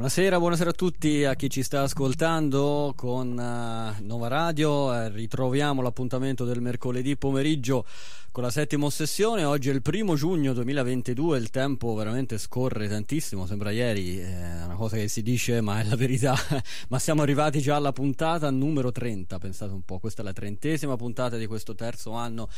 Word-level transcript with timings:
Buonasera, 0.00 0.38
buonasera 0.38 0.70
a 0.70 0.72
tutti, 0.72 1.24
a 1.24 1.34
chi 1.34 1.50
ci 1.50 1.62
sta 1.62 1.82
ascoltando 1.82 2.94
con 2.96 3.32
uh, 3.32 4.02
Nova 4.02 4.28
Radio. 4.28 4.94
Eh, 4.94 5.10
ritroviamo 5.10 5.82
l'appuntamento 5.82 6.46
del 6.46 6.62
mercoledì 6.62 7.18
pomeriggio 7.18 7.84
con 8.32 8.42
la 8.42 8.50
settima 8.50 8.88
sessione. 8.88 9.44
Oggi 9.44 9.68
è 9.68 9.74
il 9.74 9.82
primo 9.82 10.14
giugno 10.14 10.54
2022, 10.54 11.36
il 11.36 11.50
tempo 11.50 11.92
veramente 11.92 12.38
scorre 12.38 12.88
tantissimo, 12.88 13.44
sembra 13.44 13.72
ieri, 13.72 14.16
è 14.16 14.62
una 14.64 14.76
cosa 14.76 14.96
che 14.96 15.06
si 15.06 15.20
dice 15.20 15.60
ma 15.60 15.80
è 15.80 15.84
la 15.84 15.96
verità. 15.96 16.34
ma 16.88 16.98
siamo 16.98 17.20
arrivati 17.20 17.60
già 17.60 17.76
alla 17.76 17.92
puntata 17.92 18.48
numero 18.48 18.90
30, 18.90 19.38
pensate 19.38 19.72
un 19.72 19.82
po', 19.82 19.98
questa 19.98 20.22
è 20.22 20.24
la 20.24 20.32
trentesima 20.32 20.96
puntata 20.96 21.36
di 21.36 21.44
questo 21.44 21.74
terzo 21.74 22.12
anno 22.12 22.48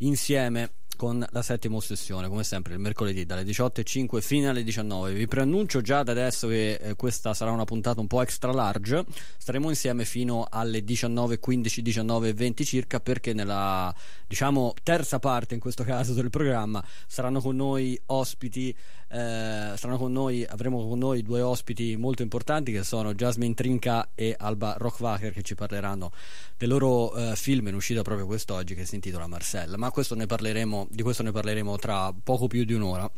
insieme 0.00 0.72
con 0.96 1.24
la 1.30 1.42
settima 1.42 1.76
ossessione, 1.76 2.28
come 2.28 2.44
sempre 2.44 2.74
il 2.74 2.78
mercoledì 2.78 3.24
dalle 3.24 3.42
18.05 3.42 4.20
fino 4.20 4.50
alle 4.50 4.62
19. 4.62 5.12
Vi 5.12 5.26
preannuncio 5.26 5.80
già 5.80 6.02
da 6.02 6.12
adesso 6.12 6.48
che 6.48 6.74
eh, 6.74 6.94
questa 6.94 7.34
sarà 7.34 7.50
una 7.50 7.64
puntata 7.64 8.00
un 8.00 8.06
po' 8.06 8.22
extra 8.22 8.52
large. 8.52 9.04
Staremo 9.36 9.68
insieme 9.68 10.04
fino 10.04 10.46
alle 10.48 10.80
19.15, 10.80 11.82
19.20 11.82 12.64
circa, 12.64 13.00
perché 13.00 13.32
nella 13.32 13.94
diciamo 14.26 14.74
terza 14.82 15.18
parte 15.18 15.54
in 15.54 15.60
questo 15.60 15.84
caso 15.84 16.14
del 16.14 16.30
programma 16.30 16.84
saranno 17.06 17.40
con 17.40 17.56
noi 17.56 18.00
ospiti 18.06 18.74
eh, 19.12 19.76
saranno 19.76 19.98
con 19.98 20.10
noi, 20.10 20.44
avremo 20.48 20.88
con 20.88 20.98
noi 20.98 21.22
due 21.22 21.42
ospiti 21.42 21.96
molto 21.96 22.22
importanti 22.22 22.72
che 22.72 22.82
sono 22.82 23.12
Jasmine 23.12 23.52
Trinca 23.52 24.08
e 24.14 24.34
Alba 24.38 24.74
Rockwacher 24.78 25.32
che 25.32 25.42
ci 25.42 25.54
parleranno 25.54 26.10
del 26.56 26.70
loro 26.70 27.14
eh, 27.14 27.36
film 27.36 27.68
in 27.68 27.74
uscita 27.74 28.00
proprio 28.00 28.24
quest'oggi 28.24 28.74
che 28.74 28.86
si 28.86 28.94
intitola 28.94 29.26
Marcella, 29.26 29.76
ma 29.76 29.90
questo 29.90 30.16
parleremo, 30.26 30.88
di 30.90 31.02
questo 31.02 31.22
ne 31.22 31.30
parleremo 31.30 31.76
tra 31.76 32.12
poco 32.12 32.46
più 32.46 32.64
di 32.64 32.72
un'ora. 32.72 33.10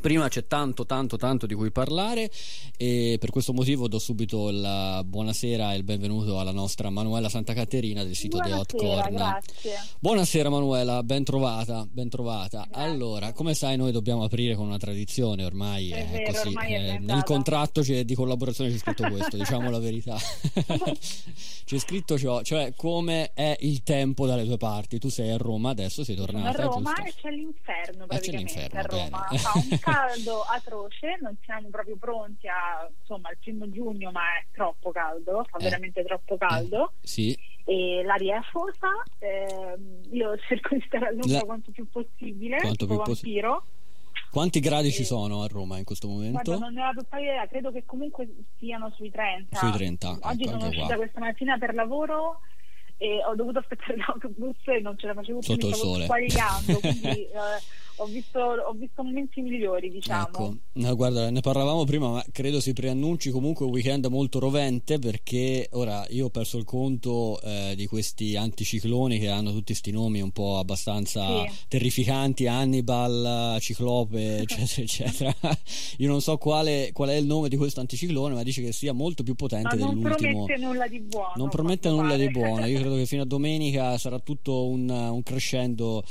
Prima 0.00 0.28
c'è 0.28 0.46
tanto, 0.46 0.86
tanto, 0.86 1.16
tanto 1.16 1.46
di 1.46 1.54
cui 1.54 1.72
parlare 1.72 2.30
e 2.76 3.16
per 3.18 3.30
questo 3.30 3.52
motivo 3.52 3.88
do 3.88 3.98
subito 3.98 4.50
la 4.50 5.02
buonasera 5.04 5.72
e 5.72 5.76
il 5.78 5.82
benvenuto 5.82 6.38
alla 6.38 6.52
nostra 6.52 6.90
Manuela 6.90 7.28
Santa 7.28 7.54
Caterina 7.54 8.04
del 8.04 8.14
sito 8.14 8.36
Buonasera, 8.38 8.64
The 8.64 8.76
Hot 8.76 8.82
Corner. 8.82 9.12
Grazie. 9.12 9.72
Buonasera 9.98 10.48
Manuela, 10.48 11.02
ben 11.02 11.24
trovata, 11.24 11.86
ben 11.90 12.08
trovata. 12.08 12.68
Allora, 12.70 13.32
come 13.32 13.54
sai 13.54 13.76
noi 13.76 13.90
dobbiamo 13.90 14.22
aprire 14.22 14.54
con 14.54 14.66
una 14.66 14.76
tradizione, 14.78 15.44
ormai 15.44 15.90
È 15.90 16.06
è, 16.08 16.10
vero, 16.12 16.32
così. 16.32 16.48
ormai 16.48 16.72
è 16.72 16.78
eh, 16.80 16.90
andata. 16.90 17.14
nel 17.14 17.22
contratto 17.24 17.80
c'è- 17.80 18.04
di 18.04 18.14
collaborazione 18.14 18.70
c'è 18.70 18.78
scritto 18.78 19.08
questo, 19.08 19.36
diciamo 19.38 19.70
la 19.70 19.78
verità. 19.80 20.16
c'è 21.64 21.78
scritto 21.78 22.16
ciò, 22.18 22.42
cioè 22.42 22.74
come 22.76 23.32
è 23.34 23.56
il 23.60 23.82
tempo 23.82 24.26
dalle 24.26 24.44
tue 24.44 24.56
parti. 24.58 24.98
Tu 24.98 25.08
sei 25.08 25.30
a 25.30 25.36
Roma, 25.36 25.70
adesso 25.70 26.04
sei 26.04 26.14
Sono 26.16 26.28
a 26.28 26.32
tornata, 26.32 26.62
Roma 26.62 26.92
giusto? 26.94 27.02
e 27.02 27.14
c'è 27.20 27.30
l'inferno 27.30 28.04
Ah, 28.04 28.06
c'è 28.06 28.06
praticamente 28.06 28.60
l'inferno, 28.60 28.78
a 28.78 28.82
Roma. 28.82 29.26
bene. 29.30 29.80
Caldo 29.96 30.40
atroce, 30.42 31.16
non 31.20 31.36
siamo 31.44 31.68
proprio 31.70 31.96
pronti 31.96 32.48
a, 32.48 32.90
insomma, 32.98 33.28
al 33.28 33.38
primo 33.38 33.70
giugno, 33.70 34.10
ma 34.10 34.22
è 34.40 34.46
troppo 34.52 34.90
caldo, 34.90 35.44
fa 35.48 35.58
Eh. 35.58 35.62
veramente 35.62 36.02
troppo 36.02 36.36
caldo. 36.36 36.92
Sì, 37.02 37.38
E 37.68 38.02
l'aria 38.04 38.34
è 38.34 38.38
afosa, 38.38 38.88
ehm, 39.18 40.00
io 40.12 40.36
cerco 40.48 40.74
di 40.76 40.82
stare 40.86 41.06
all'ombra 41.08 41.38
La- 41.38 41.44
quanto 41.44 41.70
più 41.72 41.88
possibile, 41.88 42.58
Quanto 42.58 42.86
più 42.86 42.96
vampiro. 42.96 43.64
quanti 44.30 44.60
gradi 44.60 44.88
Eh, 44.88 44.92
ci 44.92 45.04
sono 45.04 45.42
a 45.42 45.46
Roma 45.48 45.76
in 45.78 45.84
questo 45.84 46.06
momento? 46.08 46.42
Guarda, 46.42 46.64
non 46.64 46.74
ne 46.74 46.84
ho 46.84 46.92
totale 46.92 47.22
idea, 47.22 47.46
credo 47.48 47.72
che 47.72 47.84
comunque 47.84 48.28
siano 48.58 48.90
sui 48.90 49.10
30. 49.10 49.56
Sui 49.56 49.72
30, 49.72 50.10
Oggi 50.20 50.42
ecco, 50.44 50.50
sono 50.52 50.66
uscita 50.68 50.86
qua. 50.86 50.96
questa 50.96 51.20
mattina 51.20 51.58
per 51.58 51.74
lavoro 51.74 52.40
e 52.98 53.22
ho 53.28 53.34
dovuto 53.34 53.58
aspettare 53.58 53.96
l'autobus 54.06 54.56
e 54.66 54.80
non 54.80 54.96
ce 54.98 55.06
la 55.06 55.14
facevo 55.14 55.38
più, 55.40 55.48
Sotto 55.54 55.66
mi 55.66 55.72
stavo 55.74 55.92
sole. 55.92 56.04
squaligliando, 56.04 56.78
quindi 56.80 57.08
eh, 57.08 57.84
ho, 57.98 58.04
visto, 58.06 58.38
ho 58.38 58.72
visto 58.72 59.02
momenti 59.02 59.40
migliori, 59.40 59.90
diciamo. 59.90 60.26
Ecco, 60.28 60.56
no, 60.74 60.94
guarda, 60.96 61.30
ne 61.30 61.40
parlavamo 61.40 61.84
prima, 61.84 62.08
ma 62.10 62.24
credo 62.32 62.60
si 62.60 62.72
preannunci 62.74 63.30
comunque 63.30 63.64
un 63.64 63.72
weekend 63.72 64.04
molto 64.06 64.38
rovente 64.38 64.98
perché 64.98 65.68
ora 65.72 66.04
io 66.10 66.26
ho 66.26 66.30
perso 66.30 66.58
il 66.58 66.64
conto 66.64 67.40
eh, 67.42 67.72
di 67.76 67.86
questi 67.86 68.36
anticicloni 68.36 69.18
che 69.18 69.28
hanno 69.28 69.50
tutti 69.50 69.64
questi 69.72 69.90
nomi 69.92 70.20
un 70.20 70.30
po' 70.30 70.58
abbastanza 70.58 71.26
Sì. 71.46 71.50
terrificanti, 71.68 72.46
Hannibal, 72.46 73.56
Ciclope, 73.60 74.38
eccetera, 74.44 74.82
eccetera. 74.82 75.34
Io 75.98 76.08
non 76.08 76.20
so 76.20 76.36
quale, 76.36 76.90
qual 76.92 77.08
è 77.10 77.14
il 77.14 77.24
nome 77.26 77.48
di 77.48 77.56
questo 77.56 77.80
anticiclone, 77.80 78.34
ma 78.34 78.42
dice 78.42 78.62
che 78.62 78.72
sia 78.72 78.92
molto 78.92 79.22
più 79.22 79.32
Ma 79.32 79.46
potente 79.46 79.76
non 79.76 79.88
dell'ultimo. 80.00 80.44
promette 80.44 80.56
nulla 80.58 80.86
di 80.88 81.00
buono. 81.00 81.32
Non 81.36 81.48
promette 81.48 81.88
nulla 81.88 82.16
di 82.16 82.30
pare. 82.30 82.46
buono. 82.46 82.66
Io 82.66 82.78
credo 82.86 82.96
che 82.96 83.06
fino 83.06 83.22
a 83.22 83.26
domenica 83.26 83.98
sarà 83.98 84.18
tutto 84.20 84.66
un, 84.68 84.88
un 84.88 85.22
crescendo 85.22 86.04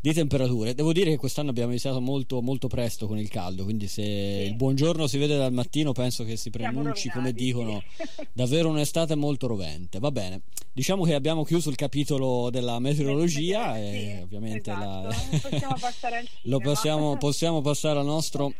di 0.00 0.12
temperature. 0.12 0.74
Devo 0.74 0.92
dire 0.92 1.10
che 1.10 1.16
quest'anno 1.16 1.50
abbiamo 1.50 1.70
iniziato 1.70 2.00
molto, 2.00 2.40
molto 2.40 2.68
presto 2.68 3.06
con 3.06 3.18
il 3.18 3.28
caldo, 3.28 3.64
quindi 3.64 3.88
se 3.88 4.02
il 4.02 4.54
buongiorno 4.54 5.06
si 5.06 5.18
vede 5.18 5.36
dal 5.36 5.52
mattino, 5.52 5.92
penso 5.92 6.24
che 6.24 6.36
si 6.36 6.50
preannunci, 6.50 7.08
come 7.08 7.32
dicono, 7.32 7.82
sì. 7.96 8.04
davvero 8.32 8.68
un'estate 8.68 9.14
molto 9.16 9.46
rovente. 9.46 9.98
Va 9.98 10.10
bene, 10.10 10.42
diciamo 10.72 11.04
che 11.04 11.14
abbiamo 11.14 11.44
chiuso 11.44 11.70
il 11.70 11.76
capitolo 11.76 12.50
della 12.50 12.78
meteorologia 12.78 13.74
Sì, 13.74 13.80
e 13.80 14.20
ovviamente 14.22 14.70
la- 14.70 15.08
esatto. 15.08 15.48
possiamo 15.48 15.74
passare 15.80 16.24
possiamo, 16.62 17.16
possiamo 17.16 17.60
passare 17.60 17.98
al 17.98 18.06
nostro 18.06 18.52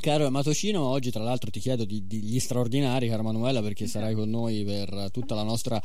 caro 0.00 0.26
Amatocino. 0.26 0.82
Oggi, 0.82 1.10
tra 1.10 1.22
l'altro, 1.22 1.50
ti 1.50 1.60
chiedo 1.60 1.84
di, 1.84 2.06
di- 2.06 2.22
gli 2.22 2.40
straordinari, 2.40 3.08
cara 3.08 3.22
Manuela, 3.22 3.62
perché 3.62 3.86
sarai 3.86 4.14
con 4.14 4.28
noi 4.28 4.64
per 4.64 5.10
tutta 5.12 5.34
la 5.34 5.42
nostra 5.42 5.80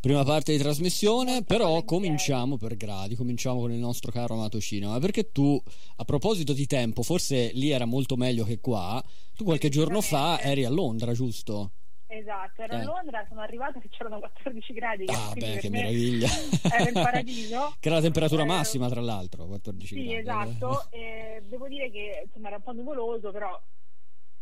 prima 0.00 0.24
parte 0.24 0.52
di 0.52 0.58
trasmissione. 0.58 1.42
Però 1.42 1.82
cominciamo 1.84 2.56
per 2.58 2.76
gradi. 2.76 3.14
Cominciamo 3.14 3.60
con 3.60 3.72
il 3.72 3.78
nostro 3.78 4.12
caro 4.12 4.34
Amatocino. 4.34 4.90
Ma 4.90 4.98
perché 4.98 5.30
tu, 5.32 5.60
a 5.96 6.04
proposito 6.04 6.52
di 6.52 6.66
tempo, 6.66 7.02
forse 7.02 7.50
lì 7.54 7.70
era 7.70 7.86
molto 7.86 8.16
meglio 8.16 8.44
che 8.44 8.60
qua. 8.60 9.02
Tu 9.34 9.44
qualche 9.44 9.68
giorno 9.70 10.00
fa 10.00 10.40
eri 10.40 10.64
a 10.64 10.70
Londra, 10.70 11.14
giusto? 11.14 11.72
Esatto, 12.12 12.62
ero 12.62 12.74
Eh. 12.74 12.80
a 12.80 12.82
Londra, 12.84 13.24
sono 13.28 13.40
arrivata 13.40 13.78
che 13.78 13.88
c'erano 13.88 14.18
14 14.18 14.72
gradi. 14.72 15.04
Ah, 15.06 15.32
beh, 15.32 15.58
che 15.58 15.70
me 15.70 15.78
meraviglia! 15.78 16.28
Era 16.72 16.88
il 16.88 16.92
paradiso. 16.92 17.74
che 17.78 17.86
era 17.88 17.96
la 17.98 18.02
temperatura 18.02 18.42
Eh, 18.42 18.46
massima, 18.46 18.88
tra 18.88 19.00
l'altro, 19.00 19.46
14 19.46 19.94
Sì, 19.94 20.02
gradi. 20.06 20.16
esatto. 20.18 20.86
E 20.90 21.42
devo 21.46 21.68
dire 21.68 21.88
che 21.92 22.22
insomma 22.24 22.48
era 22.48 22.56
un 22.56 22.62
po' 22.62 22.72
nuvoloso, 22.72 23.30
però 23.30 23.56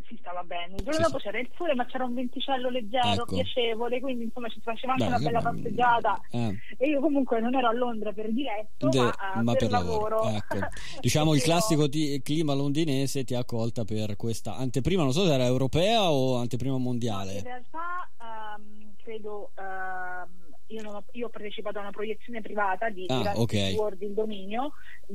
si 0.08 0.16
stava 0.20 0.42
bene. 0.42 0.74
Il 0.76 0.82
giorno 0.84 0.92
Sì, 0.94 1.02
dopo 1.02 1.18
sì. 1.18 1.24
c'era 1.24 1.38
il 1.38 1.48
sole, 1.56 1.74
ma 1.74 1.84
c'era 1.86 2.04
un 2.04 2.14
venticello 2.14 2.68
leggero, 2.70 3.22
Ecco. 3.22 3.34
piacevole, 3.34 4.00
quindi 4.00 4.24
insomma 4.24 4.48
ci 4.48 4.60
faceva 4.60 4.92
anche 4.92 5.04
Beh, 5.04 5.10
una 5.10 5.18
bella 5.18 5.38
che- 5.38 5.44
passeggiata. 5.56 6.20
eh. 6.30 6.58
E 6.78 6.88
io 6.88 7.00
comunque 7.00 7.40
non 7.40 7.54
ero 7.54 7.68
a 7.68 7.72
Londra 7.72 8.12
per 8.12 8.32
diretto, 8.32 8.88
De- 8.88 8.98
ma, 8.98 9.52
eh, 9.52 9.56
per, 9.56 9.70
lavoro. 9.70 10.22
Ecco. 10.28 10.56
Diciamo 11.00 11.34
il 11.34 11.42
classico 11.42 11.88
ti- 11.88 12.20
clima 12.22 12.54
londinese 12.54 13.24
ti 13.24 13.34
ha 13.34 13.40
accolta 13.40 13.84
per 13.84 14.16
questa 14.16 14.56
anteprima, 14.56 15.02
non 15.02 15.12
so 15.12 15.24
se 15.26 15.32
era 15.32 15.44
europea 15.44 16.10
o 16.10 16.36
anteprima 16.36 16.76
In 16.76 16.82
mondiale. 16.82 17.42
realtà 17.42 18.08
ehm, 18.20 18.94
credo 19.02 19.50
ehm, 19.56 20.47
io, 20.68 20.90
ho, 20.90 21.04
io 21.12 21.26
ho 21.26 21.30
partecipato 21.30 21.78
a 21.78 21.82
una 21.82 21.90
proiezione 21.90 22.40
privata 22.40 22.88
di 22.90 23.04
Ah, 23.08 23.18
Jurassic 23.18 23.40
ok. 23.40 23.74
World 23.78 24.02
il 24.02 24.12
dominio 24.12 24.72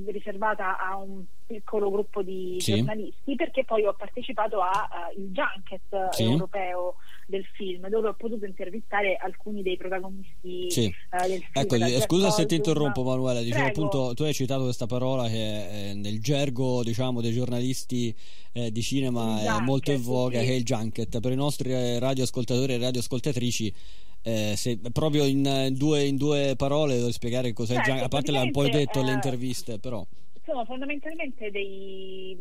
riservata 0.07 0.77
a 0.79 0.97
un 0.97 1.23
piccolo 1.45 1.91
gruppo 1.91 2.23
di 2.23 2.57
Sì. 2.59 2.75
giornalisti 2.75 3.35
perché 3.35 3.63
poi 3.65 3.85
ho 3.85 3.93
partecipato 3.93 4.59
al 4.61 5.13
junket 5.15 6.09
Sì. 6.11 6.23
europeo 6.23 6.95
del 7.27 7.45
film 7.53 7.87
dove 7.89 8.09
ho 8.09 8.13
potuto 8.15 8.45
intervistare 8.45 9.15
alcuni 9.15 9.61
dei 9.61 9.77
protagonisti 9.77 10.71
Sì. 10.71 10.85
eh, 10.85 11.27
del 11.27 11.39
film 11.43 11.51
Ecco, 11.53 11.75
eh, 11.75 12.01
scusa 12.01 12.31
se 12.31 12.45
ti 12.45 12.55
interrompo 12.55 13.03
Manuela, 13.03 13.41
Prego. 13.41 13.65
appunto, 13.67 14.13
tu 14.13 14.23
hai 14.23 14.33
citato 14.33 14.63
questa 14.63 14.87
parola 14.87 15.27
che 15.27 15.89
eh, 15.89 15.93
nel 15.93 16.19
gergo 16.21 16.83
diciamo 16.83 17.21
dei 17.21 17.31
giornalisti 17.31 18.13
eh, 18.53 18.71
di 18.71 18.81
cinema 18.81 19.41
Il 19.41 19.47
è 19.47 19.59
molto 19.59 19.91
in 19.91 19.97
junket, 19.97 20.11
voga, 20.13 20.39
che 20.39 20.47
è 20.47 20.51
il 20.53 20.63
junket. 20.63 21.19
Per 21.19 21.31
i 21.31 21.35
nostri 21.35 21.71
eh, 21.71 21.99
radioascoltatori 21.99 22.73
e 22.73 22.77
radioascoltatrici 22.77 23.73
eh, 24.23 24.53
se 24.55 24.79
proprio 24.91 25.25
in, 25.25 25.45
eh, 25.45 25.71
due, 25.71 26.03
in 26.03 26.17
due 26.17 26.55
parole 26.57 26.95
devo 26.95 27.11
spiegare 27.11 27.53
cos'è 27.53 27.73
il 27.73 27.83
Certo, 27.83 27.91
junket, 27.91 28.05
a 28.05 28.09
parte 28.09 28.31
l'hai 28.31 28.45
un 28.45 28.51
po' 28.51 28.63
detto 28.63 28.73
praticamente, 28.73 28.99
alle 28.99 29.11
eh, 29.11 29.13
interviste, 29.13 29.79
però 29.79 30.05
sono 30.45 30.65
fondamentalmente 30.65 31.51
dei, 31.51 32.35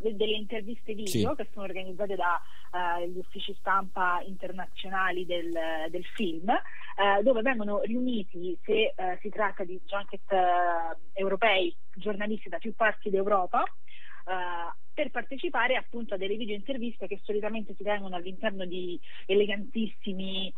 de- 0.00 0.16
delle 0.16 0.36
interviste 0.36 0.94
video 0.94 1.30
Sì. 1.30 1.36
che 1.36 1.48
sono 1.52 1.64
organizzate 1.64 2.16
dagli 2.16 3.18
uffici 3.18 3.54
stampa 3.58 4.22
internazionali 4.26 5.24
del, 5.24 5.52
del 5.90 6.04
film, 6.16 6.50
eh, 6.50 7.22
dove 7.22 7.42
vengono 7.42 7.80
riuniti, 7.82 8.58
se 8.64 8.94
eh, 8.96 9.18
si 9.20 9.28
tratta 9.28 9.64
di 9.64 9.80
junket 9.86 10.30
eh, 10.32 10.96
europei, 11.12 11.74
giornalisti 11.94 12.48
da 12.48 12.58
più 12.58 12.74
parti 12.74 13.10
d'Europa, 13.10 13.62
eh, 13.62 14.84
per 14.96 15.10
partecipare 15.10 15.76
appunto 15.76 16.14
a 16.14 16.16
delle 16.16 16.36
video 16.36 16.54
interviste 16.54 17.06
che 17.06 17.20
solitamente 17.22 17.74
si 17.76 17.84
tengono 17.84 18.16
all'interno 18.16 18.64
di 18.64 18.98
elegantissimi 19.26 20.48
eh, 20.48 20.54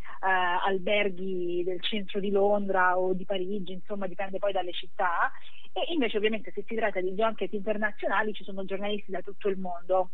alberghi 0.65 1.61
del 1.65 1.81
centro 1.81 2.21
di 2.21 2.31
Londra 2.31 2.97
o 2.97 3.11
di 3.11 3.25
Parigi, 3.25 3.73
insomma 3.73 4.07
dipende 4.07 4.39
poi 4.39 4.53
dalle 4.53 4.71
città. 4.71 5.29
E 5.73 5.91
invece 5.91 6.15
ovviamente 6.15 6.53
se 6.53 6.63
si 6.65 6.73
tratta 6.73 7.01
di 7.01 7.11
junket 7.11 7.51
internazionali 7.51 8.31
ci 8.31 8.45
sono 8.45 8.63
giornalisti 8.63 9.11
da 9.11 9.21
tutto 9.21 9.49
il 9.49 9.57
mondo. 9.57 10.11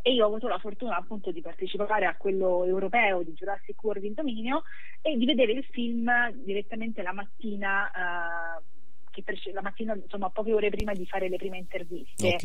E 0.00 0.12
io 0.12 0.22
ho 0.22 0.28
avuto 0.28 0.46
la 0.46 0.58
fortuna 0.58 0.96
appunto 0.96 1.32
di 1.32 1.40
partecipare 1.40 2.06
a 2.06 2.14
quello 2.16 2.64
europeo 2.64 3.24
di 3.24 3.32
Jurassic 3.32 3.82
World 3.82 4.04
in 4.04 4.14
Dominio 4.14 4.62
e 5.02 5.16
di 5.16 5.26
vedere 5.26 5.50
il 5.50 5.64
film 5.64 6.08
direttamente 6.44 7.02
la 7.02 7.12
mattina 7.12 7.90
eh, 7.90 8.62
prece- 9.22 9.52
la 9.52 9.62
mattina 9.62 9.94
insomma 9.94 10.30
poche 10.30 10.52
ore 10.52 10.70
prima 10.70 10.92
di 10.92 11.06
fare 11.06 11.28
le 11.28 11.36
prime 11.36 11.58
interviste 11.58 12.34
ok. 12.34 12.44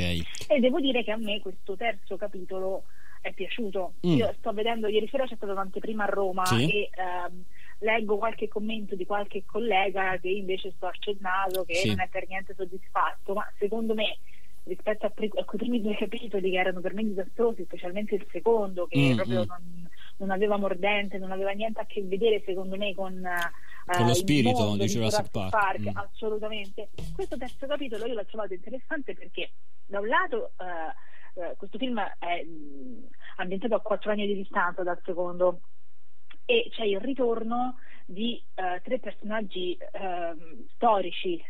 e 0.50 0.60
devo 0.60 0.80
dire 0.80 1.04
che 1.04 1.12
a 1.12 1.18
me 1.18 1.40
questo 1.40 1.76
terzo 1.76 2.18
capitolo 2.18 2.84
è 3.22 3.34
piaciuto. 3.34 3.94
Mm. 4.06 4.18
Io 4.18 4.36
sto 4.38 4.54
vedendo, 4.54 4.88
ieri 4.88 5.08
sera 5.08 5.26
c'è 5.26 5.36
stata 5.36 5.52
un'anteprima 5.52 6.04
a 6.04 6.08
Roma 6.08 6.46
sì. 6.46 6.70
e 6.70 6.90
ehm, 6.94 7.44
leggo 7.80 8.18
qualche 8.18 8.48
commento 8.48 8.96
di 8.96 9.06
qualche 9.06 9.44
collega 9.46 10.18
che 10.20 10.30
invece 10.30 10.72
sto 10.76 10.86
accennando 10.86 11.64
che 11.66 11.76
sì. 11.76 11.88
non 11.88 12.02
è 12.02 12.08
per 12.08 12.28
niente 12.28 12.54
soddisfatto, 12.56 13.34
ma 13.34 13.52
secondo 13.58 13.96
me 13.96 14.18
rispetto 14.66 15.06
a, 15.06 15.10
pre- 15.10 15.30
a, 15.36 15.44
quei 15.44 15.60
primi 15.60 15.82
due 15.82 15.96
capitoli 15.96 16.52
che 16.52 16.58
erano 16.58 16.82
per 16.82 16.94
me 16.94 17.04
disastrosi, 17.04 17.64
specialmente 17.64 18.16
il 18.16 18.26
secondo 18.32 18.86
che 18.88 19.00
mm, 19.00 19.16
proprio 19.16 19.42
mm. 19.42 19.48
Non, 19.48 19.90
non, 20.18 20.32
aveva 20.32 20.58
mordente, 20.58 21.18
non 21.18 21.32
aveva 21.32 21.52
niente 21.52 21.82
a 21.82 21.86
che 21.86 22.04
vedere 22.04 22.44
secondo 22.46 22.76
me 22.78 22.94
con, 22.94 23.28
con 23.86 24.08
lo 24.08 24.14
spirito 24.14 24.76
di 24.76 24.86
Jurassic 24.86 25.30
Park, 25.30 25.52
Park 25.52 25.80
mm. 25.82 25.98
assolutamente. 25.98 26.90
Questo 27.14 27.38
terzo 27.38 27.68
capitolo 27.68 28.06
io 28.06 28.14
l'ho 28.14 28.26
trovato 28.26 28.54
interessante 28.54 29.14
perché 29.14 29.52
da 29.86 30.00
un 30.00 30.08
lato 30.08 30.52
uh, 30.58 31.40
uh, 31.40 31.56
questo 31.58 31.78
film 31.78 32.00
è 32.00 32.44
mh, 32.44 33.08
ambientato 33.38 33.76
a 33.76 33.82
quattro 33.82 34.12
anni 34.12 34.26
di 34.26 34.36
distanza 34.36 34.84
dal 34.84 35.00
secondo 35.04 35.62
e 36.46 36.70
c'è 36.72 36.84
il 36.84 37.00
ritorno 37.00 37.78
di 38.06 38.40
tre 38.54 39.00
personaggi 39.00 39.76
ehm, 39.94 40.68
storici 40.76 41.44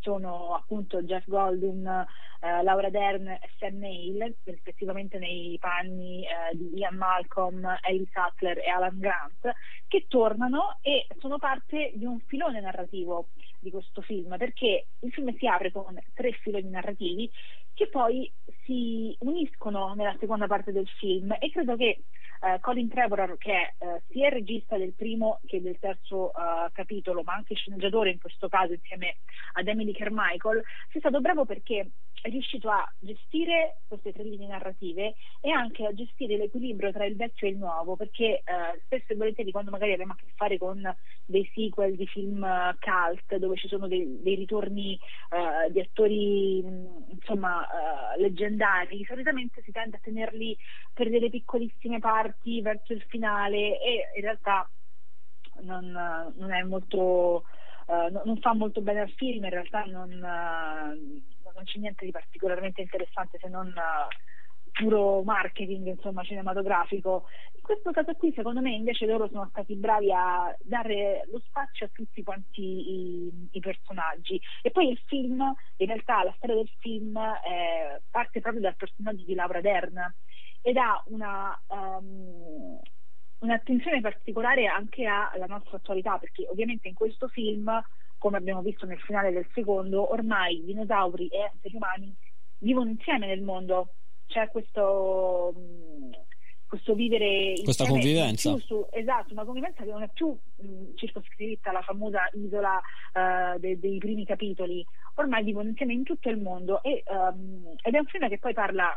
sono 0.00 0.54
appunto 0.54 1.02
Jeff 1.02 1.26
Goldin, 1.26 1.86
eh, 1.86 2.62
Laura 2.62 2.90
Dern 2.90 3.28
e 3.28 3.40
Sam 3.58 3.78
Neill, 3.78 4.34
rispettivamente 4.44 5.18
nei 5.18 5.56
panni 5.60 6.24
eh, 6.24 6.56
di 6.56 6.78
Ian 6.78 6.96
Malcolm, 6.96 7.66
Ellie 7.82 8.08
Sattler 8.12 8.58
e 8.58 8.68
Alan 8.68 8.98
Grant, 8.98 9.52
che 9.86 10.06
tornano 10.08 10.78
e 10.80 11.06
sono 11.18 11.38
parte 11.38 11.92
di 11.94 12.04
un 12.04 12.18
filone 12.20 12.60
narrativo 12.60 13.28
di 13.58 13.70
questo 13.70 14.00
film, 14.00 14.36
perché 14.36 14.86
il 15.00 15.12
film 15.12 15.36
si 15.36 15.46
apre 15.46 15.70
con 15.70 15.98
tre 16.14 16.32
filoni 16.32 16.68
narrativi 16.70 17.30
che 17.74 17.88
poi 17.88 18.30
si 18.64 19.16
uniscono 19.20 19.94
nella 19.94 20.16
seconda 20.18 20.46
parte 20.46 20.72
del 20.72 20.88
film 20.88 21.34
e 21.38 21.50
credo 21.50 21.76
che 21.76 22.02
Uh, 22.40 22.58
Colin 22.60 22.88
Trevorrow, 22.88 23.36
che 23.36 23.52
è 23.52 23.84
uh, 23.84 24.00
sia 24.08 24.28
il 24.28 24.32
regista 24.32 24.78
del 24.78 24.94
primo 24.94 25.40
che 25.46 25.60
del 25.60 25.78
terzo 25.78 26.30
uh, 26.34 26.72
capitolo, 26.72 27.22
ma 27.22 27.34
anche 27.34 27.54
sceneggiatore 27.54 28.10
in 28.10 28.18
questo 28.18 28.48
caso 28.48 28.72
insieme 28.72 29.16
ad 29.52 29.68
Emily 29.68 29.92
Carmichael, 29.92 30.62
sia 30.90 31.00
stato 31.00 31.20
bravo 31.20 31.44
perché 31.44 31.90
è 32.22 32.28
riuscito 32.28 32.68
a 32.68 32.86
gestire 32.98 33.78
queste 33.88 34.12
tre 34.12 34.24
linee 34.24 34.48
narrative 34.48 35.14
e 35.40 35.50
anche 35.50 35.86
a 35.86 35.94
gestire 35.94 36.36
l'equilibrio 36.36 36.92
tra 36.92 37.06
il 37.06 37.16
vecchio 37.16 37.46
e 37.46 37.50
il 37.50 37.56
nuovo, 37.56 37.96
perché 37.96 38.42
eh, 38.44 38.80
spesso 38.84 39.12
e 39.12 39.16
volentieri 39.16 39.50
quando 39.50 39.70
magari 39.70 39.92
abbiamo 39.92 40.12
a 40.12 40.16
che 40.16 40.26
fare 40.34 40.58
con 40.58 40.82
dei 41.24 41.50
sequel 41.54 41.96
di 41.96 42.06
film 42.06 42.42
uh, 42.42 42.76
cult 42.78 43.36
dove 43.36 43.56
ci 43.56 43.68
sono 43.68 43.88
dei, 43.88 44.20
dei 44.22 44.34
ritorni 44.34 44.98
uh, 45.30 45.70
di 45.70 45.80
attori 45.80 46.62
mh, 46.62 47.12
insomma 47.12 47.66
leggendari, 48.18 49.04
solitamente 49.04 49.62
si 49.62 49.72
tende 49.72 49.96
a 49.96 50.00
tenerli 50.02 50.56
per 50.92 51.08
delle 51.08 51.30
piccolissime 51.30 52.00
parti 52.00 52.29
verso 52.62 52.92
il 52.92 53.02
finale 53.08 53.80
e 53.80 54.10
in 54.16 54.22
realtà 54.22 54.68
non, 55.62 55.90
non 56.36 56.68
molto 56.68 57.44
non 58.24 58.38
fa 58.40 58.54
molto 58.54 58.80
bene 58.82 59.00
al 59.00 59.10
film, 59.10 59.44
in 59.44 59.50
realtà 59.50 59.82
non 59.84 60.10
non 61.54 61.64
c'è 61.64 61.78
niente 61.78 62.04
di 62.04 62.10
particolarmente 62.10 62.80
interessante 62.80 63.38
se 63.38 63.48
non 63.48 63.66
uh, 63.66 64.08
puro 64.72 65.22
marketing 65.22 65.86
insomma, 65.88 66.22
cinematografico. 66.22 67.26
In 67.54 67.62
questo 67.62 67.90
caso 67.90 68.14
qui 68.14 68.32
secondo 68.32 68.60
me 68.60 68.72
invece 68.72 69.06
loro 69.06 69.28
sono 69.28 69.46
stati 69.50 69.74
bravi 69.76 70.10
a 70.12 70.54
dare 70.62 71.26
lo 71.30 71.40
spazio 71.44 71.86
a 71.86 71.90
tutti 71.92 72.22
quanti 72.22 72.62
i, 72.62 73.48
i 73.52 73.60
personaggi 73.60 74.40
e 74.62 74.70
poi 74.70 74.88
il 74.88 75.00
film, 75.06 75.40
in 75.76 75.86
realtà 75.86 76.24
la 76.24 76.34
storia 76.36 76.56
del 76.56 76.70
film 76.78 77.16
eh, 77.16 78.00
parte 78.10 78.40
proprio 78.40 78.62
dal 78.62 78.76
personaggio 78.76 79.24
di 79.24 79.34
Laura 79.34 79.60
Dern 79.60 80.14
ed 80.62 80.76
ha 80.76 81.02
una... 81.06 81.60
Um, 81.68 82.78
un'attenzione 83.40 84.02
particolare 84.02 84.66
anche 84.66 85.06
alla 85.06 85.46
nostra 85.46 85.78
attualità, 85.78 86.18
perché 86.18 86.46
ovviamente 86.50 86.88
in 86.88 86.94
questo 86.94 87.26
film 87.28 87.70
come 88.20 88.36
abbiamo 88.36 88.60
visto 88.60 88.84
nel 88.84 89.00
finale 89.00 89.32
del 89.32 89.46
secondo, 89.54 90.12
ormai 90.12 90.62
dinosauri 90.62 91.28
e 91.28 91.50
esseri 91.54 91.74
umani 91.74 92.14
vivono 92.58 92.90
insieme 92.90 93.26
nel 93.26 93.40
mondo. 93.40 93.94
C'è 94.26 94.48
questo, 94.48 95.54
mm, 95.56 96.12
questo 96.66 96.94
vivere 96.94 97.54
questa 97.64 97.86
convivenza 97.86 98.54
su, 98.58 98.86
esatto 98.92 99.32
una 99.32 99.44
convivenza 99.44 99.82
che 99.82 99.90
non 99.90 100.02
è 100.02 100.10
più 100.12 100.28
mh, 100.28 100.66
mm, 100.68 100.84
circoscritta 100.96 101.70
alla 101.70 101.80
famosa 101.80 102.28
isola 102.34 102.78
uh, 103.14 103.58
de, 103.58 103.80
dei 103.80 103.98
primi 103.98 104.24
capitoli 104.26 104.86
ormai 105.14 105.42
vivono 105.42 105.70
insieme 105.70 105.94
in 105.94 106.04
tutto 106.04 106.28
il 106.28 106.38
mondo 106.38 106.82
e, 106.82 107.02
um, 107.06 107.74
ed 107.82 107.94
è 107.94 107.98
un 107.98 108.04
film 108.04 108.28
che 108.28 108.38
poi 108.38 108.52
parla 108.52 108.96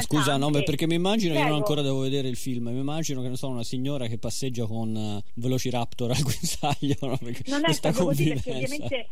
Scusa, 0.00 0.36
no, 0.36 0.50
beh, 0.50 0.62
perché 0.64 0.86
mi 0.86 0.94
immagino, 0.94 1.32
Prego. 1.32 1.46
io 1.46 1.52
non 1.52 1.62
ancora 1.62 1.80
devo 1.80 2.00
vedere 2.00 2.28
il 2.28 2.36
film, 2.36 2.68
mi 2.68 2.78
immagino 2.78 3.22
che 3.22 3.28
ne 3.28 3.36
so, 3.36 3.48
una 3.48 3.62
signora 3.62 4.06
che 4.06 4.18
passeggia 4.18 4.66
con 4.66 4.94
uh, 4.94 5.22
Velociraptor 5.34 6.10
al 6.10 6.20
guinzaglio. 6.22 6.96
No? 7.00 7.18
non 7.46 7.64
è 7.64 7.72
stato 7.72 8.04
così 8.04 8.28
perché 8.28 8.50
ovviamente 8.50 9.08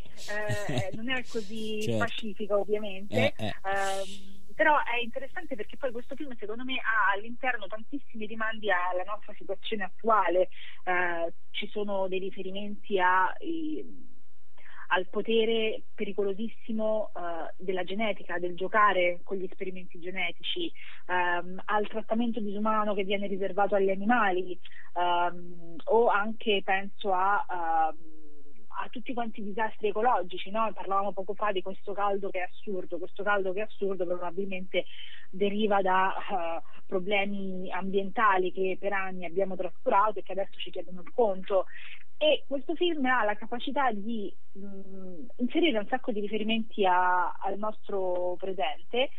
eh, 0.69 0.91
non 0.97 1.09
è 1.11 1.25
così 1.27 1.83
certo. 1.83 1.99
pacifica 1.99 2.59
ovviamente. 2.59 3.15
Eh, 3.17 3.35
eh. 3.37 3.55
Um, 3.65 4.37
però 4.55 4.75
è 4.77 5.01
interessante 5.03 5.55
perché 5.55 5.77
poi 5.77 5.93
questo 5.93 6.17
film 6.17 6.37
secondo 6.37 6.65
me 6.65 6.75
ha 6.75 7.13
all'interno 7.15 7.67
tantissimi 7.69 8.27
rimandi 8.27 8.69
alla 8.71 9.05
nostra 9.05 9.33
situazione 9.39 9.85
attuale, 9.85 10.49
uh, 10.85 11.33
ci 11.51 11.69
sono 11.69 12.09
dei 12.09 12.19
riferimenti 12.19 12.99
a... 12.99 13.33
I, 13.41 14.07
al 14.89 15.07
potere 15.09 15.83
pericolosissimo 15.95 17.11
uh, 17.15 17.21
della 17.57 17.85
genetica, 17.85 18.39
del 18.39 18.57
giocare 18.57 19.21
con 19.23 19.37
gli 19.37 19.45
esperimenti 19.45 19.99
genetici, 19.99 20.73
um, 21.09 21.61
al 21.67 21.87
trattamento 21.89 22.41
disumano 22.41 22.95
che 22.95 23.05
viene 23.05 23.27
riservato 23.27 23.75
agli 23.75 23.91
animali 23.91 24.59
um, 24.95 25.77
o 25.85 26.09
anche 26.09 26.63
penso 26.65 27.13
a... 27.13 27.45
Uh, 27.49 28.17
a 28.81 28.89
tutti 28.91 29.13
quanti 29.13 29.41
i 29.41 29.45
disastri 29.45 29.89
ecologici, 29.89 30.51
no? 30.51 30.71
parlavamo 30.73 31.13
poco 31.13 31.35
fa 31.35 31.51
di 31.51 31.63
questo 31.63 31.93
caldo 31.93 32.31
che 32.31 32.39
è 32.39 32.49
assurdo, 32.49 32.99
questo 32.99 33.25
caldo 33.25 33.53
che 33.53 33.59
è 33.59 33.65
assurdo 33.65 34.07
probabilmente 34.07 34.85
deriva 35.31 35.83
da 35.83 36.15
uh, 36.15 36.85
problemi 36.87 37.73
ambientali 37.73 38.53
che 38.53 38.77
per 38.79 38.93
anni 38.93 39.25
abbiamo 39.25 39.57
trascurato 39.57 40.21
e 40.21 40.23
che 40.23 40.31
adesso 40.31 40.59
ci 40.61 40.71
chiedono 40.71 41.01
il 41.01 41.13
conto 41.13 41.67
e 42.19 42.45
questo 42.49 42.75
film 42.75 43.05
ha 43.07 43.23
la 43.25 43.37
capacità 43.37 43.93
di 43.93 44.33
mh, 44.53 44.67
mm, 44.67 45.25
inserire 45.37 45.79
un 45.79 45.87
sacco 45.87 46.11
di 46.11 46.21
riferimenti 46.21 46.85
a, 46.85 47.31
al 47.31 47.57
nostro 47.59 48.35
presente, 48.37 49.11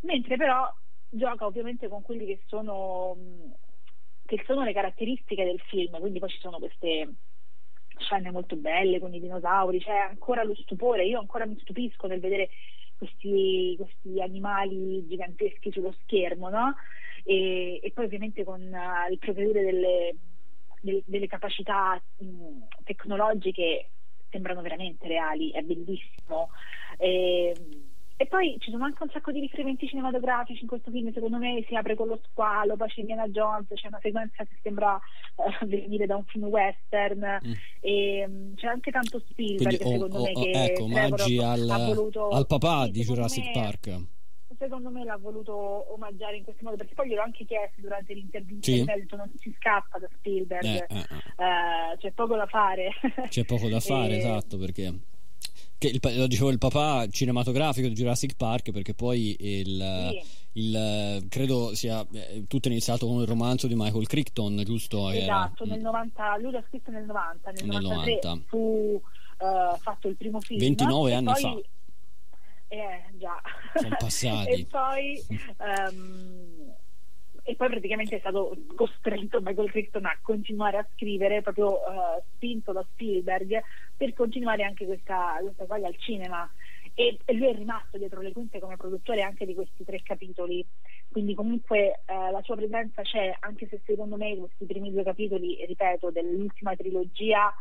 mentre 0.00 0.36
però 0.36 0.72
gioca 1.08 1.46
ovviamente 1.46 1.88
con 1.88 2.02
quelle 2.02 2.24
che 2.24 2.40
mm, 2.52 3.50
che 4.26 4.42
sono 4.46 4.62
le 4.62 4.72
caratteristiche 4.72 5.44
del 5.44 5.60
film, 5.68 5.98
quindi 5.98 6.18
poi 6.20 6.30
ci 6.30 6.38
sono 6.38 6.58
queste 6.58 7.14
scene 7.98 8.30
molto 8.30 8.56
belle 8.56 8.98
con 9.00 9.12
i 9.12 9.20
dinosauri, 9.20 9.80
c'è 9.80 9.96
ancora 9.96 10.42
lo 10.44 10.54
stupore, 10.54 11.04
io 11.04 11.18
ancora 11.18 11.46
mi 11.46 11.58
stupisco 11.58 12.06
nel 12.06 12.20
vedere 12.20 12.48
questi, 12.96 13.74
questi 13.76 14.20
animali 14.20 15.06
giganteschi 15.06 15.70
sullo 15.72 15.94
schermo, 16.02 16.48
no? 16.48 16.74
E, 17.24 17.80
e 17.82 17.90
poi 17.92 18.04
ovviamente 18.04 18.44
con 18.44 18.60
uh, 18.60 19.10
il 19.10 19.18
progredire 19.18 19.64
delle 19.64 20.14
delle 21.04 21.26
capacità 21.26 22.00
mh, 22.18 22.84
tecnologiche 22.84 23.90
sembrano 24.30 24.60
veramente 24.62 25.06
reali, 25.06 25.50
è 25.50 25.62
bellissimo. 25.62 26.50
E, 26.98 27.54
e, 28.16 28.26
poi 28.26 28.56
ci 28.58 28.70
sono 28.70 28.84
anche 28.84 29.02
un 29.02 29.10
sacco 29.10 29.32
di 29.32 29.40
riferimenti 29.40 29.88
cinematografici 29.88 30.62
in 30.62 30.68
questo 30.68 30.90
film, 30.90 31.12
secondo 31.12 31.38
me 31.38 31.64
si 31.66 31.74
apre 31.74 31.94
con 31.94 32.08
lo 32.08 32.20
squalo, 32.30 32.76
poi 32.76 32.88
c'è 32.88 33.00
Indiana 33.00 33.28
Jones, 33.28 33.66
c'è 33.72 33.88
una 33.88 34.00
sequenza 34.02 34.44
che 34.44 34.56
sembra 34.62 34.98
uh, 35.36 35.66
venire 35.66 36.06
da 36.06 36.16
un 36.16 36.24
film 36.24 36.44
western 36.44 37.40
mm. 37.44 37.52
e 37.80 38.24
um, 38.26 38.54
c'è 38.54 38.66
anche 38.66 38.90
tanto 38.90 39.20
Spielberg 39.30 39.76
Quindi, 39.76 39.94
secondo 39.94 40.18
oh, 40.18 40.22
me 40.22 40.32
oh, 40.32 40.42
che 40.42 40.50
ecco, 40.50 40.84
omaggi 40.84 41.38
al, 41.38 41.68
al 41.68 42.46
papà 42.46 42.88
di 42.88 43.02
Jurassic 43.02 43.44
me, 43.46 43.50
Park 43.52 44.12
secondo 44.58 44.90
me 44.90 45.04
l'ha 45.04 45.16
voluto 45.16 45.92
omaggiare 45.92 46.36
in 46.36 46.44
questo 46.44 46.64
modo 46.64 46.76
perché 46.76 46.94
poi 46.94 47.08
gliel'ho 47.08 47.22
anche 47.22 47.44
chiesto 47.44 47.80
durante 47.80 48.14
l'intervista 48.14 48.70
sì. 48.70 48.84
detto 48.84 49.16
non 49.16 49.30
si 49.38 49.54
scappa 49.58 49.98
da 49.98 50.08
Spielberg 50.18 50.64
eh, 50.64 50.86
eh, 50.88 50.98
eh. 50.98 51.96
c'è 51.98 52.10
poco 52.12 52.36
da 52.36 52.46
fare 52.46 52.90
c'è 53.28 53.44
poco 53.44 53.68
da 53.68 53.80
fare 53.80 54.14
e... 54.14 54.18
esatto 54.18 54.56
perché 54.58 54.92
il, 55.78 56.00
lo 56.16 56.26
dicevo 56.26 56.50
il 56.50 56.58
papà 56.58 57.06
cinematografico 57.08 57.88
di 57.88 57.94
Jurassic 57.94 58.36
Park 58.36 58.70
perché 58.70 58.94
poi 58.94 59.36
il, 59.38 60.10
sì. 60.10 60.60
il 60.60 61.26
credo 61.28 61.74
sia 61.74 62.06
eh, 62.12 62.44
tutto 62.48 62.68
iniziato 62.68 63.06
con 63.06 63.20
il 63.20 63.26
romanzo 63.26 63.66
di 63.66 63.74
Michael 63.74 64.06
Crichton 64.06 64.62
giusto? 64.64 65.10
esatto 65.10 65.64
Era, 65.64 65.74
nel 65.74 65.82
90 65.82 66.38
lui 66.38 66.52
l'ha 66.52 66.64
scritto 66.68 66.90
nel 66.90 67.04
90 67.04 67.50
nel, 67.50 67.66
nel 67.66 67.82
90 67.82 68.40
fu 68.46 68.56
uh, 68.58 69.78
fatto 69.78 70.08
il 70.08 70.16
primo 70.16 70.40
film 70.40 70.60
29 70.60 71.12
anni 71.12 71.32
poi, 71.32 71.40
fa 71.40 71.60
eh, 72.68 73.02
già. 73.12 73.40
Sono 73.74 73.96
passati. 73.98 74.50
e, 74.50 74.66
poi, 74.70 75.20
um, 75.58 76.72
e 77.42 77.54
poi 77.54 77.68
praticamente 77.68 78.16
è 78.16 78.20
stato 78.20 78.56
costretto 78.74 79.40
Michael 79.40 79.70
Crichton 79.70 80.06
a 80.06 80.18
continuare 80.22 80.78
a 80.78 80.86
scrivere, 80.94 81.42
proprio 81.42 81.72
uh, 81.72 82.22
spinto 82.34 82.72
da 82.72 82.84
Spielberg, 82.92 83.62
per 83.96 84.12
continuare 84.14 84.64
anche 84.64 84.86
questa, 84.86 85.38
questa 85.40 85.66
cosa 85.66 85.86
al 85.86 85.96
cinema. 85.98 86.50
E, 86.96 87.18
e 87.24 87.32
lui 87.32 87.48
è 87.48 87.54
rimasto 87.54 87.98
dietro 87.98 88.20
le 88.20 88.30
quinte 88.30 88.60
come 88.60 88.76
produttore 88.76 89.22
anche 89.22 89.44
di 89.44 89.54
questi 89.54 89.84
tre 89.84 90.00
capitoli. 90.02 90.64
quindi 91.10 91.34
comunque 91.34 92.02
eh, 92.06 92.30
la 92.30 92.40
sua 92.42 92.54
presenza 92.54 93.02
c'è, 93.02 93.34
anche 93.40 93.66
se 93.66 93.80
secondo 93.84 94.16
me 94.16 94.36
questi 94.36 94.64
primi 94.64 94.92
due 94.92 95.02
capitoli, 95.02 95.64
ripeto, 95.66 96.12
dell'ultima 96.12 96.76
trilogia 96.76 97.52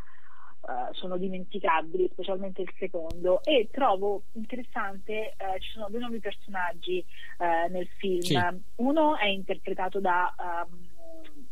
uh, 0.63 0.93
sono 0.93 1.17
dimenticabili, 1.17 2.09
specialmente 2.11 2.61
il 2.61 2.73
secondo. 2.77 3.41
E 3.43 3.69
trovo 3.71 4.23
interessante, 4.33 5.35
uh, 5.37 5.59
ci 5.59 5.71
sono 5.71 5.87
due 5.89 5.99
nuovi 5.99 6.19
personaggi 6.19 7.03
uh, 7.39 7.71
nel 7.71 7.87
film. 7.97 8.21
Sì. 8.21 8.37
Uno 8.75 9.17
è 9.17 9.27
interpretato 9.27 9.99
da 9.99 10.33
um, 10.37 10.91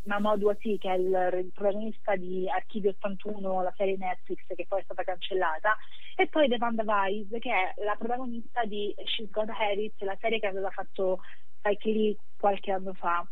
Mahmoud 0.04 0.42
Wasi, 0.42 0.78
che 0.78 0.90
è 0.90 0.96
il, 0.96 1.44
il, 1.44 1.50
protagonista 1.52 2.16
di 2.16 2.48
Archivio 2.48 2.90
81, 2.90 3.62
la 3.62 3.74
serie 3.76 3.96
Netflix 3.96 4.40
che 4.54 4.66
poi 4.68 4.80
è 4.80 4.84
stata 4.84 5.02
cancellata, 5.02 5.76
e 6.16 6.26
poi 6.26 6.48
Devanda 6.48 6.82
Vice, 6.82 7.38
che 7.38 7.50
è 7.50 7.84
la 7.84 7.96
protagonista 7.98 8.64
di 8.64 8.94
She's 9.04 9.30
Got 9.30 9.48
Harris, 9.48 9.92
la 9.98 10.16
serie 10.20 10.40
che 10.40 10.46
aveva 10.46 10.70
fatto 10.70 11.20
Spike 11.58 11.90
Lee 11.90 12.16
qualche 12.36 12.72
anno 12.72 12.92
fa. 12.94 13.24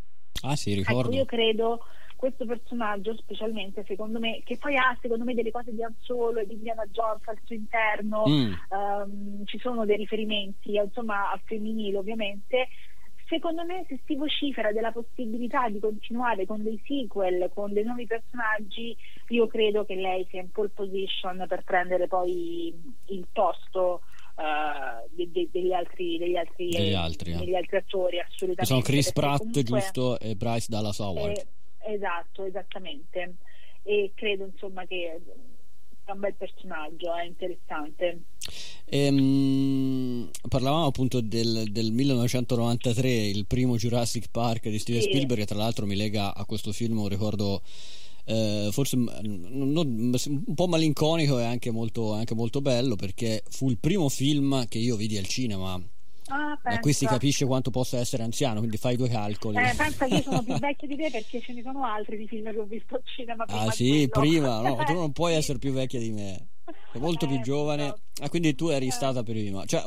Ah 0.43 0.57
sì, 0.57 0.75
ricordo. 0.75 1.09
Ecco, 1.09 1.17
io 1.17 1.25
credo 1.25 1.85
questo 2.21 2.45
personaggio 2.45 3.17
specialmente 3.17 3.83
secondo 3.87 4.19
me 4.19 4.43
che 4.45 4.59
poi 4.59 4.77
ha 4.77 4.95
secondo 5.01 5.25
me 5.25 5.33
delle 5.33 5.51
cose 5.51 5.73
di 5.73 5.83
Han 5.83 5.95
Solo 6.01 6.41
e 6.41 6.47
di 6.47 6.53
Indiana 6.53 6.85
Jones 6.93 7.27
al 7.27 7.39
suo 7.45 7.55
interno 7.55 8.25
mm. 8.29 8.53
um, 8.69 9.45
ci 9.47 9.59
sono 9.59 9.87
dei 9.87 9.97
riferimenti 9.97 10.75
insomma 10.75 11.31
al 11.31 11.41
femminile 11.47 11.97
ovviamente 11.97 12.69
secondo 13.27 13.65
me 13.65 13.87
se 13.89 14.01
si 14.05 14.17
vocifera 14.17 14.71
della 14.71 14.93
possibilità 14.93 15.71
di 15.71 15.79
continuare 15.79 16.45
con 16.45 16.63
dei 16.63 16.79
sequel, 16.85 17.49
con 17.55 17.73
dei 17.73 17.85
nuovi 17.85 18.05
personaggi, 18.05 18.95
io 19.29 19.47
credo 19.47 19.85
che 19.85 19.95
lei 19.95 20.27
sia 20.29 20.41
in 20.41 20.51
pole 20.51 20.71
position 20.71 21.45
per 21.49 21.63
prendere 21.63 22.09
poi 22.09 22.75
il 23.07 23.27
posto 23.33 24.01
uh, 24.35 25.09
de- 25.15 25.31
de- 25.31 25.49
degli, 25.53 25.73
altri, 25.73 26.19
degli, 26.19 26.37
altri, 26.37 26.71
degli, 26.71 26.95
altri, 26.95 27.37
degli 27.37 27.55
altri 27.55 27.77
attori 27.77 28.19
assolutamente. 28.19 28.65
Sono 28.65 28.81
Chris 28.81 29.13
Pratt, 29.13 29.39
comunque, 29.39 29.63
giusto, 29.63 30.19
e 30.19 30.35
Bryce 30.35 30.67
Dallas 30.69 30.99
Howard. 30.99 31.37
Eh, 31.37 31.47
esatto, 31.85 32.45
esattamente. 32.45 33.37
E 33.83 34.13
credo 34.15 34.45
insomma 34.45 34.87
che 34.87 35.21
è 36.05 36.11
un 36.11 36.21
bel 36.21 36.35
personaggio, 36.35 37.15
è 37.15 37.25
interessante. 37.25 38.23
Ehm, 38.87 40.29
parlavamo 40.49 40.87
appunto 40.87 41.21
del, 41.21 41.71
del, 41.71 41.93
1993, 41.93 43.29
il 43.29 43.47
primo 43.47 43.77
Jurassic 43.77 44.29
Park 44.31 44.69
di 44.69 44.79
Steven 44.79 45.03
sì. 45.03 45.09
Spielberg, 45.09 45.41
che 45.41 45.47
tra 45.47 45.59
l'altro 45.59 45.87
mi 45.87 45.97
lega 45.97 46.35
a 46.35 46.45
questo 46.45 46.73
film 46.73 46.99
un 46.99 47.09
ricordo 47.09 47.63
eh, 48.25 48.69
forse 48.71 48.97
non, 48.97 49.73
un 49.77 50.55
po' 50.55 50.67
malinconico 50.67 51.39
e 51.39 51.45
anche 51.45 51.71
molto, 51.71 52.13
anche 52.13 52.35
molto 52.35 52.61
bello 52.61 52.97
perché 52.97 53.43
fu 53.49 53.71
il 53.71 53.79
primo 53.79 54.09
film 54.09 54.67
che 54.69 54.79
io 54.79 54.97
vidi 54.97 55.17
al 55.17 55.27
cinema 55.27 55.81
Ah, 56.31 56.79
qui 56.81 56.93
si 56.93 57.07
capisce 57.07 57.45
quanto 57.45 57.71
possa 57.71 57.99
essere 57.99 58.23
anziano, 58.23 58.59
quindi 58.59 58.77
fai 58.77 58.97
due 58.97 59.09
calcoli. 59.09 59.57
Eh, 59.57 59.75
pensa 59.77 60.07
che 60.07 60.15
io 60.15 60.23
sono 60.23 60.43
più 60.43 60.59
vecchio 60.59 60.87
di 60.89 60.97
te 60.97 61.11
perché 61.11 61.41
ce 61.41 61.53
ne 61.53 61.63
sono 61.63 61.85
altri 61.85 62.17
di 62.17 62.27
film 62.27 62.51
che 62.51 62.59
ho 62.59 62.65
visto 62.65 62.95
al 62.95 63.03
cinema. 63.05 63.45
Ah 63.49 63.71
sì, 63.71 64.09
prima, 64.09 64.61
no, 64.61 64.77
tu 64.87 64.93
non 64.93 65.13
puoi 65.13 65.35
essere 65.35 65.59
più 65.59 65.73
vecchia 65.73 65.99
di 65.99 66.13
me 66.13 66.49
sei 66.93 67.01
molto 67.01 67.27
più 67.27 67.37
eh, 67.37 67.41
giovane. 67.41 67.95
Ah, 68.21 68.29
quindi 68.29 68.55
tu 68.55 68.69
eri 68.69 68.91
stata 68.91 69.23
prima. 69.23 69.65
Cioè, 69.65 69.83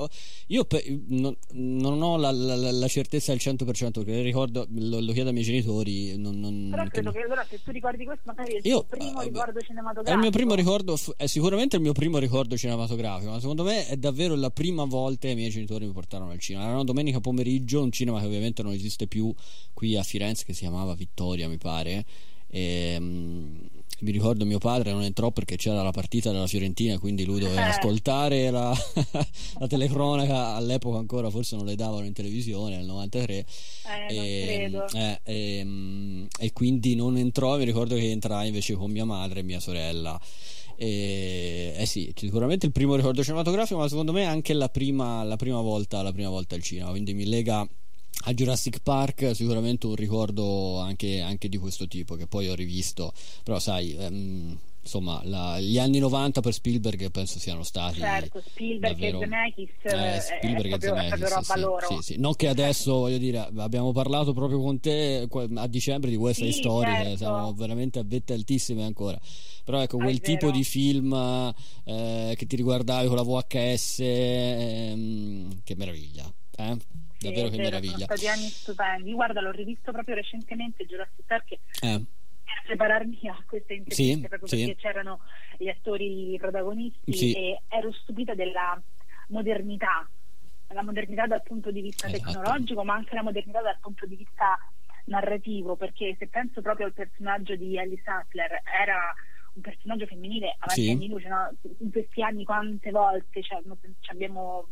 io 0.47 0.65
pe- 0.65 1.01
non, 1.07 1.35
non, 1.51 2.01
ho 2.01 2.17
la, 2.17 2.31
la, 2.31 2.71
la, 2.71 2.87
certezza 2.87 3.31
al 3.31 3.39
100% 3.39 3.65
perché 3.91 4.21
ricordo, 4.21 4.65
lo, 4.69 4.99
lo, 4.99 5.11
chiedo 5.11 5.27
ai 5.27 5.33
miei 5.33 5.45
genitori. 5.45 6.17
Non, 6.17 6.39
non, 6.39 6.69
Però 6.71 6.87
credo 6.87 7.11
che, 7.11 7.19
che 7.19 7.25
allora 7.25 7.45
se 7.47 7.61
tu 7.61 7.71
ricordi 7.71 8.05
questo, 8.05 8.23
magari 8.25 8.53
è 8.53 8.57
il 8.57 8.65
io, 8.65 8.85
tuo 8.85 8.97
primo 8.97 9.19
uh, 9.19 9.23
ricordo 9.23 9.59
cinematografico. 9.59 10.09
È 10.09 10.13
il 10.13 10.19
mio 10.19 10.29
primo 10.31 10.55
ricordo, 10.55 10.97
è 11.17 11.25
sicuramente 11.27 11.75
il 11.75 11.81
mio 11.81 11.93
primo 11.93 12.17
ricordo 12.17 12.57
cinematografico, 12.57 13.31
ma 13.31 13.39
secondo 13.39 13.63
me 13.63 13.87
è 13.87 13.97
davvero 13.97 14.35
la 14.35 14.49
prima 14.49 14.85
volta 14.85 15.27
che 15.27 15.33
i 15.33 15.35
miei 15.35 15.49
genitori 15.49 15.85
mi 15.85 15.91
portarono 15.91 16.31
al 16.31 16.39
cinema. 16.39 16.65
Era 16.65 16.73
una 16.73 16.83
domenica 16.83 17.19
pomeriggio, 17.19 17.81
un 17.81 17.91
cinema 17.91 18.19
che 18.19 18.25
ovviamente 18.25 18.63
non 18.63 18.71
esiste 18.71 19.07
più 19.07 19.33
qui 19.73 19.97
a 19.97 20.03
Firenze, 20.03 20.45
che 20.45 20.53
si 20.53 20.61
chiamava 20.61 20.95
Vittoria, 20.95 21.47
mi 21.47 21.57
pare. 21.57 22.05
E, 22.47 22.95
um, 22.99 23.59
mi 24.03 24.11
ricordo 24.11 24.45
mio 24.45 24.59
padre 24.59 24.91
non 24.91 25.01
entrò 25.01 25.31
perché 25.31 25.55
c'era 25.55 25.81
la 25.81 25.91
partita 25.91 26.31
della 26.31 26.45
Fiorentina 26.45 26.99
quindi 26.99 27.23
lui 27.23 27.39
doveva 27.39 27.65
eh. 27.65 27.69
ascoltare 27.69 28.51
la, 28.51 28.71
la, 29.59 29.67
telecronaca. 29.67 30.55
All'epoca 30.55 30.97
ancora 30.97 31.29
forse 31.29 31.55
non 31.55 31.65
le 31.65 31.75
davano 31.75 32.05
in 32.05 32.13
televisione 32.13 32.75
nel 32.75 32.85
93 32.85 33.33
eh, 33.33 33.45
e, 34.09 34.85
eh, 34.93 35.19
e, 35.23 35.57
ehm, 35.57 36.27
e, 36.37 36.51
quindi 36.51 36.95
non 36.95 37.17
entrò. 37.17 37.57
Mi 37.57 37.65
ricordo 37.65 37.95
che 37.95 38.11
entrai 38.11 38.47
invece 38.47 38.75
con 38.75 38.91
mia 38.91 39.05
madre 39.05 39.39
e 39.39 39.43
mia 39.43 39.59
sorella. 39.59 40.19
E, 40.75 41.73
eh 41.77 41.85
sì, 41.85 42.11
sicuramente 42.15 42.65
il 42.65 42.71
primo 42.71 42.95
ricordo 42.95 43.23
cinematografico 43.23 43.79
ma 43.79 43.87
secondo 43.87 44.11
me 44.11 44.25
anche 44.25 44.53
la 44.53 44.69
prima, 44.69 45.23
la 45.23 45.35
prima 45.35 45.61
volta 45.61 46.01
la 46.01 46.11
prima 46.11 46.29
volta 46.29 46.55
al 46.55 46.63
cinema 46.63 46.89
quindi 46.89 47.13
mi 47.13 47.25
lega 47.25 47.67
a 48.25 48.33
Jurassic 48.33 48.79
Park 48.81 49.35
sicuramente 49.35 49.87
un 49.87 49.95
ricordo 49.95 50.79
anche, 50.79 51.21
anche, 51.21 51.49
di 51.49 51.57
questo 51.57 51.87
tipo 51.87 52.15
che 52.15 52.27
poi 52.27 52.49
ho 52.49 52.55
rivisto. 52.55 53.13
Però 53.43 53.59
sai 53.59 53.95
ehm, 53.95 54.57
insomma 54.83 55.21
la, 55.23 55.59
gli 55.61 55.79
anni 55.79 55.99
90 55.99 56.41
per 56.41 56.53
Spielberg 56.53 57.09
penso 57.09 57.39
siano 57.39 57.63
stati 57.63 57.99
certo 57.99 58.43
Spielberg 58.45 58.93
davvero, 58.93 59.17
e 59.17 59.21
Zemeckis 59.21 59.69
eh, 59.83 60.19
Spielberg 60.19 60.73
è 60.73 60.77
proprio, 60.77 60.95
e 60.95 61.09
Zemeckis 61.17 61.87
sì, 61.87 61.95
sì, 61.95 62.13
sì, 62.13 62.19
non 62.19 62.35
che 62.35 62.49
adesso 62.49 62.93
voglio 62.99 63.17
dire 63.17 63.49
abbiamo 63.55 63.93
parlato 63.93 64.33
proprio 64.33 64.59
con 64.59 64.81
te 64.81 65.27
a 65.55 65.67
dicembre 65.67 66.09
di 66.09 66.17
questa 66.17 66.43
sì, 66.43 66.51
storia 66.51 66.95
certo. 66.95 67.17
siamo 67.17 67.53
veramente 67.53 67.99
a 67.99 68.03
vette 68.05 68.33
altissime 68.33 68.83
ancora. 68.83 69.17
Però 69.63 69.81
ecco 69.81 69.95
quel 69.95 70.19
tipo 70.19 70.51
di 70.51 70.65
film 70.65 71.13
eh, 71.85 72.33
che 72.35 72.45
ti 72.45 72.57
riguardavi 72.57 73.07
con 73.07 73.15
la 73.15 73.23
VHS 73.23 73.99
ehm, 73.99 75.61
che 75.63 75.75
meraviglia 75.77 76.29
eh? 76.57 76.77
Davvero 77.29 77.49
che 77.49 77.57
meraviglia. 77.57 78.05
Sono 78.05 78.05
stati 78.05 78.27
anni 78.27 78.47
stupendi. 78.47 79.13
Guarda, 79.13 79.41
l'ho 79.41 79.51
rivisto 79.51 79.91
proprio 79.91 80.15
recentemente 80.15 80.85
Jurassic 80.85 81.25
Park. 81.25 81.51
Eh. 81.51 81.59
Per 81.79 82.63
prepararmi 82.65 83.19
a 83.29 83.41
queste 83.47 83.73
interviste 83.73 84.13
sì, 84.13 84.27
proprio 84.27 84.47
sì. 84.47 84.65
perché 84.65 84.75
c'erano 84.75 85.19
gli 85.57 85.69
attori 85.69 86.37
protagonisti 86.39 87.13
sì. 87.13 87.33
e 87.33 87.61
ero 87.69 87.91
stupita 87.91 88.35
della 88.35 88.79
modernità, 89.29 90.07
la 90.67 90.83
modernità 90.83 91.25
dal 91.25 91.41
punto 91.41 91.71
di 91.71 91.81
vista 91.81 92.07
esatto. 92.07 92.31
tecnologico, 92.31 92.83
ma 92.83 92.93
anche 92.93 93.15
la 93.15 93.23
modernità 93.23 93.61
dal 93.61 93.77
punto 93.79 94.05
di 94.05 94.15
vista 94.15 94.57
narrativo, 95.05 95.75
perché 95.75 96.15
se 96.19 96.27
penso 96.27 96.61
proprio 96.61 96.85
al 96.87 96.93
personaggio 96.93 97.55
di 97.55 97.77
Ellie 97.77 98.01
Sattler, 98.03 98.61
era 98.81 99.13
un 99.53 99.61
personaggio 99.61 100.05
femminile 100.05 100.55
avanti 100.59 100.83
sì. 100.83 100.91
anni 100.91 101.07
luce, 101.07 101.27
no? 101.27 101.51
in 101.79 101.91
questi 101.91 102.21
anni 102.21 102.43
quante 102.43 102.91
volte 102.91 103.41
cioè, 103.43 103.61
abbiamo 104.05 104.67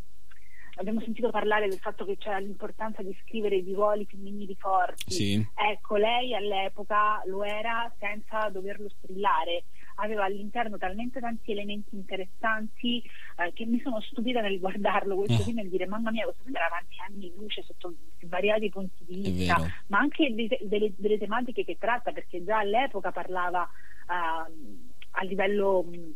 abbiamo 0.82 1.00
sentito 1.02 1.30
parlare 1.30 1.70
del 1.70 1.80
fatto 1.80 2.06
che 2.06 2.18
c'era 2.18 2.40
l'importanza 2.40 3.02
di 3.02 3.16
scrivere 3.24 3.64
di 3.64 3.74
ruoli 3.74 4.06
femminili 4.06 4.56
forti. 4.56 5.12
Sì. 5.12 5.48
Ecco, 5.56 5.96
lei 5.96 6.36
all'epoca 6.36 7.22
lo 7.26 7.44
era 7.44 7.92
senza 8.00 8.50
doverlo 8.50 8.90
strillare. 8.98 9.66
Aveva 9.96 10.26
all'interno 10.26 10.78
talmente 10.78 11.20
tanti 11.20 11.52
elementi 11.52 11.96
interessanti 11.96 13.04
eh, 13.38 13.54
che 13.54 13.66
mi 13.66 13.80
sono 13.82 14.02
stupita 14.02 14.42
nel 14.42 14.60
guardarlo 14.60 15.16
questo 15.16 15.42
eh. 15.42 15.46
film 15.46 15.60
e 15.60 15.70
dire 15.70 15.86
mamma 15.86 16.10
mia 16.10 16.24
questo 16.24 16.44
film 16.44 16.56
era 16.56 16.66
avanti 16.66 16.96
anni 17.08 17.28
in 17.28 17.34
luce 17.36 17.62
sotto 17.62 17.94
svariati 18.20 18.70
punti 18.70 19.06
di 19.06 19.22
vista, 19.22 19.58
ma 19.88 20.00
anche 20.00 20.34
de- 20.34 20.60
delle, 20.64 20.94
delle, 20.98 21.20
tematiche 21.20 21.64
che 21.64 21.78
tratta 21.78 22.12
perché 22.12 22.44
già 22.44 22.60
all'epoca 22.60 23.12
parlava 23.12 23.62
uh, 23.62 24.52
a 25.12 25.24
livello 25.24 25.84
mh, 25.84 26.14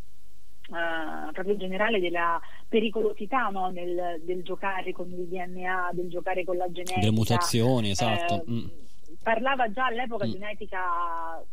Uh, 0.67 1.31
proprio 1.31 1.57
generale 1.57 1.99
della 1.99 2.41
pericolosità 2.67 3.49
no? 3.49 3.69
Nel, 3.69 4.19
del 4.23 4.41
giocare 4.41 4.91
con 4.93 5.11
il 5.11 5.27
DNA, 5.27 5.91
del 5.93 6.09
giocare 6.09 6.43
con 6.43 6.57
la 6.57 6.65
genetica. 6.71 6.99
Delle 6.99 7.11
mutazioni, 7.11 7.91
esatto. 7.91 8.43
Eh, 8.47 8.51
mm. 8.51 8.67
Parlava 9.21 9.71
già 9.71 9.85
all'epoca 9.85 10.25
mm. 10.25 10.29
di 10.29 10.35
un'etica 10.37 11.43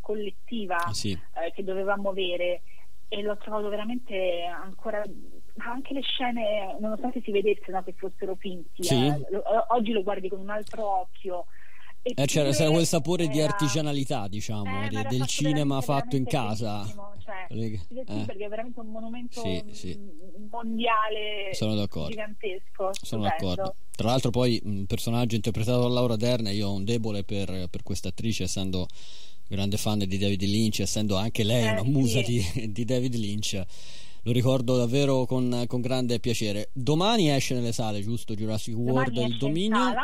collettiva 0.00 0.78
sì. 0.92 1.12
eh, 1.12 1.52
che 1.52 1.64
dovevamo 1.64 2.10
avere 2.10 2.62
e 3.08 3.22
l'ho 3.22 3.36
trovato 3.36 3.68
veramente 3.68 4.44
ancora 4.44 5.02
anche 5.58 5.94
le 5.94 6.02
scene 6.02 6.76
nonostante 6.80 7.20
si 7.22 7.30
vedesse 7.30 7.70
no, 7.70 7.82
che 7.82 7.94
fossero 7.96 8.34
finti 8.34 8.82
sì. 8.82 9.06
eh, 9.06 9.26
oggi 9.68 9.92
lo 9.92 10.02
guardi 10.02 10.28
con 10.28 10.40
un 10.40 10.50
altro 10.50 11.00
occhio 11.00 11.46
eh, 12.14 12.24
c'era, 12.26 12.50
c'era, 12.50 12.70
quel 12.70 12.86
sapore 12.86 13.24
era... 13.24 13.32
di 13.32 13.40
artigianalità, 13.40 14.28
diciamo, 14.28 14.84
eh, 14.84 14.88
de, 14.88 15.06
del 15.08 15.26
cinema 15.26 15.80
fatto 15.80 16.16
in 16.16 16.24
casa. 16.24 16.84
Cioè, 17.18 17.46
eh. 17.48 17.80
perché 18.24 18.44
è 18.44 18.48
veramente 18.48 18.78
un 18.78 18.86
monumento 18.86 19.40
sì, 19.40 19.62
sì. 19.72 19.98
mondiale 20.48 21.52
Sono 21.52 21.74
d'accordo. 21.74 22.10
gigantesco. 22.10 22.90
Sono 22.92 23.22
d'accordo. 23.22 23.74
Tra 23.90 24.08
l'altro, 24.08 24.30
poi 24.30 24.60
un 24.64 24.86
personaggio 24.86 25.34
interpretato 25.34 25.80
da 25.80 25.88
Laura 25.88 26.16
Dern, 26.16 26.46
io 26.46 26.68
ho 26.68 26.72
un 26.74 26.84
debole 26.84 27.24
per, 27.24 27.68
per 27.68 27.82
questa 27.82 28.08
attrice, 28.08 28.44
essendo 28.44 28.86
grande 29.48 29.76
fan 29.76 29.98
di 29.98 30.18
David 30.18 30.42
Lynch, 30.42 30.80
essendo 30.80 31.16
anche 31.16 31.42
lei 31.42 31.66
eh, 31.66 31.70
una 31.72 31.82
musa 31.82 32.20
di, 32.20 32.70
di, 32.70 32.84
David 32.84 33.14
Lynch. 33.14 33.60
Lo 34.22 34.32
ricordo 34.32 34.76
davvero 34.76 35.24
con, 35.24 35.64
con, 35.66 35.80
grande 35.80 36.20
piacere. 36.20 36.70
Domani 36.72 37.30
esce 37.30 37.54
nelle 37.54 37.72
sale, 37.72 38.02
giusto? 38.02 38.34
Jurassic 38.34 38.76
World 38.76 39.16
il 39.16 39.36
dominio 39.38 39.94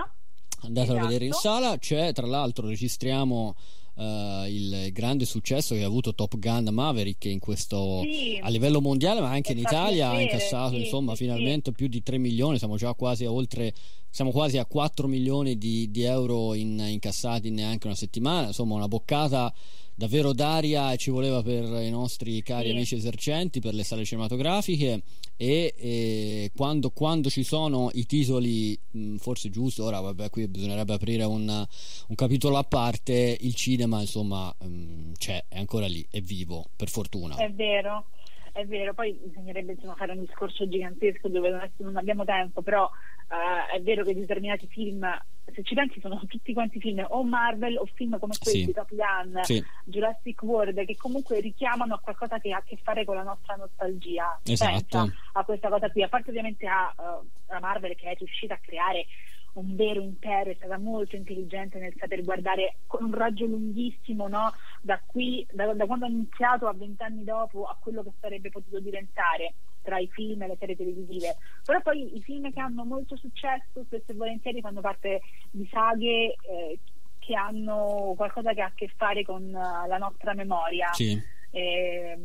andatelo 0.62 0.94
esatto. 0.94 0.98
a 0.98 1.08
vedere 1.08 1.24
in 1.24 1.30
esatto. 1.30 1.48
sala 1.48 1.78
c'è 1.78 2.12
tra 2.12 2.26
l'altro 2.26 2.66
registriamo 2.66 3.54
Uh, 3.94 4.46
il 4.46 4.90
grande 4.90 5.26
successo 5.26 5.74
che 5.74 5.82
ha 5.82 5.86
avuto 5.86 6.14
Top 6.14 6.38
Gun 6.38 6.70
Maverick 6.72 7.26
in 7.26 7.38
questo, 7.38 8.00
sì, 8.00 8.40
a 8.42 8.48
livello 8.48 8.80
mondiale 8.80 9.20
ma 9.20 9.28
anche 9.28 9.52
in 9.52 9.58
Italia 9.58 10.08
ha 10.08 10.18
incassato 10.18 10.76
sì, 10.76 10.84
insomma 10.84 11.14
sì, 11.14 11.24
finalmente 11.24 11.72
più 11.72 11.88
di 11.88 12.02
3 12.02 12.16
milioni 12.16 12.56
siamo 12.56 12.76
già 12.76 12.94
quasi 12.94 13.26
a 13.26 13.30
oltre 13.30 13.74
siamo 14.08 14.30
quasi 14.30 14.56
a 14.56 14.64
4 14.64 15.06
milioni 15.06 15.58
di, 15.58 15.90
di 15.90 16.04
euro 16.04 16.54
in, 16.54 16.78
incassati 16.78 17.48
in 17.48 17.54
neanche 17.54 17.86
una 17.86 17.94
settimana, 17.94 18.46
insomma 18.46 18.76
una 18.76 18.88
boccata 18.88 19.52
davvero 19.94 20.32
d'aria 20.32 20.94
ci 20.96 21.10
voleva 21.10 21.42
per 21.42 21.64
i 21.82 21.90
nostri 21.90 22.42
cari 22.42 22.68
sì. 22.68 22.70
amici 22.72 22.94
esercenti, 22.94 23.60
per 23.60 23.74
le 23.74 23.84
sale 23.84 24.04
cinematografiche 24.04 25.02
e, 25.36 25.74
e 25.76 26.50
quando, 26.54 26.90
quando, 26.90 27.28
ci 27.30 27.42
sono 27.42 27.90
i 27.94 28.06
titoli 28.06 28.78
mh, 28.90 29.16
forse 29.16 29.50
giusto, 29.50 29.84
ora 29.84 30.00
vabbè 30.00 30.30
qui 30.30 30.48
bisognerebbe 30.48 30.94
aprire 30.94 31.24
un, 31.24 31.48
un 31.48 32.14
capitolo 32.14 32.56
a 32.56 32.64
parte, 32.64 33.36
il 33.40 33.54
cinema 33.54 34.00
insomma 34.00 34.54
mh, 34.58 35.12
c'è, 35.18 35.44
è 35.48 35.58
ancora 35.58 35.86
lì, 35.86 36.06
è 36.10 36.20
vivo, 36.20 36.66
per 36.76 36.88
fortuna. 36.88 37.36
È 37.36 37.50
vero 37.50 38.06
è 38.52 38.66
vero, 38.66 38.92
poi 38.92 39.18
bisognerebbe 39.24 39.72
insomma, 39.72 39.94
fare 39.94 40.12
un 40.12 40.20
discorso 40.20 40.68
gigantesco 40.68 41.28
dove 41.28 41.70
non 41.78 41.96
abbiamo 41.96 42.24
tempo, 42.24 42.60
però 42.60 42.84
uh, 42.84 43.74
è 43.74 43.80
vero 43.80 44.04
che 44.04 44.14
determinati 44.14 44.66
film, 44.66 45.06
se 45.52 45.62
ci 45.62 45.74
pensi, 45.74 46.00
sono 46.00 46.20
tutti 46.26 46.52
quanti 46.52 46.78
film 46.78 47.04
o 47.08 47.24
Marvel 47.24 47.78
o 47.78 47.86
film 47.94 48.18
come 48.18 48.34
questi, 48.38 48.64
sì. 48.64 48.72
Top 48.72 48.90
Gun, 48.90 49.40
sì. 49.42 49.64
Jurassic 49.84 50.42
World, 50.42 50.84
che 50.84 50.96
comunque 50.96 51.40
richiamano 51.40 51.94
a 51.94 51.98
qualcosa 51.98 52.38
che 52.38 52.52
ha 52.52 52.58
a 52.58 52.62
che 52.62 52.78
fare 52.82 53.04
con 53.06 53.16
la 53.16 53.22
nostra 53.22 53.56
nostalgia. 53.56 54.38
Esatto. 54.44 54.70
Pensa 54.70 55.14
a 55.32 55.44
questa 55.44 55.68
cosa 55.68 55.90
qui, 55.90 56.02
a 56.02 56.08
parte 56.08 56.28
ovviamente 56.28 56.66
a, 56.66 56.94
uh, 56.96 57.26
a 57.46 57.58
Marvel 57.58 57.96
che 57.96 58.10
è 58.10 58.14
riuscita 58.14 58.54
a 58.54 58.60
creare 58.62 59.06
un 59.54 59.76
vero 59.76 60.00
impero, 60.00 60.50
è 60.50 60.54
stata 60.54 60.78
molto 60.78 61.16
intelligente 61.16 61.78
nel 61.78 61.94
saper 61.98 62.22
guardare 62.22 62.76
con 62.86 63.04
un 63.04 63.14
raggio 63.14 63.44
lunghissimo 63.44 64.28
no? 64.28 64.52
da 64.80 65.00
qui, 65.04 65.46
da, 65.52 65.72
da 65.74 65.86
quando 65.86 66.06
ha 66.06 66.08
iniziato 66.08 66.66
a 66.66 66.72
vent'anni 66.72 67.24
dopo 67.24 67.64
a 67.64 67.76
quello 67.80 68.02
che 68.02 68.12
sarebbe 68.20 68.50
potuto 68.50 68.80
diventare 68.80 69.54
tra 69.82 69.98
i 69.98 70.08
film 70.08 70.42
e 70.42 70.48
le 70.48 70.56
serie 70.58 70.76
televisive. 70.76 71.36
Però 71.64 71.80
poi 71.82 72.16
i 72.16 72.22
film 72.22 72.50
che 72.52 72.60
hanno 72.60 72.84
molto 72.84 73.16
successo 73.16 73.84
spesso 73.84 74.12
e 74.12 74.14
volentieri 74.14 74.60
fanno 74.60 74.80
parte 74.80 75.20
di 75.50 75.68
saghe 75.70 76.36
eh, 76.40 76.78
che 77.18 77.34
hanno 77.34 78.14
qualcosa 78.16 78.52
che 78.52 78.62
ha 78.62 78.66
a 78.66 78.72
che 78.74 78.90
fare 78.96 79.22
con 79.22 79.42
uh, 79.42 79.86
la 79.86 79.98
nostra 79.98 80.34
memoria. 80.34 80.92
Sì. 80.92 81.20
E, 81.54 82.18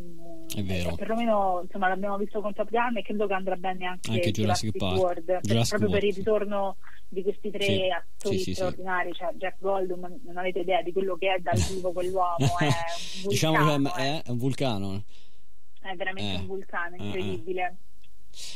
è 0.55 0.63
vero. 0.63 0.95
perlomeno 0.95 1.59
insomma, 1.61 1.89
l'abbiamo 1.89 2.15
visto 2.15 2.39
con 2.39 2.53
Top 2.53 2.69
Gun 2.69 2.95
e 2.95 3.01
credo 3.01 3.27
che 3.27 3.33
andrà 3.33 3.57
bene 3.57 3.85
anche, 3.85 4.09
anche 4.09 4.31
Jurassic, 4.31 4.71
Jurassic 4.77 5.01
World 5.01 5.39
Jurassic 5.41 5.77
proprio 5.77 5.89
World. 5.89 5.91
per 5.91 6.03
il 6.05 6.13
ritorno 6.15 6.77
di 7.09 7.23
questi 7.23 7.51
tre 7.51 7.65
sì, 7.65 7.81
attori 7.89 8.39
sì, 8.39 8.53
straordinari 8.53 9.11
sì, 9.11 9.17
cioè 9.17 9.33
Jack 9.33 9.57
Goldman 9.59 10.21
non 10.23 10.37
avete 10.37 10.59
idea 10.59 10.81
di 10.81 10.93
quello 10.93 11.17
che 11.17 11.33
è 11.33 11.39
dal 11.39 11.59
vivo 11.67 11.91
quell'uomo 11.91 12.37
è 12.37 12.63
un 12.63 12.71
vulcano, 13.21 13.27
diciamo 13.27 13.65
che 13.65 14.01
è, 14.01 14.21
è, 14.23 14.29
un 14.29 14.37
vulcano 14.37 15.03
è 15.81 15.95
veramente 15.95 16.33
eh. 16.33 16.39
un 16.39 16.45
vulcano 16.47 16.95
eh, 16.95 16.99
eh. 16.99 17.03
incredibile 17.03 17.77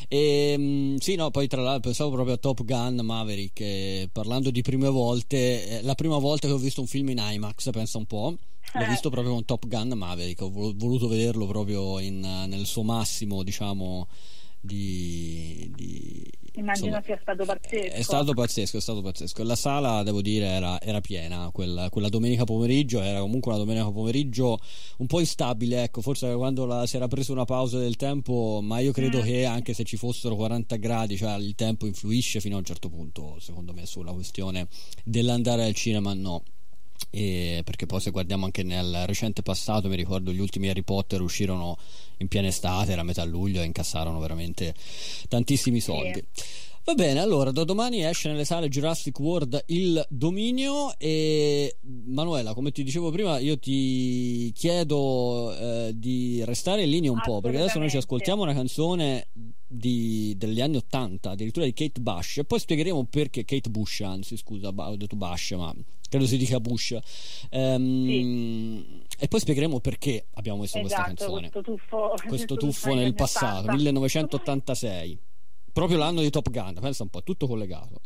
e, 0.08 0.52
ehm, 0.54 0.98
sì, 0.98 1.16
no, 1.16 1.32
poi 1.32 1.48
tra 1.48 1.62
l'altro 1.62 1.90
pensavo 1.90 2.12
proprio 2.12 2.36
a 2.36 2.38
Top 2.38 2.64
Gun 2.64 3.00
Maverick, 3.04 3.60
eh, 3.62 4.10
parlando 4.12 4.52
di 4.52 4.62
prime 4.62 4.90
volte, 4.90 5.80
eh, 5.80 5.82
la 5.82 5.96
prima 5.96 6.18
volta 6.18 6.48
che 6.48 6.54
ho 6.54 6.58
visto 6.58 6.82
un 6.82 6.88
film 6.88 7.10
in 7.10 7.18
IMAX, 7.20 7.72
pensa 7.72 7.98
un 7.98 8.06
po', 8.06 8.36
l'ho 8.74 8.86
visto 8.88 9.10
proprio 9.10 9.34
con 9.34 9.46
Top 9.46 9.68
Gun 9.68 9.90
Maverick, 9.96 10.42
ho 10.42 10.50
voluto 10.50 11.08
vederlo 11.08 11.46
proprio 11.46 12.00
in, 12.00 12.20
nel 12.20 12.66
suo 12.66 12.84
massimo, 12.84 13.44
diciamo, 13.44 14.08
di, 14.60 15.72
di 15.76 16.30
Immagino 16.54 16.98
insomma, 16.98 17.04
sia 17.06 17.20
stato 17.22 17.46
pazzesco. 17.46 17.94
È 17.94 18.02
stato 18.02 18.34
pazzesco, 18.34 18.78
è 18.78 18.82
stato 18.82 19.02
pazzesco. 19.02 19.44
La 19.44 19.56
sala, 19.56 20.04
devo 20.04 20.22
dire, 20.22 20.48
era, 20.48 20.82
era 20.82 21.00
piena 21.00 21.50
quella, 21.52 21.90
quella, 21.90 22.10
domenica 22.10 22.44
pomeriggio. 22.44 23.02
Era 23.02 23.22
comunque 23.22 23.52
una 23.52 23.64
domenica 23.64 23.90
pomeriggio 23.90 24.60
un 24.98 25.08
po' 25.08 25.22
instabile. 25.22 25.84
Ecco, 25.84 26.02
forse 26.02 26.34
quando 26.36 26.66
la, 26.66 26.86
si 26.86 26.98
era 26.98 27.08
preso 27.08 27.32
una 27.32 27.46
pausa 27.46 27.80
del 27.80 27.96
tempo, 27.96 28.60
ma 28.62 28.80
io 28.80 28.92
credo 28.92 29.20
mm. 29.20 29.24
che 29.24 29.46
anche 29.46 29.74
se 29.74 29.86
ci 29.86 29.96
fossero 29.96 30.36
40 30.36 30.76
gradi, 30.76 31.16
cioè 31.16 31.36
il 31.38 31.56
tempo 31.56 31.86
influisce 31.86 32.42
fino 32.42 32.56
a 32.56 32.60
un 32.60 32.66
certo 32.66 32.90
punto, 32.90 33.38
secondo 33.40 33.74
me, 33.74 33.86
sulla 33.86 34.12
questione 34.12 34.68
dell'andare 35.06 35.64
al 35.64 35.74
cinema. 35.74 36.14
No. 36.14 36.44
E 37.10 37.62
perché 37.66 37.86
poi 37.86 38.00
se 38.00 38.12
guardiamo 38.12 38.46
anche 38.46 38.64
nel 38.64 39.06
recente 39.06 39.42
passato 39.42 39.90
mi 39.90 39.96
ricordo 39.96 40.32
gli 40.32 40.40
ultimi 40.40 40.70
Harry 40.70 40.84
Potter 40.84 41.22
uscirono 41.22 41.78
in 42.18 42.28
piena 42.28 42.48
estate 42.48 42.92
era 42.92 43.04
metà 43.04 43.24
luglio 43.24 43.62
e 43.62 43.66
incassarono 43.66 44.20
veramente 44.20 44.74
tantissimi 45.28 45.80
soldi 45.80 46.24
sì. 46.34 46.44
Va 46.84 46.96
bene, 46.96 47.20
allora 47.20 47.52
da 47.52 47.64
domani 47.64 48.04
esce 48.04 48.30
nelle 48.30 48.44
sale 48.44 48.68
Jurassic 48.68 49.20
World 49.20 49.66
il 49.68 50.04
dominio 50.10 50.98
e 50.98 51.78
Manuela, 52.06 52.56
come 52.56 52.72
ti 52.72 52.84
dicevo 52.84 53.12
prima, 53.12 53.38
io 53.38 53.60
ti 53.60 54.52
chiedo 54.56 55.56
eh, 55.56 55.92
di 55.94 56.44
restare 56.44 56.82
in 56.84 56.90
linea 56.90 57.12
un 57.12 57.22
po' 57.24 57.40
perché 57.40 57.60
adesso 57.60 57.78
noi 57.78 57.92
ci 57.92 57.98
ascoltiamo 57.98 58.42
una 58.42 58.56
canzone 58.56 59.28
di, 59.68 60.34
degli 60.36 60.60
anni 60.60 60.78
80, 60.78 61.30
addirittura 61.30 61.66
di 61.66 61.74
Kate 61.74 62.02
Bush 62.02 62.38
e 62.38 62.46
poi 62.46 62.58
spiegheremo 62.58 63.06
perché 63.06 63.46
Kate 63.46 63.70
Bush, 63.70 64.02
anzi 64.02 64.36
scusa, 64.36 64.70
ho 64.76 64.96
detto 64.96 65.16
Bush, 65.16 65.52
ma 65.52 65.72
credo 66.10 66.26
si 66.26 66.38
dica 66.38 66.60
Bush. 66.60 66.98
Um, 67.52 68.06
sì. 68.06 69.04
E 69.20 69.28
poi 69.28 69.40
spiegheremo 69.40 69.80
perché 69.82 70.26
abbiamo 70.34 70.62
messo 70.62 70.80
esatto, 70.80 71.04
questa 71.04 71.26
canzone. 71.26 71.50
Questo 71.52 71.62
tuffo, 71.62 72.14
questo 72.26 72.56
tuffo 72.58 72.94
nel 72.96 73.14
passato, 73.14 73.72
1986 73.72 75.20
proprio 75.72 75.98
l'anno 75.98 76.22
di 76.22 76.30
Top 76.30 76.50
Gun, 76.50 76.78
pensa 76.80 77.04
un 77.04 77.10
po', 77.10 77.24
tutto 77.24 77.48
collegato. 77.48 78.02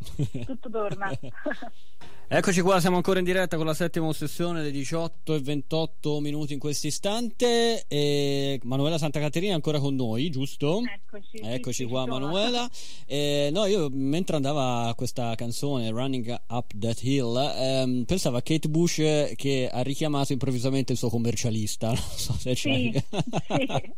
Tutto 0.45 0.69
torna. 0.69 1.11
Eccoci 2.27 2.61
qua, 2.61 2.79
siamo 2.79 2.95
ancora 2.95 3.19
in 3.19 3.25
diretta 3.25 3.55
con 3.55 3.67
la 3.67 3.75
settima 3.75 4.11
sessione 4.11 4.57
delle 4.59 4.71
18 4.71 5.35
e 5.35 5.39
28 5.41 6.19
minuti 6.19 6.53
in 6.53 6.59
questo 6.59 6.87
istante. 6.87 7.85
E 7.87 8.59
Manuela 8.63 8.97
Santa 8.97 9.19
Caterina 9.19 9.51
è 9.51 9.55
ancora 9.55 9.79
con 9.79 9.93
noi, 9.93 10.31
giusto? 10.31 10.81
Eccoci, 10.81 11.37
Eccoci 11.43 11.83
sì, 11.83 11.85
qua, 11.85 12.07
Manuela. 12.07 12.67
E, 13.05 13.49
no, 13.53 13.67
io 13.67 13.89
mentre 13.91 14.37
andava 14.37 14.91
questa 14.97 15.35
canzone 15.35 15.91
Running 15.91 16.35
Up 16.47 16.71
That 16.79 17.03
Hill, 17.03 17.37
ehm, 17.37 18.03
pensavo 18.05 18.37
a 18.37 18.41
Kate 18.41 18.69
Bush 18.69 19.33
che 19.35 19.69
ha 19.71 19.81
richiamato 19.81 20.33
improvvisamente 20.33 20.93
il 20.93 20.97
suo 20.97 21.09
commercialista. 21.09 21.89
Non 22.15 22.17
so 22.17 22.33
se 22.39 22.53
c'è. 22.53 22.73
Sì, 22.73 22.91
sì. 22.91 23.03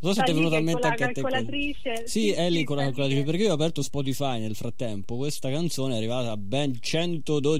Non 0.00 0.12
so 0.12 0.20
se 0.20 0.22
ti 0.24 0.30
è 0.30 0.34
venuto 0.34 0.56
in 0.56 0.64
mente 0.64 0.86
anche 0.86 1.04
a 1.04 1.12
te. 1.12 1.22
Sì, 1.48 1.74
sì, 2.04 2.30
è 2.30 2.50
lì 2.50 2.64
con 2.64 2.76
la 2.76 2.82
calcolatrice 2.84 3.22
perché 3.22 3.42
io 3.42 3.50
ho 3.50 3.54
aperto 3.54 3.82
Spotify 3.82 4.40
nel 4.40 4.54
frattempo. 4.54 5.16
Questa 5.16 5.50
canzone 5.50 5.94
è 5.94 5.96
arrivata 5.96 6.32
a 6.32 6.36
ben 6.36 6.78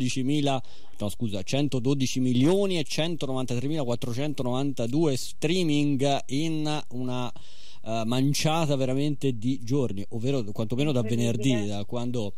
112.000 0.01 0.61
no 0.99 1.09
scusa 1.09 1.43
112 1.43 2.21
milioni 2.21 2.79
e 2.79 2.87
193.492 2.87 5.15
streaming 5.15 6.23
in 6.27 6.83
una 6.91 7.33
uh, 7.83 8.03
manciata 8.05 8.77
veramente 8.77 9.37
di 9.39 9.59
giorni 9.63 10.05
ovvero 10.11 10.45
quantomeno 10.45 10.93
da 10.93 11.03
venerdì 11.03 11.67
da 11.67 11.85
quando 11.85 12.35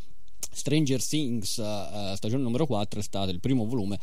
Stranger 0.50 1.04
Things 1.04 1.56
uh, 1.56 2.14
stagione 2.14 2.42
numero 2.42 2.66
4 2.66 3.00
è 3.00 3.02
stato 3.02 3.30
il 3.30 3.40
primo 3.40 3.66
volume 3.66 3.98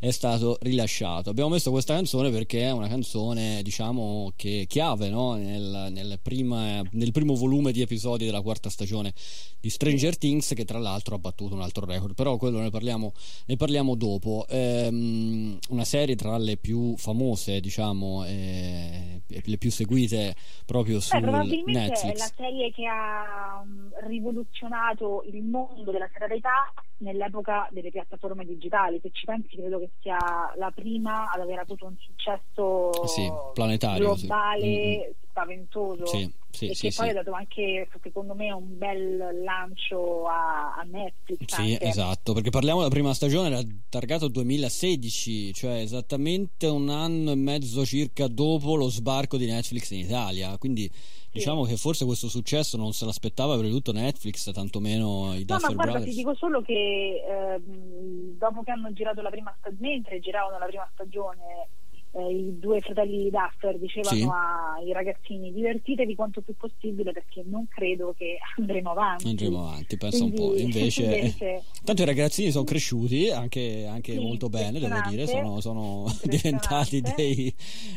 è 0.00 0.10
stato 0.10 0.58
rilasciato. 0.62 1.30
Abbiamo 1.30 1.50
messo 1.50 1.70
questa 1.70 1.94
canzone 1.94 2.30
perché 2.30 2.62
è 2.62 2.70
una 2.70 2.88
canzone 2.88 3.62
diciamo 3.62 4.32
che 4.36 4.66
chiave 4.68 5.08
no? 5.08 5.34
nel, 5.34 5.88
nel, 5.90 6.18
prima, 6.22 6.82
nel, 6.92 7.12
primo 7.12 7.34
volume 7.34 7.72
di 7.72 7.80
episodi 7.80 8.24
della 8.24 8.40
quarta 8.40 8.68
stagione 8.68 9.12
di 9.60 9.70
Stranger 9.70 10.16
Things 10.16 10.52
che 10.54 10.64
tra 10.64 10.78
l'altro 10.78 11.14
ha 11.14 11.18
battuto 11.18 11.54
un 11.54 11.62
altro 11.62 11.84
record. 11.84 12.14
Però 12.14 12.36
quello 12.36 12.60
ne 12.60 12.70
parliamo, 12.70 13.12
ne 13.46 13.56
parliamo 13.56 13.94
dopo. 13.94 14.46
Ehm, 14.48 15.58
una 15.70 15.84
serie 15.84 16.16
tra 16.16 16.36
le 16.38 16.56
più 16.56 16.96
famose 16.96 17.60
diciamo 17.60 18.24
eh, 18.26 19.22
le 19.26 19.58
più 19.58 19.70
seguite 19.70 20.34
proprio 20.64 21.00
su 21.00 21.16
Netflix 21.16 22.02
è 22.04 22.16
la 22.16 22.30
serie 22.36 22.70
che 22.72 22.86
ha 22.86 23.62
um, 23.62 23.90
rivoluzionato 24.06 25.24
il 25.26 25.42
mondo 25.42 25.83
della 25.90 26.08
seralità 26.12 26.72
nell'epoca 26.98 27.68
delle 27.70 27.90
piattaforme 27.90 28.44
digitali. 28.44 29.00
Se 29.02 29.10
ci 29.12 29.24
pensi, 29.24 29.56
credo 29.56 29.78
che 29.78 29.90
sia 30.00 30.18
la 30.56 30.70
prima 30.70 31.30
ad 31.30 31.40
aver 31.40 31.58
avuto 31.58 31.86
un 31.86 31.96
successo 31.98 33.06
sì, 33.06 33.30
planetario, 33.52 34.14
globale, 34.14 34.60
sì. 34.60 34.66
Mm-hmm. 34.66 35.10
spaventoso. 35.28 36.06
Sì, 36.06 36.32
sì, 36.50 36.68
e 36.68 36.74
sì, 36.74 36.88
che 36.88 36.94
poi 36.96 37.08
ha 37.10 37.14
dato 37.14 37.32
anche, 37.32 37.88
secondo 38.02 38.34
me, 38.34 38.52
un 38.52 38.78
bel 38.78 39.42
lancio 39.42 40.26
a, 40.26 40.74
a 40.76 40.82
Netflix. 40.82 41.54
Sì, 41.54 41.72
anche. 41.72 41.84
esatto, 41.84 42.32
perché 42.32 42.50
parliamo 42.50 42.78
della 42.78 42.90
prima 42.90 43.12
stagione, 43.12 43.48
era 43.48 43.60
targato 43.88 44.28
2016, 44.28 45.52
cioè 45.52 45.80
esattamente 45.80 46.66
un 46.66 46.88
anno 46.88 47.32
e 47.32 47.36
mezzo 47.36 47.84
circa 47.84 48.28
dopo 48.28 48.76
lo 48.76 48.88
sbarco 48.88 49.36
di 49.36 49.46
Netflix 49.46 49.90
in 49.90 50.00
Italia. 50.00 50.56
Quindi 50.58 50.90
Diciamo 51.34 51.64
che 51.64 51.76
forse 51.76 52.04
questo 52.04 52.28
successo 52.28 52.76
non 52.76 52.92
se 52.92 53.04
l'aspettava 53.04 53.56
per 53.56 53.68
tutto 53.68 53.92
Netflix, 53.92 54.52
tantomeno 54.52 55.34
i 55.34 55.44
Duffer 55.44 55.70
no, 55.70 55.74
ma 55.74 55.74
guarda, 55.74 55.92
Brothers. 55.92 56.04
ti 56.04 56.16
dico 56.16 56.34
solo 56.36 56.62
che 56.62 56.72
eh, 56.72 57.60
dopo 57.60 58.62
che 58.62 58.70
hanno 58.70 58.92
girato 58.92 59.20
la 59.20 59.30
prima 59.30 59.52
stagione, 59.58 59.88
mentre 59.88 60.20
giravano 60.20 60.58
la 60.58 60.66
prima 60.66 60.88
stagione 60.92 61.68
eh, 62.16 62.32
i 62.32 62.58
due 62.58 62.80
fratelli 62.80 63.28
Duffer 63.28 63.76
dicevano 63.78 64.16
sì. 64.16 64.84
ai 64.84 64.92
ragazzini 64.92 65.52
divertitevi 65.52 66.14
quanto 66.14 66.40
più 66.42 66.54
possibile 66.56 67.12
perché 67.12 67.42
non 67.44 67.66
credo 67.68 68.14
che 68.16 68.38
andremo 68.56 68.90
avanti. 68.92 69.28
Andremo 69.28 69.66
avanti, 69.66 69.96
penso 69.96 70.18
Quindi, 70.18 70.40
un 70.40 70.48
po'. 70.48 70.56
Invece, 70.64 71.04
invece... 71.04 71.62
tanto 71.84 72.02
i 72.02 72.06
ragazzini 72.06 72.50
sono 72.50 72.64
cresciuti 72.64 73.30
anche, 73.30 73.86
anche 73.86 74.12
sì, 74.12 74.18
molto 74.18 74.48
bene, 74.48 74.78
devo 74.78 75.00
dire, 75.08 75.26
sono, 75.26 75.60
sono 75.60 76.04
diventati 76.24 77.00
dei, 77.00 77.52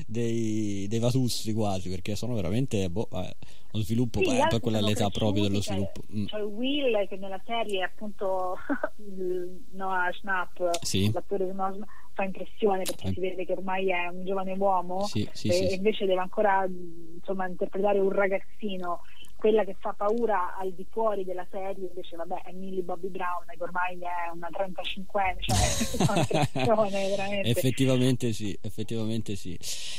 dei, 0.08 0.88
dei 0.88 1.00
vatussi 1.00 1.54
quasi 1.54 1.90
perché 1.90 2.16
sono 2.16 2.34
veramente... 2.34 2.90
Boh, 2.90 3.08
lo 3.78 3.84
sviluppo 3.84 4.20
sì, 4.20 4.26
poi 4.50 4.60
quella 4.60 4.80
è 4.80 4.82
l'età 4.82 5.10
proprio 5.10 5.44
dello 5.44 5.62
sviluppo 5.62 6.02
mm. 6.14 6.26
Will 6.56 7.08
che 7.08 7.18
nella 7.18 7.42
serie 7.46 7.82
è 7.82 7.84
appunto 7.84 8.58
Noah 9.72 10.12
Schnapp 10.14 10.62
sì. 10.82 11.12
l'attore 11.12 11.46
di 11.46 11.54
Noah 11.54 11.74
Schnapp 11.74 11.90
fa 12.14 12.24
impressione 12.24 12.84
perché 12.84 13.08
eh. 13.08 13.12
si 13.14 13.20
vede 13.20 13.46
che 13.46 13.54
ormai 13.54 13.92
è 13.92 14.08
un 14.08 14.26
giovane 14.26 14.54
uomo 14.58 15.06
sì, 15.06 15.30
sì, 15.32 15.50
e 15.50 15.76
invece 15.76 16.06
deve 16.06 16.22
ancora 16.22 16.68
insomma 17.16 17.48
interpretare 17.48 18.00
un 18.00 18.12
ragazzino 18.12 19.02
quella 19.38 19.64
che 19.64 19.76
fa 19.80 19.94
paura 19.94 20.58
al 20.58 20.74
di 20.74 20.86
fuori 20.90 21.24
della 21.24 21.46
serie 21.52 21.88
invece 21.88 22.16
vabbè 22.16 22.42
è 22.42 22.52
Millie 22.54 22.82
Bobby 22.82 23.08
Brown 23.08 23.46
che 23.48 23.64
ormai 23.64 24.00
è 24.00 24.32
una 24.34 24.50
35enne 24.50 25.40
cioè 25.40 25.58
effettivamente 27.46 28.34
sì 28.34 28.58
effettivamente 28.60 29.36
sì 29.36 29.56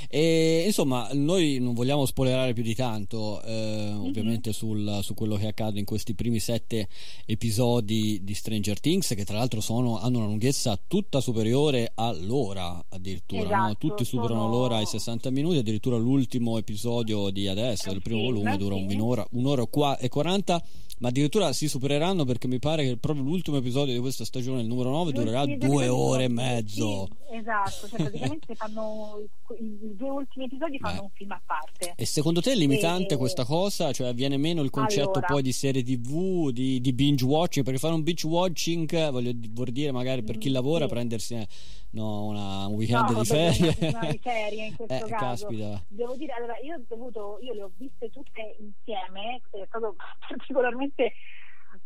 e 0.08 0.64
insomma 0.66 1.08
noi 1.12 1.58
non 1.60 1.74
vogliamo 1.74 2.04
spoilerare 2.04 2.52
più 2.52 2.64
di 2.64 2.74
tanto 2.74 3.40
eh, 3.42 3.52
mm-hmm. 3.52 4.06
ovviamente 4.06 4.52
sul, 4.52 4.98
su 5.02 5.14
quello 5.14 5.36
che 5.36 5.46
accade 5.46 5.78
in 5.78 5.84
questi 5.84 6.14
primi 6.14 6.40
sette 6.40 6.88
episodi 7.24 8.24
di 8.24 8.34
Stranger 8.34 8.80
Things 8.80 9.14
che 9.14 9.24
tra 9.24 9.38
l'altro 9.38 9.60
sono, 9.60 10.00
hanno 10.00 10.18
una 10.18 10.26
lunghezza 10.26 10.76
tutta 10.84 11.20
superiore 11.20 11.92
all'ora 11.94 12.84
addirittura 12.88 13.42
esatto, 13.42 13.66
no? 13.66 13.76
tutti 13.76 14.04
superano 14.04 14.42
sono... 14.42 14.52
l'ora 14.52 14.76
ai 14.78 14.86
60 14.86 15.30
minuti 15.30 15.58
addirittura 15.58 15.96
l'ultimo 15.96 16.58
episodio 16.58 17.30
di 17.30 17.46
adesso 17.46 17.90
del 17.90 18.02
primo 18.02 18.22
volume 18.22 18.56
dura 18.56 18.74
un 18.74 18.84
minore 18.84 19.26
un'ora 19.30 19.64
e 19.98 20.08
40 20.08 20.62
ma 20.98 21.08
addirittura 21.08 21.52
si 21.52 21.68
supereranno 21.68 22.24
perché 22.24 22.48
mi 22.48 22.58
pare 22.58 22.84
che 22.84 22.96
proprio 22.96 23.24
l'ultimo 23.24 23.56
episodio 23.56 23.94
di 23.94 24.00
questa 24.00 24.24
stagione, 24.24 24.60
il 24.60 24.66
numero 24.66 24.90
9, 24.90 25.12
durerà 25.12 25.44
due 25.46 25.88
ore 25.88 26.24
e 26.24 26.28
mezzo. 26.28 27.08
Sì, 27.28 27.36
esatto, 27.36 27.88
cioè 27.88 28.00
praticamente 28.02 28.54
fanno 28.54 29.22
i 29.58 29.96
due 29.96 30.10
ultimi 30.10 30.46
episodi 30.46 30.78
fanno 30.78 31.00
eh. 31.00 31.02
un 31.02 31.10
film 31.10 31.30
a 31.32 31.40
parte. 31.44 31.92
E 31.96 32.04
secondo 32.04 32.40
te 32.40 32.52
è 32.52 32.54
limitante 32.54 33.14
e... 33.14 33.16
questa 33.16 33.44
cosa? 33.44 33.92
Cioè 33.92 34.12
viene 34.14 34.36
meno 34.36 34.62
il 34.62 34.70
concetto 34.70 35.10
allora, 35.10 35.26
poi 35.26 35.42
di 35.42 35.52
serie 35.52 35.82
tv, 35.82 36.50
di, 36.50 36.80
di, 36.80 36.92
binge 36.92 37.24
watching? 37.24 37.64
Perché 37.64 37.80
fare 37.80 37.94
un 37.94 38.02
binge 38.02 38.26
watching 38.26 39.10
voglio, 39.10 39.32
vuol 39.50 39.70
dire 39.70 39.92
magari 39.92 40.22
per 40.22 40.38
chi 40.38 40.50
mm, 40.50 40.52
lavora 40.52 40.86
sì. 40.86 40.90
prendersi 40.90 41.34
eh, 41.34 41.46
no, 41.90 42.26
una, 42.26 42.66
un 42.66 42.74
weekend 42.74 43.10
no, 43.10 43.20
di 43.20 43.26
ferie. 43.26 43.76
Una 43.80 44.10
di 44.10 44.18
ferie 44.18 44.66
in 44.66 44.74
questo 44.76 44.94
eh, 44.94 45.08
caso. 45.08 45.46
Caspita. 45.46 45.84
Devo 45.88 46.16
dire, 46.16 46.32
allora 46.32 46.58
io 46.58 46.76
ho 46.76 46.82
dovuto, 46.88 47.38
io 47.42 47.54
le 47.54 47.62
ho 47.62 47.70
viste 47.76 48.10
tutte 48.10 48.56
insieme, 48.58 49.40
è 49.50 49.64
stato 49.66 49.94
particolarmente 50.26 50.87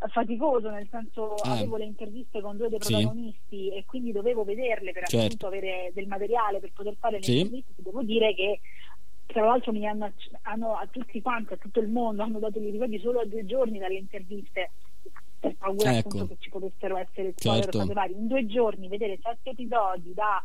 faticoso, 0.09 0.71
nel 0.71 0.88
senso 0.91 1.37
eh. 1.37 1.49
avevo 1.49 1.77
le 1.77 1.85
interviste 1.85 2.41
con 2.41 2.57
due 2.57 2.69
dei 2.69 2.79
protagonisti 2.79 3.41
sì. 3.49 3.69
e 3.71 3.85
quindi 3.87 4.12
dovevo 4.12 4.45
vederle 4.45 4.93
per 4.93 5.07
certo. 5.07 5.25
appunto 5.25 5.47
avere 5.47 5.91
del 5.95 6.07
materiale 6.07 6.61
per 6.61 6.73
poter 6.73 6.97
fare 6.99 7.17
le 7.17 7.23
sì. 7.23 7.38
interviste. 7.38 7.73
Devo 7.77 8.03
dire 8.03 8.35
che 8.35 8.61
tra 9.27 9.45
l'altro 9.45 9.73
mi 9.73 9.87
hanno, 9.87 10.12
hanno, 10.43 10.77
a 10.77 10.87
tutti 10.91 11.21
quanti, 11.23 11.55
a 11.55 11.57
tutto 11.57 11.81
il 11.81 11.88
mondo, 11.88 12.23
hanno 12.23 12.38
dato 12.38 12.61
gli 12.61 12.71
ricordi 12.71 12.99
solo 12.99 13.21
a 13.21 13.27
due 13.27 13.45
giorni 13.47 13.79
dalle 13.79 13.97
interviste 13.99 14.71
per 15.38 15.57
paura 15.57 15.97
ecco. 15.97 16.09
appunto 16.09 16.27
che 16.29 16.37
ci 16.38 16.51
potessero 16.51 16.97
essere 16.97 17.33
certo. 17.35 17.85
vari. 17.87 18.12
In 18.12 18.27
due 18.27 18.47
giorni 18.47 18.88
vedere 18.88 19.19
sette 19.23 19.51
episodi 19.51 20.12
da 20.15 20.43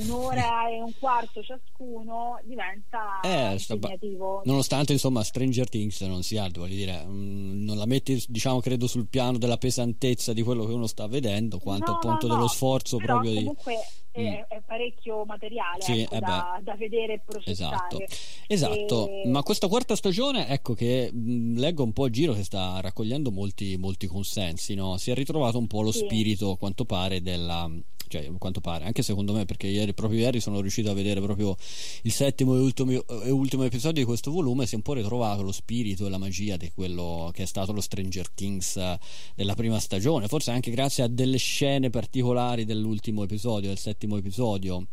un'ora 0.00 0.68
e 0.68 0.80
un 0.80 0.92
quarto 0.98 1.42
ciascuno 1.42 2.40
diventa 2.44 3.20
eh, 3.22 3.56
impegnativo. 3.68 4.42
Nonostante 4.44 4.92
insomma 4.92 5.22
Stranger 5.22 5.68
Things 5.68 6.00
non 6.02 6.22
sia 6.22 6.44
alto, 6.44 6.60
voglio 6.60 6.74
dire, 6.74 7.04
mm, 7.04 7.64
non 7.64 7.76
la 7.76 7.86
metti 7.86 8.22
diciamo 8.28 8.60
credo 8.60 8.86
sul 8.86 9.06
piano 9.08 9.38
della 9.38 9.58
pesantezza 9.58 10.32
di 10.32 10.42
quello 10.42 10.64
che 10.64 10.72
uno 10.72 10.86
sta 10.86 11.06
vedendo, 11.06 11.58
quanto 11.58 11.92
no, 11.92 11.96
appunto 11.96 12.26
no, 12.26 12.34
dello 12.34 12.48
sforzo 12.48 12.96
Però 12.96 13.20
proprio 13.20 13.34
comunque 13.34 13.74
di 13.74 14.08
è, 14.12 14.20
mm. 14.20 14.56
è, 14.56 14.62
parecchio 14.66 15.24
materiale 15.24 15.82
sì, 15.82 16.00
ecco, 16.00 16.14
eh 16.14 16.20
da, 16.20 16.60
da, 16.62 16.74
vedere 16.74 17.14
e 17.14 17.20
processare. 17.24 17.86
Esatto, 17.86 18.04
esatto. 18.46 19.08
E... 19.08 19.28
ma 19.28 19.42
questa 19.42 19.68
quarta 19.68 19.94
stagione, 19.94 20.48
ecco 20.48 20.74
che 20.74 21.10
mh, 21.12 21.30
mm, 21.32 21.56
leggo 21.56 21.84
un 21.84 21.92
po' 21.92 22.04
a 22.04 22.10
giro 22.10 22.32
che 22.32 22.44
sta 22.44 22.80
raccogliendo 22.80 23.30
molti, 23.30 23.76
molti 23.76 24.06
consensi, 24.06 24.74
no? 24.74 24.96
si 24.96 25.10
è 25.10 25.14
ritrovato 25.14 25.58
un 25.58 25.66
po' 25.66 25.82
lo 25.82 25.92
sì. 25.92 26.00
spirito, 26.00 26.52
a 26.52 26.58
quanto 26.58 26.84
pare, 26.84 27.22
della 27.22 27.70
cioè 28.08 28.26
a 28.26 28.32
quanto 28.38 28.60
pare, 28.60 28.84
anche 28.84 29.02
secondo 29.02 29.32
me, 29.32 29.44
perché 29.44 29.66
ieri, 29.66 29.94
proprio 29.94 30.20
ieri 30.20 30.40
sono 30.40 30.60
riuscito 30.60 30.90
a 30.90 30.94
vedere 30.94 31.20
proprio 31.20 31.56
il 32.02 32.12
settimo 32.12 32.54
e 32.56 32.60
ultimo, 32.60 32.90
e 32.90 33.30
ultimo 33.30 33.64
episodio 33.64 34.02
di 34.02 34.06
questo 34.06 34.30
volume, 34.30 34.66
si 34.66 34.74
è 34.74 34.76
un 34.76 34.82
po' 34.82 34.94
ritrovato 34.94 35.42
lo 35.42 35.52
spirito 35.52 36.06
e 36.06 36.10
la 36.10 36.18
magia 36.18 36.56
di 36.56 36.70
quello 36.74 37.30
che 37.32 37.44
è 37.44 37.46
stato 37.46 37.72
lo 37.72 37.80
Stranger 37.80 38.28
Things 38.30 38.76
eh, 38.76 38.98
della 39.34 39.54
prima 39.54 39.78
stagione, 39.78 40.28
forse 40.28 40.50
anche 40.50 40.70
grazie 40.70 41.04
a 41.04 41.08
delle 41.08 41.38
scene 41.38 41.90
particolari 41.90 42.64
dell'ultimo 42.64 43.22
episodio, 43.22 43.68
del 43.68 43.78
settimo 43.78 44.16
episodio. 44.16 44.86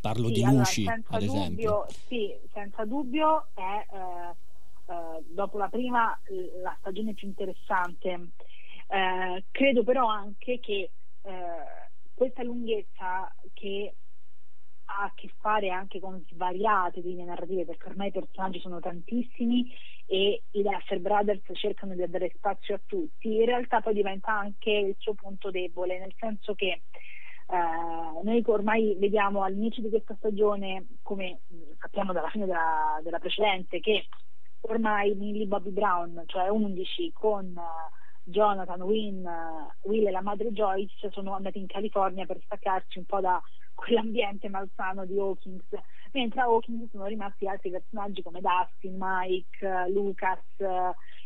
Parlo 0.00 0.28
sì, 0.28 0.32
di 0.34 0.42
allora, 0.42 0.58
luci, 0.58 0.86
ad 0.86 1.02
dubbio, 1.20 1.34
esempio. 1.34 1.86
Sì, 2.08 2.34
senza 2.52 2.84
dubbio 2.84 3.46
è 3.54 3.86
eh, 3.94 4.34
eh, 4.92 5.22
dopo 5.28 5.58
la 5.58 5.68
prima 5.68 6.18
la 6.60 6.76
stagione 6.80 7.14
più 7.14 7.28
interessante. 7.28 8.30
Eh, 8.88 9.44
credo 9.52 9.84
però 9.84 10.08
anche 10.08 10.58
che 10.60 10.90
eh, 11.22 11.30
questa 12.22 12.44
lunghezza 12.44 13.34
che 13.52 13.94
ha 14.84 15.04
a 15.04 15.12
che 15.14 15.28
fare 15.40 15.70
anche 15.70 15.98
con 15.98 16.24
svariate 16.30 17.00
linee 17.00 17.24
narrative 17.24 17.64
perché 17.64 17.88
ormai 17.88 18.08
i 18.08 18.12
personaggi 18.12 18.60
sono 18.60 18.78
tantissimi 18.78 19.74
e 20.06 20.42
i 20.50 20.62
Duffer 20.62 21.00
Brothers 21.00 21.42
cercano 21.54 21.94
di 21.94 22.04
dare 22.06 22.32
spazio 22.36 22.76
a 22.76 22.80
tutti 22.86 23.34
in 23.34 23.44
realtà 23.44 23.80
poi 23.80 23.94
diventa 23.94 24.32
anche 24.32 24.70
il 24.70 24.94
suo 24.98 25.14
punto 25.14 25.50
debole 25.50 25.98
nel 25.98 26.14
senso 26.16 26.54
che 26.54 26.82
eh, 27.48 28.22
noi 28.22 28.42
ormai 28.46 28.94
vediamo 28.98 29.42
all'inizio 29.42 29.82
di 29.82 29.88
questa 29.88 30.14
stagione 30.16 30.86
come 31.02 31.40
sappiamo 31.80 32.12
dalla 32.12 32.30
fine 32.30 32.46
della, 32.46 33.00
della 33.02 33.18
precedente 33.18 33.80
che 33.80 34.06
ormai 34.60 35.14
Millie 35.14 35.46
Bobby 35.46 35.70
Brown 35.70 36.22
cioè 36.26 36.48
11 36.48 37.12
con 37.12 37.58
Jonathan, 38.24 38.82
Win, 38.82 39.28
Will 39.82 40.06
e 40.06 40.10
la 40.10 40.22
madre 40.22 40.52
Joyce 40.52 41.10
sono 41.10 41.34
andati 41.34 41.58
in 41.58 41.66
California 41.66 42.26
per 42.26 42.38
staccarci 42.44 42.98
un 42.98 43.04
po' 43.04 43.20
da 43.20 43.42
quell'ambiente 43.74 44.48
malsano 44.48 45.04
di 45.04 45.18
Hawkins, 45.18 45.64
mentre 46.12 46.40
a 46.40 46.44
Hawkins 46.44 46.90
sono 46.90 47.06
rimasti 47.06 47.48
altri 47.48 47.70
personaggi 47.70 48.22
come 48.22 48.40
Dustin, 48.40 48.96
Mike, 48.98 49.88
Lucas 49.88 50.38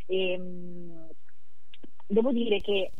e 0.06 0.38
mm, 0.38 1.04
devo 2.06 2.32
dire 2.32 2.60
che 2.60 2.92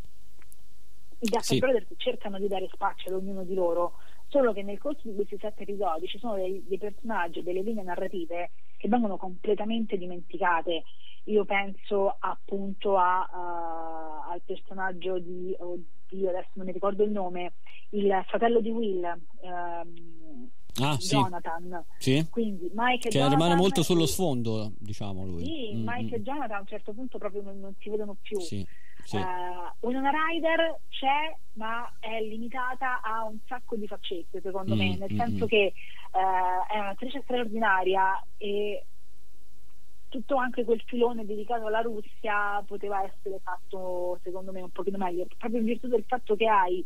i 1.19 1.29
Duffer 1.29 1.43
sì. 1.43 1.59
Brothers 1.59 1.87
cercano 1.97 2.39
di 2.39 2.49
dare 2.49 2.69
spazio 2.71 3.11
ad 3.11 3.23
ognuno 3.23 3.45
di 3.45 3.55
loro, 3.55 3.95
solo 4.29 4.53
che 4.53 4.63
nel 4.63 4.79
corso 4.79 5.09
di 5.09 5.15
questi 5.15 5.39
sette 5.39 5.63
episodi 5.63 6.07
ci 6.07 6.19
sono 6.19 6.35
dei, 6.35 6.63
dei 6.67 6.79
personaggi, 6.79 7.43
delle 7.43 7.63
linee 7.63 7.85
narrative 7.85 8.51
che 8.77 8.89
vengono 8.89 9.17
completamente 9.17 9.97
dimenticate 9.97 10.85
io 11.27 11.45
penso 11.45 12.17
appunto 12.19 12.97
a, 12.97 13.29
uh, 13.33 14.31
al 14.31 14.41
personaggio 14.45 15.19
di, 15.19 15.55
oddio 15.59 16.29
adesso 16.29 16.51
non 16.55 16.67
mi 16.67 16.73
ricordo 16.73 17.03
il 17.03 17.11
nome, 17.11 17.55
il 17.91 18.25
fratello 18.29 18.61
di 18.61 18.71
Will, 18.71 19.03
um, 19.41 20.49
ah, 20.83 20.97
Jonathan. 20.97 21.85
Sì. 21.99 22.27
Quindi 22.31 22.71
Mike 22.73 23.09
che 23.09 23.19
Jonathan, 23.19 23.39
rimane 23.39 23.55
molto 23.57 23.83
sullo 23.83 24.07
sfondo, 24.07 24.73
diciamo 24.79 25.25
lui. 25.25 25.45
Sì, 25.45 25.75
mm, 25.75 25.85
Mike 25.87 26.17
mm. 26.17 26.21
e 26.21 26.23
Jonathan 26.23 26.57
a 26.57 26.61
un 26.61 26.67
certo 26.67 26.93
punto 26.93 27.19
proprio 27.19 27.43
non, 27.43 27.59
non 27.59 27.75
si 27.79 27.91
vedono 27.91 28.17
più. 28.21 28.39
Sì. 28.41 28.67
Sì. 29.05 29.17
Uh, 29.19 29.87
Winona 29.87 30.11
Rider 30.11 30.81
c'è 30.89 31.37
ma 31.53 31.89
è 32.01 32.21
limitata 32.23 33.01
a 33.03 33.25
un 33.25 33.39
sacco 33.47 33.77
di 33.77 33.87
faccette 33.87 34.41
secondo 34.41 34.75
mm, 34.75 34.79
me 34.79 34.97
nel 34.97 35.13
mm, 35.13 35.17
senso 35.17 35.45
mm. 35.45 35.49
che 35.49 35.73
uh, 36.11 36.73
è 36.73 36.79
un'attrice 36.81 37.21
straordinaria 37.23 38.21
e 38.37 38.85
tutto 40.17 40.37
anche 40.37 40.65
quel 40.65 40.81
filone 40.87 41.27
dedicato 41.27 41.67
alla 41.67 41.81
Russia 41.81 42.63
poteva 42.67 43.05
essere 43.05 43.39
fatto 43.43 44.19
secondo 44.23 44.51
me 44.51 44.63
un 44.63 44.71
pochino 44.71 44.97
meglio, 44.97 45.27
proprio 45.37 45.61
in 45.61 45.67
virtù 45.67 45.89
del 45.89 46.05
fatto 46.07 46.37
che 46.37 46.49
hai 46.49 46.85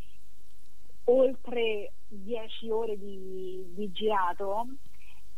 oltre 1.04 1.92
10 2.08 2.70
ore 2.70 2.98
di, 2.98 3.64
di 3.74 3.92
girato, 3.92 4.66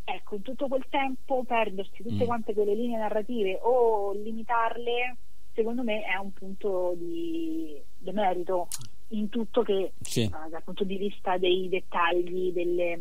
ecco, 0.05 0.37
in 0.37 0.42
tutto 0.42 0.68
quel 0.68 0.87
tempo 0.88 1.44
perdersi 1.44 2.02
tutte 2.02 2.24
mm. 2.24 2.26
quante 2.26 2.55
quelle 2.55 2.74
linee 2.74 2.98
narrative 2.98 3.59
o 3.62 4.12
limitarle, 4.12 5.16
secondo 5.52 5.83
me 5.83 6.02
è 6.02 6.16
un 6.16 6.33
punto 6.33 6.94
di 6.96 7.78
demerito 7.98 8.68
in 9.09 9.28
tutto 9.28 9.62
che 9.62 9.92
sì. 10.00 10.22
uh, 10.22 10.48
dal 10.48 10.62
punto 10.62 10.85
di 10.85 10.96
vista 10.96 11.37
dei 11.37 11.68
dettagli, 11.68 12.52
delle, 12.52 12.98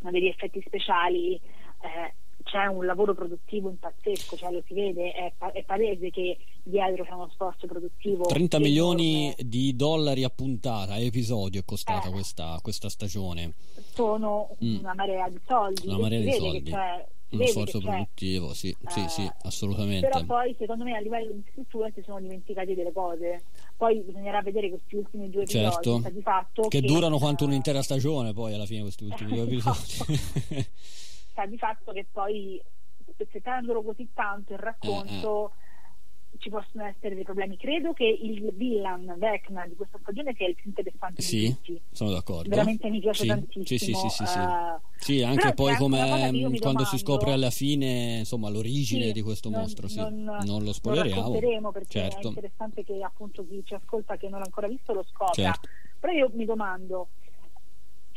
degli 0.00 0.26
effetti 0.26 0.60
speciali, 0.66 1.34
eh, 1.34 2.14
c'è 2.52 2.66
un 2.66 2.84
lavoro 2.84 3.14
produttivo 3.14 3.74
pazzesco, 3.80 4.36
cioè 4.36 4.52
lo 4.52 4.62
si 4.66 4.74
vede, 4.74 5.10
è, 5.12 5.32
è 5.54 5.64
palese 5.64 6.10
che 6.10 6.36
dietro 6.62 7.02
c'è 7.02 7.12
uno 7.12 7.30
sforzo 7.32 7.66
produttivo. 7.66 8.24
30 8.24 8.58
milioni 8.58 9.24
enorme. 9.24 9.48
di 9.48 9.74
dollari 9.74 10.22
a 10.22 10.28
puntata, 10.28 10.92
a 10.92 10.98
episodio 10.98 11.60
è 11.60 11.64
costata 11.64 12.08
eh, 12.08 12.12
questa, 12.12 12.58
questa, 12.60 12.90
stagione. 12.90 13.54
Sono 13.94 14.54
mm. 14.62 14.80
una 14.80 14.92
marea 14.92 15.30
di 15.30 15.40
soldi. 15.46 15.86
Una 15.86 15.98
marea 15.98 16.20
di 16.20 16.32
soldi. 16.32 16.70
C'è, 16.70 17.06
uno 17.30 17.46
sforzo 17.46 17.80
produttivo, 17.80 18.52
sì, 18.52 18.68
eh, 18.68 18.90
sì, 18.90 19.08
sì, 19.08 19.30
assolutamente. 19.44 20.06
Però 20.06 20.22
poi 20.22 20.54
secondo 20.58 20.84
me 20.84 20.94
a 20.94 21.00
livello 21.00 21.32
di 21.32 21.42
struttura 21.52 21.88
si 21.94 22.02
sono 22.04 22.20
dimenticati 22.20 22.74
delle 22.74 22.92
cose. 22.92 23.44
Poi 23.78 24.02
bisognerà 24.02 24.42
vedere 24.42 24.68
questi 24.68 24.96
ultimi 24.96 25.30
due 25.30 25.44
episodi. 25.44 25.64
Certo. 25.72 26.02
Di 26.10 26.20
fatto 26.20 26.62
che, 26.68 26.80
che 26.80 26.86
durano 26.86 27.16
quanto 27.16 27.44
uh, 27.44 27.46
un'intera 27.46 27.80
stagione 27.80 28.34
poi 28.34 28.52
alla 28.52 28.66
fine 28.66 28.82
questi 28.82 29.04
ultimi 29.04 29.32
due 29.40 29.44
episodi. 29.44 30.68
sta 31.32 31.46
di 31.46 31.58
fatto 31.58 31.92
che 31.92 32.06
poi 32.10 32.62
spezzettandolo 33.10 33.82
così 33.82 34.08
tanto 34.14 34.52
il 34.52 34.58
racconto 34.60 35.50
eh 35.50 35.62
ci 36.38 36.50
possono 36.50 36.84
essere 36.84 37.14
dei 37.14 37.24
problemi. 37.24 37.56
Credo 37.56 37.92
che 37.92 38.04
il 38.04 38.52
villain 38.54 39.14
Vecna 39.16 39.66
di 39.66 39.76
questa 39.76 39.98
stagione 40.00 40.34
sia 40.34 40.48
il 40.48 40.54
più 40.54 40.70
interessante 40.70 41.22
sì, 41.22 41.38
di 41.38 41.48
tutti. 41.54 41.80
sono 41.92 42.10
d'accordo. 42.10 42.48
Veramente 42.48 42.88
mi 42.88 43.00
piace 43.00 43.22
sì, 43.22 43.28
tantissimo. 43.28 43.64
Sì, 43.64 43.78
sì, 43.78 43.94
sì, 43.94 44.26
sì, 44.26 44.38
uh, 44.38 44.80
sì 44.96 45.22
anche 45.22 45.52
poi 45.54 45.76
come 45.76 45.98
quando 45.98 46.48
domando, 46.58 46.84
si 46.84 46.98
scopre 46.98 47.32
alla 47.32 47.50
fine 47.50 48.18
insomma 48.18 48.48
l'origine 48.48 49.06
sì, 49.06 49.12
di 49.12 49.22
questo 49.22 49.50
non, 49.50 49.60
mostro, 49.60 49.88
sì. 49.88 49.98
non, 49.98 50.38
non, 50.44 50.64
lo 50.64 50.72
spoileriamo. 50.72 51.60
Lo 51.60 51.70
perché 51.70 51.90
certo. 51.90 52.26
è 52.26 52.30
interessante 52.30 52.84
che 52.84 53.00
appunto 53.02 53.46
chi 53.46 53.62
ci 53.64 53.74
ascolta 53.74 54.16
che 54.16 54.28
non 54.28 54.40
l'ha 54.40 54.46
ancora 54.46 54.66
visto 54.66 54.92
lo 54.92 55.04
scopra. 55.04 55.34
Certo. 55.34 55.68
Però 56.00 56.12
io 56.12 56.30
mi 56.34 56.44
domando 56.44 57.10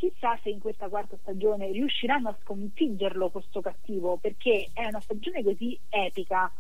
chissà 0.10 0.38
se 0.44 0.50
in 0.50 0.60
questa 0.60 0.90
quarta 0.90 1.18
stagione 1.22 1.72
riusciranno 1.72 2.30
a 2.30 2.38
sconfiggerlo 2.42 3.30
questo 3.30 3.62
cattivo 3.62 4.18
perché 4.18 4.70
è 4.74 4.86
una 4.88 5.00
stagione 5.00 5.44
così 5.44 5.78
epica 5.90 6.52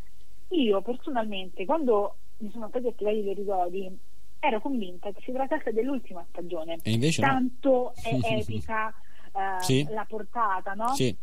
io 0.49 0.81
personalmente, 0.81 1.65
quando 1.65 2.17
mi 2.37 2.51
sono 2.51 2.67
stati 2.69 2.87
attivati 2.87 3.23
dei 3.23 3.31
episodi, 3.31 3.97
ero 4.39 4.61
convinta 4.61 5.11
che 5.11 5.21
si 5.23 5.31
trattasse 5.31 5.73
dell'ultima 5.73 6.25
stagione. 6.29 6.77
E 6.83 6.91
invece 6.91 7.21
Tanto 7.21 7.69
no. 7.69 7.93
è 8.03 8.19
epica 8.39 8.93
uh, 9.31 9.61
sì. 9.61 9.85
la 9.89 10.05
portata, 10.07 10.73
no? 10.73 10.93
Sì. 10.93 11.15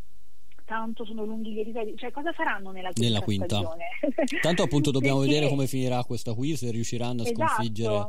Tanto 0.65 1.05
sono 1.05 1.25
lunghi 1.25 1.53
gli 1.53 1.61
episodi, 1.61 1.95
cioè 1.97 2.11
cosa 2.11 2.33
faranno 2.33 2.71
nella 2.71 2.91
quinta, 2.93 3.09
nella 3.09 3.21
quinta. 3.21 3.77
Tanto 4.41 4.63
appunto 4.63 4.91
dobbiamo 4.93 5.19
perché... 5.19 5.35
vedere 5.35 5.51
come 5.51 5.67
finirà 5.67 6.03
questa 6.05 6.35
qui, 6.35 6.57
se 6.57 6.71
riusciranno 6.71 7.23
a 7.23 7.27
esatto. 7.27 7.47
sconfiggere 7.47 8.07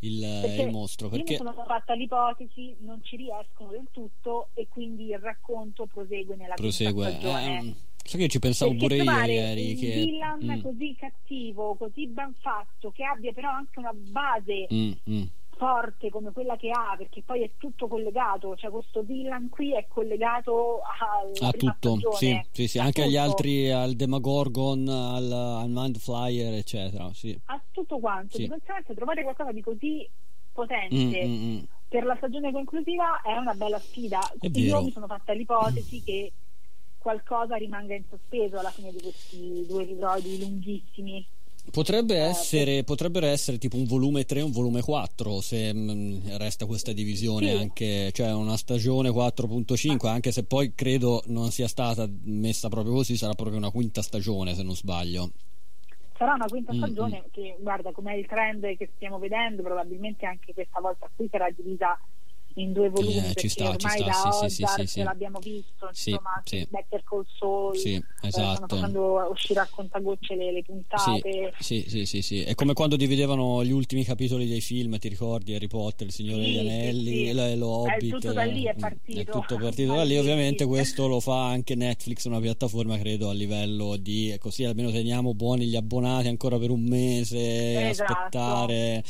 il, 0.00 0.22
il, 0.58 0.70
mostro. 0.70 1.08
Perché 1.08 1.34
io 1.34 1.44
mi 1.44 1.50
sono 1.50 1.64
fatta 1.66 1.94
l'ipotesi, 1.94 2.76
non 2.80 3.00
ci 3.02 3.16
riescono 3.16 3.70
del 3.70 3.86
tutto 3.90 4.48
e 4.54 4.68
quindi 4.68 5.06
il 5.06 5.18
racconto 5.18 5.86
prosegue 5.86 6.36
nella 6.36 6.54
prosegue. 6.54 7.04
quinta 7.04 7.18
stagione. 7.18 7.58
Eh, 7.58 7.74
Sai 8.06 8.20
che 8.20 8.28
ci 8.28 8.38
pensavo 8.38 8.72
Perché 8.72 8.86
pure 8.86 8.96
io 8.96 9.32
ieri. 9.32 9.70
Un 9.70 9.78
che... 9.78 9.94
villain 9.94 10.58
mm. 10.58 10.60
così 10.60 10.94
cattivo, 10.94 11.74
così 11.74 12.06
ben 12.06 12.34
fatto, 12.38 12.90
che 12.90 13.02
abbia 13.02 13.32
però 13.32 13.48
anche 13.48 13.78
una 13.78 13.94
base 13.94 14.66
mm, 14.70 14.92
mm. 15.08 15.22
Forte 15.56 16.10
come 16.10 16.32
quella 16.32 16.56
che 16.56 16.70
ha, 16.70 16.94
perché 16.96 17.22
poi 17.22 17.42
è 17.42 17.50
tutto 17.58 17.88
collegato. 17.88 18.56
Cioè, 18.56 18.70
questo 18.70 19.02
villain 19.02 19.48
qui 19.48 19.74
è 19.74 19.86
collegato 19.88 20.80
al, 20.82 21.32
a 21.48 21.52
tutto. 21.52 21.98
Sì, 22.12 22.40
sì, 22.50 22.68
sì. 22.68 22.78
anche 22.78 23.02
tutto. 23.02 23.06
agli 23.06 23.16
altri, 23.16 23.70
al 23.70 23.94
Demagorgon, 23.94 24.88
al, 24.88 25.32
al 25.32 25.68
Mind 25.70 25.98
Flyer, 25.98 26.54
eccetera. 26.54 27.12
Sì. 27.12 27.38
A 27.46 27.60
tutto 27.70 27.98
quanto. 27.98 28.36
Di 28.36 28.48
conseguenza, 28.48 28.94
trovare 28.94 29.22
qualcosa 29.22 29.52
di 29.52 29.62
così 29.62 30.08
potente. 30.52 31.26
Mm, 31.26 31.30
mm, 31.30 31.54
mm. 31.56 31.62
Per 31.88 32.04
la 32.04 32.16
stagione 32.16 32.52
conclusiva 32.52 33.20
è 33.22 33.36
una 33.36 33.54
bella 33.54 33.78
sfida. 33.78 34.20
Io 34.40 34.82
mi 34.82 34.90
sono 34.90 35.06
fatta 35.06 35.32
l'ipotesi 35.32 36.02
che 36.02 36.32
qualcosa 36.98 37.56
rimanga 37.56 37.94
in 37.94 38.04
sospeso 38.08 38.58
alla 38.58 38.70
fine 38.70 38.90
di 38.90 39.00
questi 39.00 39.66
due 39.68 39.82
episodi 39.82 40.38
lunghissimi. 40.40 41.26
Potrebbe 41.70 42.14
eh, 42.14 42.28
essere, 42.28 42.84
potrebbero 42.84 43.26
essere 43.26 43.58
tipo 43.58 43.76
un 43.76 43.84
volume 43.84 44.24
3 44.24 44.42
un 44.42 44.52
volume 44.52 44.80
4 44.80 45.40
se 45.40 45.72
mh, 45.72 45.92
mm, 45.92 46.36
resta 46.36 46.66
questa 46.66 46.92
divisione 46.92 47.50
sì. 47.50 47.56
anche, 47.56 48.10
cioè 48.12 48.32
una 48.32 48.56
stagione 48.56 49.08
4.5 49.08 50.06
ah. 50.06 50.12
anche 50.12 50.30
se 50.30 50.44
poi 50.44 50.74
credo 50.74 51.22
non 51.26 51.50
sia 51.50 51.66
stata 51.66 52.08
messa 52.24 52.68
proprio 52.68 52.94
così 52.94 53.16
sarà 53.16 53.34
proprio 53.34 53.56
una 53.56 53.70
quinta 53.70 54.02
stagione 54.02 54.54
se 54.54 54.62
non 54.62 54.76
sbaglio 54.76 55.30
sarà 56.16 56.34
una 56.34 56.46
quinta 56.46 56.72
mm, 56.72 56.76
stagione 56.76 57.18
mm-hmm. 57.18 57.30
che 57.32 57.56
guarda 57.58 57.92
com'è 57.92 58.14
il 58.14 58.26
trend 58.26 58.76
che 58.76 58.90
stiamo 58.94 59.18
vedendo 59.18 59.62
probabilmente 59.62 60.26
anche 60.26 60.54
questa 60.54 60.80
volta 60.80 61.10
qui 61.14 61.28
sarà 61.30 61.50
divisa 61.50 61.98
in 62.54 62.72
due 62.72 62.88
volumi 62.88 63.30
eh, 63.30 63.34
ci 63.34 63.48
sta, 63.48 63.70
ormai 63.70 63.78
ci 63.78 64.10
sta, 64.10 64.28
da 64.28 64.48
sì, 64.48 64.62
Ozark 64.62 64.80
sì, 64.80 64.86
sì, 64.86 65.02
l'abbiamo 65.02 65.38
visto 65.40 65.88
insomma 65.88 66.42
sì. 66.44 66.66
Better 66.70 67.02
Call 67.02 67.24
Saul 67.36 67.76
sì, 67.76 68.02
esatto. 68.22 68.54
stanno 68.54 68.66
facendo 68.68 69.28
uscire 69.30 69.60
a 69.60 69.68
contagocce 69.70 70.34
le, 70.36 70.52
le 70.52 70.62
puntate. 70.62 71.52
Sì, 71.58 71.84
sì, 71.88 72.06
sì, 72.06 72.22
sì, 72.22 72.42
è 72.42 72.54
come 72.54 72.72
quando 72.72 72.96
dividevano 72.96 73.64
gli 73.64 73.72
ultimi 73.72 74.04
capitoli 74.04 74.46
dei 74.46 74.60
film 74.60 74.98
ti 74.98 75.08
ricordi? 75.08 75.54
Harry 75.54 75.66
Potter, 75.66 76.06
Il 76.06 76.12
Signore 76.12 76.42
degli 76.42 76.58
Anelli 76.58 77.32
lo, 77.32 77.54
lo 77.56 77.68
Hobbit 77.78 78.04
è 78.04 78.08
tutto 78.08 78.32
da 78.32 78.44
lì 78.44 78.64
è 78.64 78.74
partito 78.74 79.20
è 79.20 79.24
tutto 79.24 79.56
partito 79.58 79.94
da 79.94 80.04
lì. 80.04 80.16
ovviamente 80.16 80.64
questo 80.66 81.08
lo 81.08 81.20
fa 81.20 81.46
anche 81.46 81.74
Netflix 81.74 82.24
una 82.26 82.40
piattaforma 82.40 82.98
credo 82.98 83.28
a 83.28 83.32
livello 83.32 83.96
di 83.96 84.34
così 84.38 84.64
almeno 84.64 84.90
teniamo 84.90 85.34
buoni 85.34 85.66
gli 85.66 85.76
abbonati 85.76 86.28
ancora 86.28 86.58
per 86.58 86.70
un 86.70 86.82
mese 86.82 87.88
esatto. 87.88 88.12
aspettare 88.12 89.02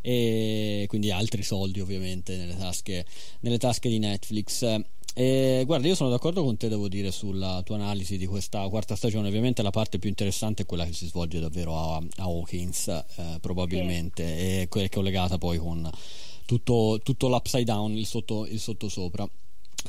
e 0.00 0.84
quindi 0.88 1.10
altri 1.10 1.42
soldi 1.42 1.80
ovviamente 1.80 2.36
nelle 2.36 2.56
tasche, 2.56 3.04
nelle 3.40 3.58
tasche 3.58 3.88
di 3.88 3.98
Netflix. 3.98 4.82
E, 5.14 5.64
guarda, 5.66 5.88
io 5.88 5.96
sono 5.96 6.10
d'accordo 6.10 6.44
con 6.44 6.56
te, 6.56 6.68
devo 6.68 6.86
dire, 6.86 7.10
sulla 7.10 7.60
tua 7.64 7.74
analisi 7.74 8.16
di 8.16 8.26
questa 8.26 8.68
quarta 8.68 8.94
stagione. 8.94 9.26
Ovviamente 9.26 9.62
la 9.62 9.70
parte 9.70 9.98
più 9.98 10.08
interessante 10.08 10.62
è 10.62 10.66
quella 10.66 10.84
che 10.84 10.92
si 10.92 11.06
svolge 11.06 11.40
davvero 11.40 11.76
a, 11.76 11.96
a 11.96 12.22
Hawkins, 12.22 12.86
eh, 12.86 13.38
probabilmente, 13.40 14.24
sì. 14.24 14.60
e 14.60 14.66
quella 14.68 14.86
che 14.86 14.92
è 14.92 14.96
collegata 14.96 15.36
poi 15.36 15.58
con 15.58 15.90
tutto, 16.46 17.00
tutto 17.02 17.28
l'upside 17.28 17.64
down, 17.64 17.96
il, 17.96 18.06
sotto, 18.06 18.46
il 18.46 18.60
sottosopra. 18.60 19.28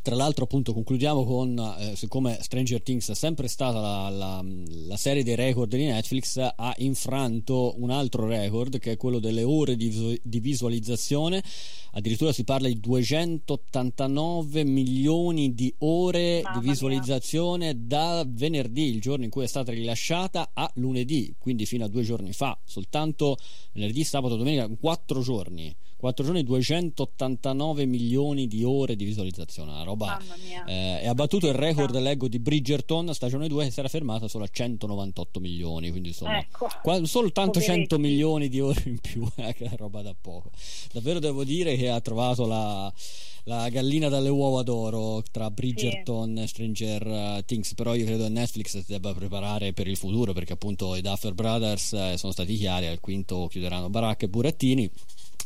Tra 0.01 0.15
l'altro, 0.15 0.45
appunto, 0.45 0.73
concludiamo 0.73 1.25
con 1.25 1.75
eh, 1.77 1.95
siccome 1.95 2.37
Stranger 2.41 2.81
Things 2.81 3.09
è 3.09 3.15
sempre 3.15 3.47
stata 3.47 3.79
la, 3.79 4.09
la, 4.09 4.45
la, 4.87 4.97
serie 4.97 5.23
dei 5.23 5.35
record 5.35 5.75
di 5.75 5.85
Netflix, 5.85 6.37
ha 6.37 6.73
infranto 6.77 7.75
un 7.77 7.89
altro 7.89 8.25
record 8.25 8.79
che 8.79 8.93
è 8.93 8.97
quello 8.97 9.19
delle 9.19 9.43
ore 9.43 9.75
di, 9.75 10.19
di 10.23 10.39
visualizzazione. 10.39 11.43
Addirittura 11.91 12.31
si 12.31 12.43
parla 12.43 12.67
di 12.67 12.79
289 12.79 14.63
milioni 14.63 15.53
di 15.53 15.73
ore 15.79 16.41
Mamma 16.43 16.59
di 16.59 16.67
visualizzazione 16.67 17.73
mia. 17.73 17.83
da 17.85 18.25
venerdì, 18.27 18.83
il 18.83 19.01
giorno 19.01 19.25
in 19.25 19.29
cui 19.29 19.43
è 19.43 19.47
stata 19.47 19.71
rilasciata, 19.71 20.51
a 20.53 20.69
lunedì, 20.75 21.35
quindi 21.37 21.65
fino 21.65 21.83
a 21.83 21.87
due 21.89 22.03
giorni 22.03 22.31
fa. 22.31 22.57
Soltanto 22.63 23.37
venerdì, 23.73 24.03
sabato, 24.03 24.37
domenica, 24.37 24.69
quattro 24.79 25.21
giorni. 25.21 25.75
4 25.99 26.23
giorni 26.23 26.43
289 26.43 27.85
milioni 27.85 28.47
di 28.47 28.63
ore 28.63 28.95
di 28.95 29.03
visualizzazione 29.03 29.71
una 29.71 29.83
roba 29.83 30.17
eh, 30.65 31.01
e 31.01 31.07
ha 31.07 31.13
battuto 31.13 31.47
il 31.47 31.53
record 31.53 31.93
leggo 31.99 32.29
di 32.29 32.39
Bridgerton 32.39 33.13
stagione 33.13 33.49
2 33.49 33.65
che 33.65 33.71
si 33.71 33.79
era 33.79 33.89
fermata 33.89 34.29
solo 34.29 34.45
a 34.45 34.49
198 34.49 35.41
milioni 35.41 35.89
quindi 35.89 36.09
insomma 36.09 36.39
ecco. 36.39 36.69
qua, 36.81 37.03
soltanto 37.05 37.59
Poveretti. 37.59 37.79
100 37.79 37.99
milioni 37.99 38.47
di 38.47 38.61
ore 38.61 38.81
in 38.85 38.99
più 38.99 39.27
eh, 39.35 39.53
che 39.53 39.65
è 39.65 39.75
roba 39.75 40.01
da 40.01 40.15
poco. 40.19 40.51
Davvero 40.93 41.19
devo 41.19 41.43
dire 41.43 41.75
che 41.75 41.89
ha 41.89 41.99
trovato 41.99 42.45
la 42.45 42.91
la 43.43 43.67
gallina 43.69 44.09
dalle 44.09 44.29
uova 44.29 44.61
d'oro 44.61 45.23
tra 45.31 45.49
Bridgerton 45.49 46.37
e 46.37 46.47
Stranger 46.47 47.05
uh, 47.07 47.43
Things 47.43 47.73
però 47.73 47.95
io 47.95 48.05
credo 48.05 48.23
che 48.25 48.29
Netflix 48.29 48.77
si 48.77 48.91
debba 48.91 49.13
preparare 49.13 49.73
per 49.73 49.87
il 49.87 49.97
futuro 49.97 50.33
perché 50.33 50.53
appunto 50.53 50.95
i 50.95 51.01
Duffer 51.01 51.33
Brothers 51.33 51.93
eh, 51.93 52.17
sono 52.17 52.31
stati 52.31 52.55
chiari 52.55 52.85
al 52.85 52.99
quinto 52.99 53.47
chiuderanno 53.47 53.89
baracche 53.89 54.25
e 54.25 54.29
burattini 54.29 54.91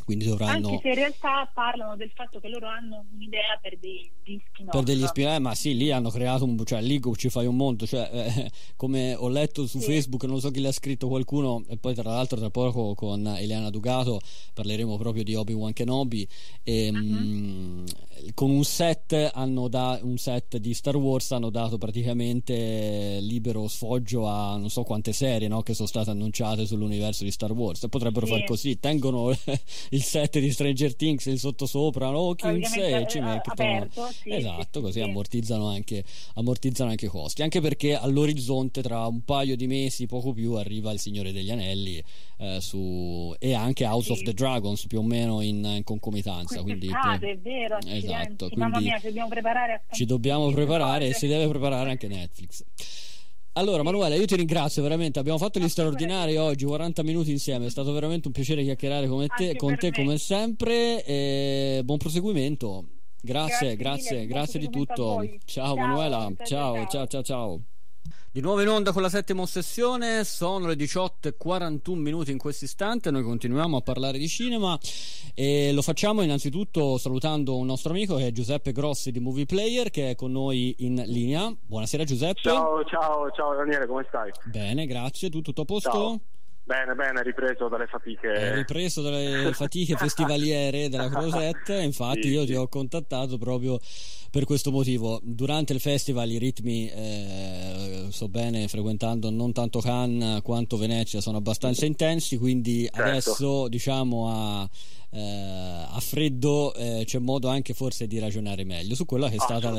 quindi 0.05 0.25
dovranno... 0.25 0.69
Anche 0.69 0.79
se 0.81 0.89
in 0.89 0.95
realtà 0.95 1.49
parlano 1.53 1.95
del 1.95 2.11
fatto 2.13 2.39
che 2.39 2.49
loro 2.49 2.67
hanno 2.67 3.05
un'idea 3.13 3.57
per 3.61 3.77
degli 3.79 4.09
spin-off. 4.49 4.71
Per 4.71 4.83
degli 4.83 5.05
spin-off, 5.05 5.35
eh, 5.35 5.39
ma 5.39 5.55
sì, 5.55 5.75
lì 5.75 5.91
hanno 5.91 6.09
creato 6.09 6.43
un... 6.43 6.61
cioè 6.65 6.81
lì 6.81 6.99
ci 7.15 7.29
fai 7.29 7.45
un 7.45 7.55
mondo, 7.55 7.85
cioè 7.85 8.09
eh, 8.11 8.51
come 8.75 9.13
ho 9.15 9.27
letto 9.29 9.65
su 9.65 9.79
sì. 9.79 9.85
Facebook, 9.85 10.23
non 10.23 10.39
so 10.39 10.51
chi 10.51 10.61
l'ha 10.61 10.71
scritto 10.71 11.07
qualcuno, 11.07 11.63
e 11.69 11.77
poi 11.77 11.93
tra 11.93 12.09
l'altro 12.09 12.37
tra 12.37 12.49
poco 12.49 12.95
con 12.95 13.25
Eliana 13.25 13.69
Ducato 13.69 14.19
parleremo 14.53 14.97
proprio 14.97 15.23
di 15.23 15.35
Obi-Wan 15.35 15.73
Kenobi, 15.73 16.27
e, 16.63 16.89
uh-huh. 16.89 16.97
mh, 16.97 17.85
con 18.33 18.49
un 18.49 18.63
set, 18.63 19.31
hanno 19.33 19.67
da, 19.67 19.99
un 20.01 20.17
set 20.17 20.57
di 20.57 20.73
Star 20.73 20.95
Wars 20.95 21.31
hanno 21.31 21.49
dato 21.49 21.77
praticamente 21.77 23.19
libero 23.21 23.67
sfoggio 23.67 24.27
a 24.27 24.57
non 24.57 24.69
so 24.69 24.83
quante 24.83 25.13
serie 25.13 25.47
no, 25.47 25.61
che 25.61 25.73
sono 25.73 25.87
state 25.87 26.09
annunciate 26.09 26.65
sull'universo 26.65 27.23
di 27.23 27.31
Star 27.31 27.51
Wars, 27.51 27.83
e 27.83 27.89
potrebbero 27.89 28.25
sì. 28.25 28.31
far 28.31 28.43
così, 28.43 28.79
tengono 28.79 29.33
il 29.89 30.01
set 30.01 30.39
di 30.39 30.51
Stranger 30.51 30.95
Things 30.95 31.25
il 31.25 31.39
sottosopra 31.39 32.09
no? 32.09 32.33
Kings 32.35 32.75
e 32.75 33.05
ci 33.07 33.19
mettono 33.19 33.87
sì, 34.11 34.31
esatto 34.31 34.81
così 34.81 34.99
sì. 34.99 35.01
ammortizzano, 35.01 35.67
anche, 35.67 36.03
ammortizzano 36.35 36.89
anche 36.89 37.05
i 37.05 37.09
costi. 37.09 37.41
Anche 37.41 37.61
perché 37.61 37.95
all'orizzonte 37.95 38.81
tra 38.81 39.05
un 39.07 39.23
paio 39.23 39.55
di 39.55 39.67
mesi 39.67 40.05
poco 40.05 40.33
più 40.33 40.53
arriva 40.53 40.91
il 40.91 40.99
Signore 40.99 41.31
degli 41.31 41.51
Anelli 41.51 42.03
eh, 42.37 42.59
su, 42.61 43.33
e 43.39 43.53
anche 43.53 43.85
House 43.85 44.11
of 44.11 44.21
the 44.21 44.33
Dragons 44.33 44.87
più 44.87 44.99
o 44.99 45.03
meno 45.03 45.41
in, 45.41 45.63
in 45.63 45.83
concomitanza 45.83 46.61
quindi 46.61 46.87
cade, 46.87 47.31
è 47.31 47.37
vero 47.37 47.77
esatto 47.85 48.49
quindi 48.49 48.83
mia, 48.83 48.99
ci 48.99 49.07
dobbiamo 49.07 49.29
preparare 49.29 49.83
ci 49.91 50.05
dobbiamo 50.05 50.51
preparare 50.51 51.07
e 51.07 51.13
si 51.13 51.27
deve 51.27 51.47
preparare 51.47 51.89
anche 51.89 52.07
Netflix 52.07 52.63
Allora, 53.55 53.83
Manuela, 53.83 54.15
io 54.15 54.25
ti 54.25 54.35
ringrazio 54.35 54.81
veramente. 54.81 55.19
Abbiamo 55.19 55.37
fatto 55.37 55.59
gli 55.59 55.69
straordinari 55.69 56.37
oggi, 56.37 56.65
40 56.65 57.03
minuti 57.03 57.29
insieme. 57.29 57.67
È 57.67 57.69
stato 57.69 57.91
veramente 57.91 58.27
un 58.27 58.33
piacere 58.33 58.63
chiacchierare 58.63 59.07
con 59.07 59.27
te, 59.35 59.55
con 59.55 59.75
te 59.77 59.91
come 59.91 60.17
sempre. 60.17 61.03
E 61.05 61.81
buon 61.83 61.99
proseguimento. 61.99 62.85
Grazie, 63.21 63.75
grazie, 63.75 64.25
grazie, 64.25 64.27
grazie 64.27 64.59
di 64.59 64.69
tutto. 64.69 65.23
Ciao, 65.45 65.75
ciao 65.75 65.75
Manuela, 65.75 66.31
ciao, 66.43 66.87
ciao, 66.87 67.07
ciao, 67.07 67.21
ciao. 67.21 67.63
Di 68.33 68.41
nuovo 68.41 68.61
in 68.61 68.67
onda 68.67 68.91
con 68.93 69.03
la 69.03 69.09
settima 69.09 69.45
sessione, 69.45 70.23
sono 70.23 70.65
le 70.65 70.73
18.41 70.73 71.93
minuti 71.93 72.31
in 72.31 72.39
questo 72.39 72.65
istante, 72.65 73.11
noi 73.11 73.21
continuiamo 73.21 73.77
a 73.77 73.81
parlare 73.81 74.17
di 74.17 74.27
cinema 74.27 74.75
e 75.35 75.71
lo 75.71 75.83
facciamo 75.83 76.23
innanzitutto 76.23 76.97
salutando 76.97 77.55
un 77.55 77.67
nostro 77.67 77.91
amico 77.91 78.15
che 78.15 78.25
è 78.25 78.31
Giuseppe 78.31 78.71
Grossi 78.71 79.11
di 79.11 79.19
Movie 79.19 79.45
Player 79.45 79.91
che 79.91 80.09
è 80.09 80.15
con 80.15 80.31
noi 80.31 80.73
in 80.79 80.95
linea. 81.05 81.55
Buonasera 81.63 82.05
Giuseppe. 82.05 82.41
Ciao, 82.41 82.83
ciao, 82.85 83.29
ciao 83.29 83.53
Daniele, 83.53 83.85
come 83.85 84.03
stai? 84.07 84.31
Bene, 84.45 84.87
grazie, 84.87 85.29
tu 85.29 85.41
tutto 85.41 85.61
a 85.61 85.65
posto? 85.65 85.91
Ciao. 85.91 86.19
Bene, 86.65 86.95
bene, 86.95 87.21
ripreso 87.23 87.67
dalle 87.67 87.87
fatiche. 87.87 88.31
È 88.31 88.53
ripreso 88.53 89.01
dalle 89.01 89.51
fatiche 89.53 89.97
festivaliere 89.97 90.87
della 90.87 91.09
Crosette, 91.09 91.75
infatti 91.83 92.23
sì, 92.23 92.29
io 92.29 92.45
ti 92.45 92.55
ho 92.55 92.69
contattato 92.69 93.37
proprio 93.37 93.77
per 94.31 94.45
questo 94.45 94.71
motivo. 94.71 95.19
Durante 95.21 95.73
il 95.73 95.81
festival 95.81 96.29
i 96.31 96.37
ritmi, 96.37 96.89
eh, 96.89 98.07
so 98.11 98.29
bene, 98.29 98.69
frequentando 98.69 99.29
non 99.29 99.51
tanto 99.51 99.79
Cannes 99.79 100.41
quanto 100.41 100.77
Venezia, 100.77 101.19
sono 101.19 101.37
abbastanza 101.37 101.85
intensi, 101.85 102.37
quindi 102.37 102.83
certo. 102.83 103.01
adesso 103.01 103.67
diciamo 103.67 104.29
a 104.29 104.69
eh, 105.13 105.85
a 105.89 105.99
freddo 105.99 106.73
eh, 106.73 107.03
c'è 107.05 107.19
modo 107.19 107.47
anche 107.47 107.73
forse 107.73 108.07
di 108.07 108.17
ragionare 108.17 108.63
meglio 108.63 108.95
su 108.95 109.05
quella 109.05 109.29
che 109.29 109.35
è 109.35 109.39
stata 109.39 109.71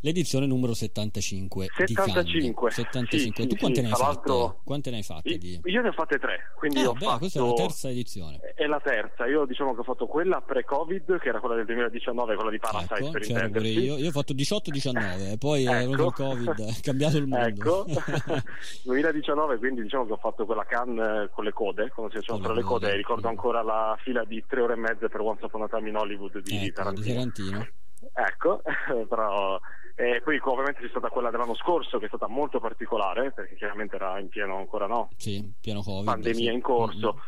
l'edizione 0.00 0.46
numero 0.46 0.74
75 0.74 1.66
75, 1.76 2.70
75. 2.72 3.42
Sì, 3.42 3.48
tu 3.48 3.56
quante, 3.56 3.80
sì, 3.80 3.86
ne 3.86 3.94
fatte, 3.94 4.56
quante, 4.64 4.90
ne 4.90 4.96
hai 4.96 5.02
fatte? 5.02 5.38
Di... 5.38 5.60
Io 5.62 5.80
ne 5.80 5.88
ho 5.88 5.92
fatte 5.92 6.18
tre 6.18 6.29
quindi 6.54 6.80
ah, 6.80 6.92
beh, 6.92 6.98
fatto... 6.98 7.18
questa 7.18 7.40
è 7.40 7.46
la 7.46 7.52
terza 7.52 7.88
edizione 7.88 8.38
è 8.54 8.66
la 8.66 8.80
terza, 8.80 9.26
io 9.26 9.44
diciamo 9.44 9.74
che 9.74 9.80
ho 9.80 9.84
fatto 9.84 10.06
quella 10.06 10.40
pre-covid 10.40 11.18
che 11.18 11.28
era 11.28 11.40
quella 11.40 11.54
del 11.56 11.66
2019 11.66 12.34
quella 12.34 12.50
di 12.50 12.58
Parasite 12.58 12.94
ecco, 12.94 13.10
per 13.10 13.22
intenderci 13.22 13.80
io. 13.80 13.96
io 13.96 14.08
ho 14.08 14.12
fatto 14.12 14.32
18-19 14.32 15.32
e 15.32 15.38
poi 15.38 15.64
ecco. 15.64 15.72
è 15.72 15.78
venuto 15.78 16.06
il 16.06 16.12
covid 16.12 16.60
è 16.60 16.80
cambiato 16.80 17.16
il 17.16 17.26
mondo 17.26 17.46
ecco 17.46 17.86
2019 18.84 19.58
quindi 19.58 19.82
diciamo 19.82 20.06
che 20.06 20.12
ho 20.12 20.18
fatto 20.18 20.44
quella 20.44 20.64
can 20.64 21.28
con 21.32 21.44
le 21.44 21.52
code 21.52 21.90
quando 21.90 22.12
si 22.12 22.18
facevano 22.18 22.44
tra 22.44 22.54
le 22.54 22.62
code 22.62 22.94
ricordo 22.94 23.28
ancora 23.28 23.62
la 23.62 23.96
fila 24.02 24.24
di 24.24 24.44
tre 24.46 24.60
ore 24.60 24.74
e 24.74 24.76
mezza 24.76 25.08
per 25.08 25.20
Once 25.20 25.44
Upon 25.44 25.62
a 25.62 25.68
Time 25.68 25.88
in 25.88 25.96
Hollywood 25.96 26.38
di 26.42 26.56
ecco, 26.56 26.72
Tarantino. 26.74 27.04
Di 27.04 27.12
Tarantino. 27.12 27.68
Ecco, 28.12 28.62
però 29.08 29.58
e 30.00 30.22
poi 30.22 30.40
ovviamente 30.42 30.80
c'è 30.80 30.88
stata 30.88 31.10
quella 31.10 31.30
dell'anno 31.30 31.54
scorso 31.54 31.98
che 31.98 32.06
è 32.06 32.08
stata 32.08 32.26
molto 32.26 32.58
particolare 32.58 33.32
perché 33.32 33.54
chiaramente 33.56 33.96
era 33.96 34.18
in 34.18 34.28
pieno 34.28 34.56
ancora 34.56 34.86
no? 34.86 35.10
Sì, 35.16 35.52
pieno 35.60 35.82
Covid. 35.82 36.06
Pandemia 36.06 36.50
sì. 36.50 36.54
in 36.54 36.62
corso, 36.62 37.20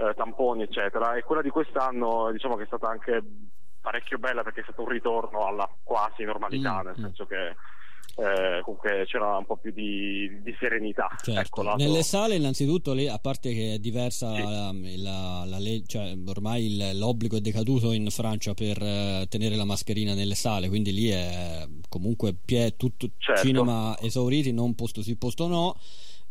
mm-hmm. 0.00 0.10
eh, 0.10 0.14
tamponi 0.14 0.62
eccetera 0.62 1.16
e 1.16 1.22
quella 1.22 1.42
di 1.42 1.50
quest'anno 1.50 2.30
diciamo 2.32 2.56
che 2.56 2.62
è 2.62 2.66
stata 2.66 2.88
anche 2.88 3.22
parecchio 3.78 4.16
bella 4.16 4.42
perché 4.42 4.60
è 4.60 4.62
stato 4.62 4.80
un 4.80 4.88
ritorno 4.88 5.46
alla 5.46 5.68
quasi 5.82 6.24
normalità, 6.24 6.76
mm-hmm. 6.76 6.86
nel 6.86 6.96
senso 6.96 7.26
che 7.26 7.54
eh, 8.16 8.60
comunque 8.62 9.04
c'era 9.06 9.36
un 9.36 9.44
po' 9.44 9.56
più 9.56 9.72
di, 9.72 10.40
di 10.42 10.54
serenità. 10.58 11.08
Certo. 11.22 11.40
Ecco. 11.40 11.74
Nelle 11.76 12.02
sale, 12.02 12.36
innanzitutto, 12.36 12.92
lì, 12.92 13.08
a 13.08 13.18
parte 13.18 13.52
che 13.52 13.74
è 13.74 13.78
diversa 13.78 14.34
sì. 14.34 14.96
la, 15.02 15.44
la 15.46 15.58
legge, 15.58 15.86
cioè, 15.86 16.16
ormai 16.26 16.66
il, 16.66 16.98
l'obbligo 16.98 17.36
è 17.36 17.40
decaduto 17.40 17.92
in 17.92 18.08
Francia 18.10 18.54
per 18.54 18.80
uh, 18.80 19.26
tenere 19.26 19.56
la 19.56 19.64
mascherina 19.64 20.14
nelle 20.14 20.34
sale, 20.34 20.68
quindi 20.68 20.92
lì 20.92 21.08
è 21.08 21.66
comunque 21.88 22.34
pie, 22.34 22.76
tutto 22.76 23.10
certo. 23.18 23.42
cinema 23.42 23.96
esauriti, 24.00 24.52
non 24.52 24.74
posto 24.74 25.02
sì, 25.02 25.16
posto 25.16 25.46
no 25.46 25.76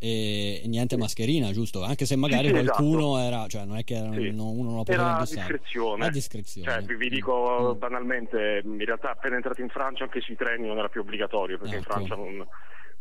e, 0.04 0.64
niente 0.66 0.98
mascherina, 0.98 1.54
giusto? 1.54 1.82
Anche 1.82 2.06
se 2.06 2.18
magari 2.18 2.50
sì, 2.50 2.56
sì, 2.56 2.64
qualcuno 2.66 3.18
esatto. 3.18 3.26
era, 3.26 3.48
cioè 3.48 3.64
non 3.64 3.78
è 3.78 3.86
che 3.86 3.96
era, 3.96 4.12
sì. 4.12 4.28
uno 4.28 4.64
non 4.64 4.76
lo 4.76 4.84
poteva 4.84 5.04
era 5.04 5.12
indossare. 5.14 5.40
discrezione. 5.40 6.06
A 6.06 6.10
discrezione. 6.10 6.70
Cioè, 6.70 6.82
vi, 6.84 6.96
vi 6.96 7.10
dico 7.10 7.74
mm. 7.74 7.80
banalmente, 7.80 8.62
in 8.66 8.84
realtà 8.84 9.12
appena 9.12 9.36
entrato 9.38 9.62
in 9.62 9.70
Francia 9.70 10.04
anche 10.04 10.20
sui 10.20 10.36
treni 10.36 10.68
non 10.68 10.78
era 10.78 10.90
più 10.90 11.00
obbligatorio 11.00 11.58
perché 11.58 11.78
ecco. 11.78 11.86
in 11.86 11.90
Francia 11.90 12.16
non 12.16 12.46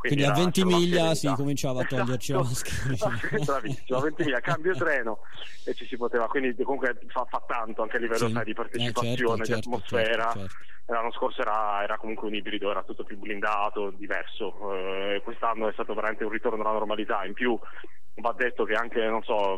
quindi, 0.03 0.25
quindi 0.25 0.25
a 0.25 0.33
20 0.33 0.65
miglia 0.65 1.15
si 1.15 1.29
cominciava 1.29 1.83
a 1.83 1.85
toglierci 1.85 2.33
esatto. 2.33 2.43
la 2.43 3.09
mascherina. 3.09 3.45
Bravissimo, 3.45 3.99
a 3.99 4.03
20 4.03 4.23
miglia 4.25 4.41
cambio 4.41 4.75
treno 4.75 5.19
e 5.65 5.75
ci 5.75 5.87
si 5.87 5.97
poteva, 5.97 6.27
quindi 6.27 6.55
comunque 6.63 6.99
fa, 7.07 7.25
fa 7.29 7.43
tanto 7.47 7.83
anche 7.83 7.97
a 7.97 8.01
livello 8.01 8.27
sì. 8.27 8.33
sai, 8.33 8.45
di 8.45 8.53
partecipazione, 8.53 9.15
eh, 9.15 9.17
certo, 9.17 9.37
di 9.37 9.47
certo, 9.47 9.69
atmosfera. 9.69 10.23
Certo, 10.25 10.39
certo. 10.39 10.71
L'anno 10.87 11.13
scorso 11.13 11.41
era, 11.41 11.83
era, 11.85 11.97
comunque 11.97 12.27
un 12.27 12.35
ibrido, 12.35 12.71
era 12.71 12.83
tutto 12.83 13.05
più 13.05 13.17
blindato, 13.17 13.91
diverso. 13.91 14.75
Eh, 14.75 15.21
quest'anno 15.23 15.69
è 15.69 15.73
stato 15.73 15.95
veramente 15.95 16.25
un 16.25 16.31
ritorno 16.31 16.61
alla 16.61 16.73
normalità. 16.73 17.25
In 17.25 17.35
più 17.35 17.57
va 18.17 18.35
detto 18.37 18.65
che 18.65 18.75
anche, 18.75 19.01
non 19.07 19.23
so, 19.23 19.57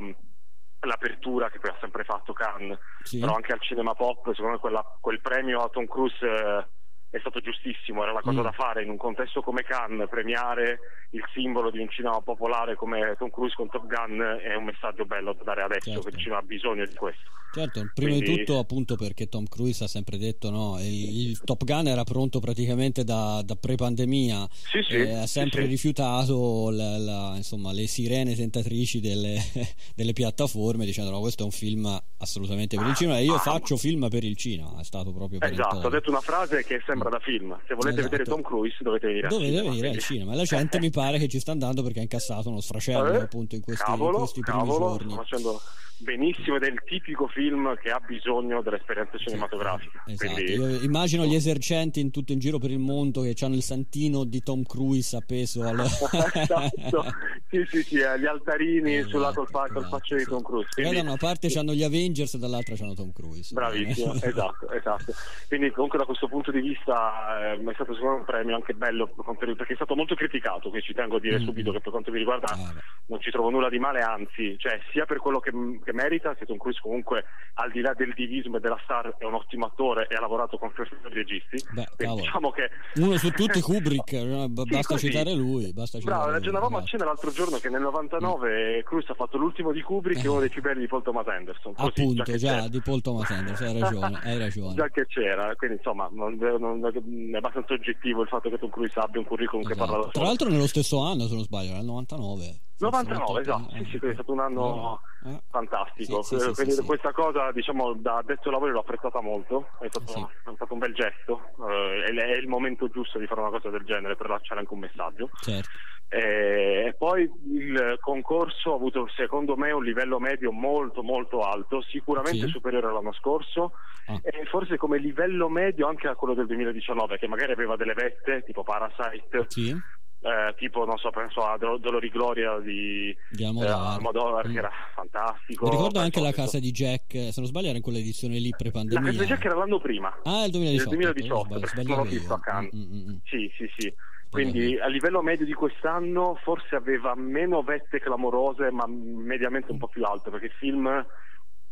l'apertura 0.81 1.49
che 1.49 1.59
poi 1.59 1.71
ha 1.71 1.79
sempre 1.81 2.05
fatto 2.05 2.35
Cannes, 2.35 2.79
sì. 3.03 3.19
però 3.19 3.35
anche 3.35 3.53
al 3.53 3.63
cinema 3.63 3.95
pop, 3.95 4.29
secondo 4.35 4.53
me 4.53 4.59
quella, 4.59 4.85
quel 5.01 5.21
premio 5.23 5.61
a 5.61 5.69
Tom 5.71 5.87
Cruise... 5.87 6.25
Eh, 6.25 6.67
è 7.15 7.21
stato 7.21 7.39
giustissimo, 7.39 8.03
era 8.03 8.13
la 8.13 8.23
cosa 8.23 8.41
mm. 8.41 8.43
da 8.43 8.51
fare 8.51 8.83
in 8.83 8.91
un 8.91 8.97
contesto 8.97 9.41
come 9.41 9.63
Cannes, 9.63 10.09
premiare 10.09 10.81
il 11.11 11.23
simbolo 11.33 11.71
di 11.71 11.79
un 11.79 11.89
cinema 11.89 12.21
popolare 12.21 12.75
come 12.75 13.15
Tom 13.17 13.31
Cruise 13.31 13.55
con 13.55 13.69
Top 13.69 13.87
Gun 13.87 14.41
è 14.43 14.55
un 14.57 14.65
messaggio 14.65 15.05
bello 15.05 15.33
da 15.33 15.45
dare 15.45 15.63
adesso, 15.63 15.93
certo. 15.93 16.09
che 16.09 16.17
il 16.17 16.21
cinema 16.21 16.41
ha 16.41 16.43
bisogno 16.43 16.85
di 16.85 16.95
questo. 16.95 17.31
Certo, 17.55 17.89
prima 17.95 18.11
Quindi... 18.11 18.31
di 18.31 18.37
tutto 18.39 18.59
appunto 18.59 18.97
perché 18.97 19.29
Tom 19.29 19.47
Cruise 19.47 19.85
ha 19.85 19.87
sempre 19.87 20.19
detto 20.19 20.51
no, 20.51 20.77
il, 20.81 21.29
il 21.29 21.41
Top 21.45 21.63
Gun 21.63 21.87
era 21.87 22.03
pronto 22.03 22.41
praticamente 22.41 23.05
da, 23.05 23.43
da 23.45 23.55
pre-pandemia, 23.55 24.49
sì, 24.51 24.83
sì, 24.83 24.95
eh, 24.97 25.15
ha 25.15 25.27
sempre 25.29 25.63
sì, 25.63 25.69
rifiutato 25.69 26.71
la, 26.71 26.99
la, 26.99 27.33
insomma, 27.37 27.73
le 27.73 27.87
sirene 27.87 28.35
tentatrici 28.35 28.99
delle, 28.99 29.39
delle, 29.95 30.13
piattaforme 30.13 30.85
dicendo 30.85 31.13
no, 31.13 31.21
questo 31.21 31.43
è 31.43 31.45
un 31.45 31.53
film 31.53 31.97
assolutamente 32.19 32.77
per 32.77 32.89
il 32.89 32.95
cinema 32.97 33.19
e 33.19 33.23
io 33.23 33.35
ah, 33.35 33.39
faccio 33.39 33.77
film 33.77 34.09
per 34.09 34.25
il 34.25 34.37
cinema, 34.37 34.81
è 34.81 34.85
stato 34.85 35.13
proprio 35.13 35.39
per 35.39 35.53
Esatto, 35.53 35.87
ha 35.87 35.91
detto 35.91 36.11
una 36.11 36.21
frase 36.21 36.65
che 36.65 36.83
sembra 36.85 37.04
da 37.09 37.19
film, 37.19 37.57
se 37.67 37.75
volete 37.75 38.01
esatto. 38.01 38.17
vedere 38.17 38.25
Tom 38.25 38.43
Cruise 38.43 38.77
dovete 38.81 39.07
venire 39.07 39.29
dovete 39.29 39.47
al 39.47 39.55
cinema. 39.55 39.71
venire 39.71 39.89
al 39.89 39.99
cinema 39.99 40.33
e 40.33 40.37
la 40.37 40.45
gente 40.45 40.79
mi 40.79 40.91
pare 40.91 41.19
che 41.19 41.29
ci 41.29 41.41
sta 41.41 41.53
andando 41.53 41.83
perché 41.83 41.99
ha 42.01 42.03
incassato 42.03 42.49
uno 42.49 42.61
sfracello 42.61 43.13
eh, 43.13 43.21
appunto 43.23 43.55
in 43.55 43.63
questi, 43.63 43.85
cavolo, 43.85 44.11
in 44.11 44.19
questi 44.19 44.41
primi 44.41 44.59
cavolo, 44.59 44.79
giorni. 44.79 45.13
Sto 45.13 45.23
facendo 45.23 45.61
benissimo 45.99 46.57
ed 46.57 46.65
è 46.65 46.69
il 46.69 46.83
tipico 46.85 47.27
film 47.29 47.75
che 47.77 47.91
ha 47.91 48.01
bisogno 48.01 48.61
dell'esperienza 48.63 49.17
cinematografica. 49.17 50.03
Esatto. 50.07 50.33
Quindi... 50.33 50.85
Immagino 50.85 51.25
gli 51.25 51.35
esercenti 51.35 52.01
in 52.01 52.11
tutto 52.11 52.33
in 52.33 52.39
giro 52.39 52.59
per 52.59 52.71
il 52.71 52.79
mondo 52.79 53.23
che 53.23 53.35
hanno 53.41 53.55
il 53.55 53.63
santino 53.63 54.25
di 54.25 54.43
Tom 54.43 54.63
Cruise 54.65 55.17
appeso 55.17 55.63
al... 55.63 55.81
esatto. 56.35 57.05
sì, 57.49 57.65
sì, 57.69 57.83
sì, 57.83 57.99
eh, 57.99 58.19
gli 58.19 58.27
altarini 58.27 58.97
esatto, 58.97 59.11
sulla 59.11 59.33
col, 59.33 59.49
fa- 59.49 59.69
col 59.73 59.87
faccio 59.87 60.17
di 60.17 60.25
Tom 60.25 60.43
Cruise. 60.43 60.69
Quindi... 60.75 60.97
Da 60.97 61.03
una 61.03 61.17
parte 61.17 61.49
hanno 61.55 61.73
gli 61.75 61.83
Avengers 61.83 62.35
e 62.35 62.39
dall'altra 62.39 62.75
c'hanno 62.77 62.95
Tom 62.95 63.13
Cruise. 63.13 63.55
Bravissimo, 63.55 64.15
esatto, 64.15 64.71
esatto. 64.71 65.13
Quindi 65.49 65.71
comunque 65.71 65.99
da 65.99 66.05
questo 66.05 66.29
punto 66.29 66.51
di 66.51 66.61
vista 66.61 66.94
eh, 66.95 67.71
è 67.71 67.75
stato 67.75 67.95
secondo 67.95 68.15
me 68.15 68.19
un 68.21 68.25
premio 68.25 68.55
anche 68.55 68.75
bello 68.75 69.13
perché 69.37 69.73
è 69.73 69.77
stato 69.77 69.95
molto 69.95 70.15
criticato, 70.15 70.71
che 70.71 70.83
ci 70.83 70.95
tengo 70.95 71.17
a 71.17 71.21
dire 71.21 71.37
mm-hmm. 71.37 71.45
subito 71.45 71.73
che 71.73 71.81
per 71.81 71.91
quanto 71.91 72.11
mi 72.11 72.19
riguarda 72.19 72.53
ah, 72.53 72.73
non 73.07 73.21
ci 73.21 73.31
trovo 73.31 73.51
nulla 73.51 73.69
di 73.69 73.79
male, 73.79 74.01
anzi, 74.01 74.57
cioè 74.59 74.81
sia 74.91 75.05
per 75.05 75.19
quello 75.19 75.41
che, 75.41 75.51
che 75.85 75.93
merita, 75.93 76.35
che 76.35 76.47
Tom 76.47 76.59
Cruise 76.59 76.81
comunque 76.81 77.25
al 77.55 77.71
di 77.71 77.81
là 77.81 77.93
del 77.95 78.13
divismo 78.15 78.57
e 78.57 78.61
della 78.61 78.81
star 78.85 79.15
è 79.19 79.25
un 79.25 79.35
ottimo 79.35 79.67
attore 79.67 80.07
e 80.09 80.15
ha 80.15 80.21
lavorato 80.21 80.59
con 80.59 80.73
perfetti 80.73 81.09
registi. 81.13 81.63
Beh, 81.73 81.87
diciamo 81.97 82.51
che... 82.51 82.71
Uno 82.97 83.17
su 83.17 83.31
tutti 83.31 83.61
Kubrick, 83.63 84.13
eh, 84.13 84.47
basta 84.49 84.97
sì, 84.97 85.11
citare 85.11 85.35
lui. 85.35 85.73
Basta 85.73 85.99
citare 85.99 86.17
Bravo, 86.17 86.31
ragionavamo 86.33 86.79
a 86.79 86.85
cena 86.85 87.05
l'altro 87.05 87.31
giorno 87.31 87.59
che 87.59 87.69
nel 87.69 87.83
99 87.83 88.79
mm. 88.79 88.81
Cruise 88.85 89.13
ha 89.13 89.15
fatto 89.15 89.37
l'ultimo 89.37 89.73
di 89.73 89.83
Kubrick 89.83 90.25
e 90.25 90.29
uno 90.29 90.41
dei 90.41 90.51
più 90.51 90.63
belli 90.63 90.81
di 90.81 90.87
Paul 90.87 91.03
Thomas 91.03 91.27
Anderson. 91.27 91.75
Così, 91.75 91.89
Appunto, 91.89 92.23
già, 92.23 92.37
già 92.37 92.69
di 92.69 92.81
Paul 92.81 93.01
Thomas 93.01 93.31
Anderson, 93.31 93.67
hai 93.67 93.81
ragione, 93.81 94.21
hai 94.23 94.39
ragione. 94.39 94.75
già 94.75 94.89
che 94.89 95.07
c'era, 95.07 95.55
quindi 95.57 95.77
insomma 95.77 96.09
non, 96.13 96.37
non, 96.59 96.74
è 96.81 97.37
abbastanza 97.37 97.75
oggettivo 97.75 98.23
il 98.23 98.29
fatto 98.29 98.51
che 98.51 98.59
Tom 98.59 98.71
Cruise 98.71 98.99
abbia 98.99 99.21
un 99.21 99.27
curriculum 99.27 99.65
esatto. 99.65 99.75
che 99.75 99.91
parla 99.91 100.05
da 100.05 100.11
Tra 100.11 100.25
l'altro 100.25 100.49
nello 100.49 100.67
stesso 100.67 101.01
anno, 101.03 101.27
se 101.27 101.35
non 101.35 101.45
sbaglio, 101.45 101.73
nel 101.75 101.85
99. 101.85 102.61
99, 102.77 103.41
esatto, 103.41 103.71
sì, 103.71 103.85
sì, 103.85 104.07
è 104.07 104.13
stato 104.15 104.33
un 104.33 104.41
anno 104.41 105.01
eh. 105.25 105.41
fantastico. 105.49 106.23
Sì, 106.23 106.39
sì, 106.39 106.53
Quindi 106.53 106.75
questa 106.85 107.13
cosa, 107.13 107.53
diciamo, 107.53 107.95
da 107.95 108.17
adesso 108.17 108.51
lavoro 108.51 108.73
l'ho 108.73 108.81
apprezzata 108.81 109.21
molto, 109.21 109.69
è 109.81 109.87
stato, 109.89 110.29
è 110.29 110.53
stato 110.55 110.73
un 110.73 110.79
bel 110.81 110.93
gesto, 110.93 111.41
eh, 111.69 112.03
è, 112.05 112.37
il 112.37 112.49
momento 112.49 112.89
giusto 112.89 113.19
di 113.19 113.27
fare 113.27 113.41
una 113.41 113.51
cosa 113.51 113.71
del 113.71 113.85
genere 113.85 114.17
per 114.17 114.29
lasciare 114.29 114.61
anche 114.61 114.73
un 114.73 114.81
messaggio. 114.81 115.31
Certo. 115.41 115.69
Eh, 116.15 116.87
e 116.87 116.95
poi 116.97 117.23
il 117.23 117.99
concorso 118.01 118.71
ha 118.71 118.77
avuto 118.77 119.09
secondo 119.17 119.57
me 119.57 119.73
un 119.73 119.83
livello 119.83 120.21
medio 120.21 120.53
molto 120.53 121.03
molto 121.03 121.41
alto, 121.41 121.83
sicuramente 121.83 122.47
superiore 122.47 122.87
all'anno 122.87 123.13
scorso 123.15 123.73
ah. 124.07 124.21
e 124.23 124.45
forse 124.45 124.77
come 124.77 124.99
livello 124.99 125.49
medio 125.49 125.89
anche 125.89 126.07
a 126.07 126.15
quello 126.15 126.35
del 126.35 126.47
2019 126.47 127.19
che 127.19 127.27
magari 127.27 127.51
aveva 127.51 127.75
delle 127.75 127.95
vette 127.95 128.45
tipo 128.47 128.63
Parasite 128.63 129.47
sì. 129.49 129.71
eh, 129.71 130.55
tipo 130.57 130.85
non 130.85 130.99
so 130.99 131.11
penso 131.11 131.41
a 131.41 131.59
Dolori 131.59 132.11
Gloria 132.11 132.61
di, 132.61 133.13
di 133.31 133.45
Almodovar, 133.45 134.45
eh, 134.45 134.49
mm. 134.51 134.53
che 134.53 134.59
era 134.59 134.71
fantastico 134.95 135.65
Mi 135.65 135.73
ricordo 135.73 135.99
anche 135.99 136.21
la 136.21 136.33
casa 136.33 136.61
di 136.61 136.71
Jack 136.71 137.11
se 137.11 137.35
non 137.39 137.47
sbaglio 137.47 137.71
era 137.71 137.79
in 137.79 137.83
quella 137.83 137.99
edizione 137.99 138.39
lì 138.39 138.51
pre-pandemia. 138.57 139.01
La 139.01 139.07
casa 139.07 139.21
di 139.21 139.29
Jack 139.31 139.45
era 139.47 139.57
l'anno 139.57 139.81
prima. 139.81 140.17
Ah 140.23 140.45
il 140.45 140.53
2018 140.53 140.95
il 140.95 141.01
2018 141.01 141.67
sbaglio, 141.67 141.89
non 141.89 142.05
l'ho 142.05 142.09
visto 142.09 142.35
a 142.35 142.39
Cannes 142.39 142.73
mm, 142.73 142.81
mm, 142.81 143.11
mm. 143.11 143.17
sì 143.25 143.53
sì 143.57 143.69
sì 143.77 143.93
quindi 144.35 144.77
a 144.81 144.89
livello 144.89 145.23
medio 145.23 145.47
di 145.47 145.53
quest'anno 145.53 146.35
forse 146.43 146.75
aveva 146.75 147.15
meno 147.15 147.63
vette 147.63 148.01
clamorose 148.01 148.73
ma 148.73 148.85
mediamente 148.89 149.71
un 149.71 149.79
po' 149.79 149.87
più 149.87 150.03
alte 150.03 150.31
perché 150.31 150.47
il 150.47 150.53
film 150.59 151.07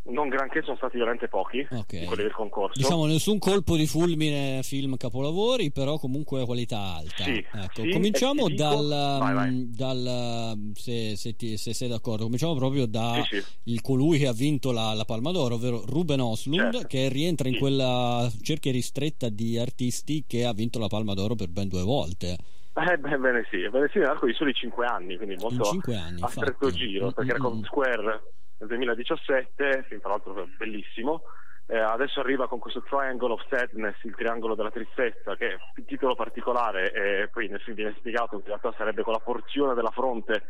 non 0.04 0.28
granché, 0.28 0.62
sono 0.62 0.76
stati 0.76 0.98
veramente 0.98 1.28
pochi 1.28 1.66
okay. 1.70 2.04
quelli 2.04 2.22
del 2.22 2.32
concorso. 2.32 2.78
Diciamo 2.78 3.06
nessun 3.06 3.38
colpo 3.38 3.76
di 3.76 3.86
fulmine 3.86 4.60
film 4.62 4.96
capolavori, 4.96 5.70
però 5.70 5.98
comunque 5.98 6.44
qualità 6.44 6.96
alta. 6.96 7.22
Sì, 7.22 7.44
ecco, 7.52 7.82
sì, 7.82 7.90
cominciamo 7.90 8.48
dal, 8.48 8.88
vai, 8.88 9.34
vai. 9.34 9.50
Mm, 9.50 9.62
dal 9.66 10.72
se, 10.74 11.16
se, 11.16 11.36
ti, 11.36 11.56
se, 11.56 11.72
sei 11.72 11.88
d'accordo, 11.88 12.24
cominciamo 12.24 12.54
proprio 12.54 12.86
da 12.86 13.22
sì, 13.28 13.40
il 13.64 13.80
colui 13.80 14.18
che 14.18 14.26
ha 14.26 14.32
vinto 14.32 14.72
la, 14.72 14.92
la 14.94 15.04
Palma 15.04 15.30
d'Oro, 15.30 15.54
ovvero 15.54 15.84
Ruben 15.86 16.20
Oslund, 16.20 16.72
certo. 16.72 16.86
che 16.88 17.08
rientra 17.08 17.48
in 17.48 17.58
quella 17.58 18.28
cerchia 18.42 18.72
ristretta 18.72 19.28
di 19.28 19.58
artisti 19.58 20.24
che 20.26 20.44
ha 20.44 20.52
vinto 20.52 20.78
la 20.80 20.88
Palma 20.88 21.14
d'Oro 21.14 21.36
per 21.36 21.48
ben 21.48 21.68
due 21.68 21.82
volte. 21.82 22.36
Eh, 22.74 22.96
beh, 22.96 23.18
bene 23.18 23.46
sì, 23.50 23.68
bene 23.68 23.88
sì, 23.92 23.98
nell'arco 23.98 24.26
di 24.26 24.32
soli 24.32 24.52
5 24.54 24.86
anni, 24.86 25.16
quindi 25.16 25.36
molto 25.36 25.68
anni, 25.68 26.22
a 26.22 26.26
stretto 26.26 26.70
giro, 26.70 27.12
perché 27.12 27.30
era 27.30 27.38
con 27.38 27.62
Square 27.64 28.22
nel 28.62 28.68
2017, 28.68 29.84
film 29.88 30.00
tra 30.00 30.10
l'altro 30.10 30.48
bellissimo. 30.56 31.22
Eh, 31.66 31.78
adesso 31.78 32.20
arriva 32.20 32.48
con 32.48 32.58
questo 32.58 32.82
Triangle 32.82 33.32
of 33.32 33.46
Sadness, 33.48 34.02
il 34.02 34.14
triangolo 34.14 34.54
della 34.54 34.70
tristezza, 34.70 35.36
che 35.36 35.52
è 35.52 35.56
un 35.76 35.84
titolo 35.84 36.14
particolare 36.14 36.92
e 36.92 37.28
poi 37.28 37.48
nel 37.48 37.60
film 37.60 37.76
viene 37.76 37.94
spiegato 37.98 38.36
che 38.36 38.42
in 38.42 38.58
realtà 38.58 38.74
sarebbe 38.76 39.02
con 39.02 39.12
la 39.12 39.20
porzione 39.20 39.74
della 39.74 39.90
fronte 39.90 40.42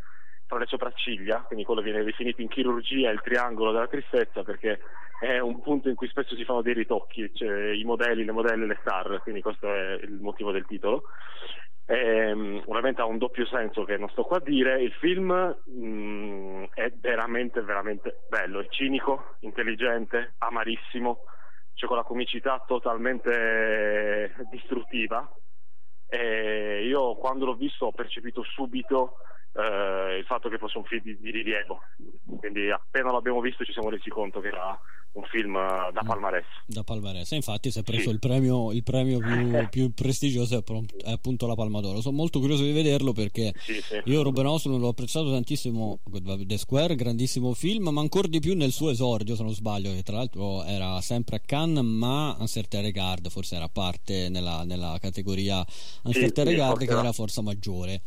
tra 0.46 0.58
le 0.58 0.66
sopracciglia, 0.66 1.42
quindi 1.46 1.64
quello 1.64 1.80
viene 1.80 2.02
definito 2.02 2.40
in 2.40 2.48
chirurgia 2.48 3.10
il 3.10 3.20
triangolo 3.22 3.72
della 3.72 3.86
tristezza 3.86 4.42
perché 4.42 4.80
è 5.20 5.38
un 5.38 5.62
punto 5.62 5.88
in 5.88 5.94
cui 5.94 6.08
spesso 6.08 6.34
si 6.34 6.44
fanno 6.44 6.62
dei 6.62 6.74
ritocchi, 6.74 7.30
cioè 7.34 7.70
i 7.70 7.84
modelli, 7.84 8.24
le 8.24 8.32
modelle, 8.32 8.66
le 8.66 8.78
star, 8.80 9.20
quindi 9.22 9.40
questo 9.40 9.72
è 9.72 9.98
il 10.02 10.18
motivo 10.20 10.50
del 10.50 10.66
titolo. 10.66 11.04
Ehm, 11.94 12.62
ovviamente 12.68 13.02
ha 13.02 13.04
un 13.04 13.18
doppio 13.18 13.44
senso 13.44 13.84
che 13.84 13.98
non 13.98 14.08
sto 14.08 14.22
qua 14.22 14.38
a 14.38 14.40
dire, 14.40 14.80
il 14.80 14.92
film 14.92 15.30
mh, 15.30 15.84
mm, 15.84 16.64
è 16.72 16.90
veramente 16.98 17.60
veramente 17.60 18.22
bello, 18.30 18.60
è 18.60 18.66
cinico, 18.70 19.34
intelligente, 19.40 20.36
amarissimo, 20.38 21.24
c'è 21.74 21.86
quella 21.86 22.02
comicità 22.02 22.64
totalmente 22.66 24.34
distruttiva. 24.50 25.30
E 26.08 26.86
io 26.86 27.14
quando 27.16 27.44
l'ho 27.44 27.56
visto 27.56 27.84
ho 27.84 27.92
percepito 27.92 28.42
subito 28.42 29.16
eh, 29.54 30.18
il 30.18 30.24
fatto 30.24 30.48
che 30.48 30.58
fosse 30.58 30.78
un 30.78 30.84
film 30.84 31.02
di, 31.02 31.18
di 31.18 31.30
rilievo, 31.30 31.80
quindi 32.38 32.70
appena 32.70 33.12
l'abbiamo 33.12 33.40
visto 33.40 33.64
ci 33.64 33.72
siamo 33.72 33.90
resi 33.90 34.08
conto 34.08 34.40
che 34.40 34.48
era 34.48 34.78
un 35.12 35.24
film 35.24 35.52
da 35.54 36.00
mm. 36.02 36.06
palmarès. 36.06 36.46
Da 36.66 36.82
palmarès, 36.84 37.30
infatti 37.32 37.70
si 37.70 37.78
è 37.78 37.82
preso 37.82 38.08
sì. 38.08 38.10
il 38.10 38.18
premio, 38.18 38.72
il 38.72 38.82
premio 38.82 39.18
più, 39.18 39.68
più, 39.68 39.92
prestigioso 39.92 40.56
è 40.56 41.10
appunto 41.10 41.46
la 41.46 41.54
Palma 41.54 41.80
d'Oro. 41.80 42.00
Sono 42.00 42.16
molto 42.16 42.38
curioso 42.38 42.62
di 42.62 42.72
vederlo 42.72 43.12
perché 43.12 43.52
sì, 43.56 43.74
sì. 43.82 44.00
io 44.04 44.22
Ruben 44.22 44.46
Oslund 44.46 44.80
l'ho 44.80 44.88
apprezzato 44.88 45.30
tantissimo, 45.30 46.00
The 46.10 46.56
Square, 46.56 46.94
grandissimo 46.94 47.52
film, 47.52 47.88
ma 47.88 48.00
ancora 48.00 48.28
di 48.28 48.40
più 48.40 48.54
nel 48.54 48.72
suo 48.72 48.90
esordio 48.90 49.36
se 49.36 49.42
non 49.42 49.52
sbaglio, 49.52 49.92
che 49.92 50.02
tra 50.02 50.16
l'altro 50.16 50.64
era 50.64 51.00
sempre 51.02 51.36
a 51.36 51.40
Cannes, 51.44 51.84
ma 51.84 52.34
Uncertain 52.38 52.82
Regard 52.82 53.28
forse 53.28 53.56
era 53.56 53.68
parte 53.68 54.30
nella, 54.30 54.64
nella 54.64 54.96
categoria 54.98 55.64
Uncertain 56.04 56.46
Regard 56.46 56.78
che 56.78 56.90
era 56.90 57.02
la 57.02 57.12
forza 57.12 57.42
maggiore. 57.42 58.00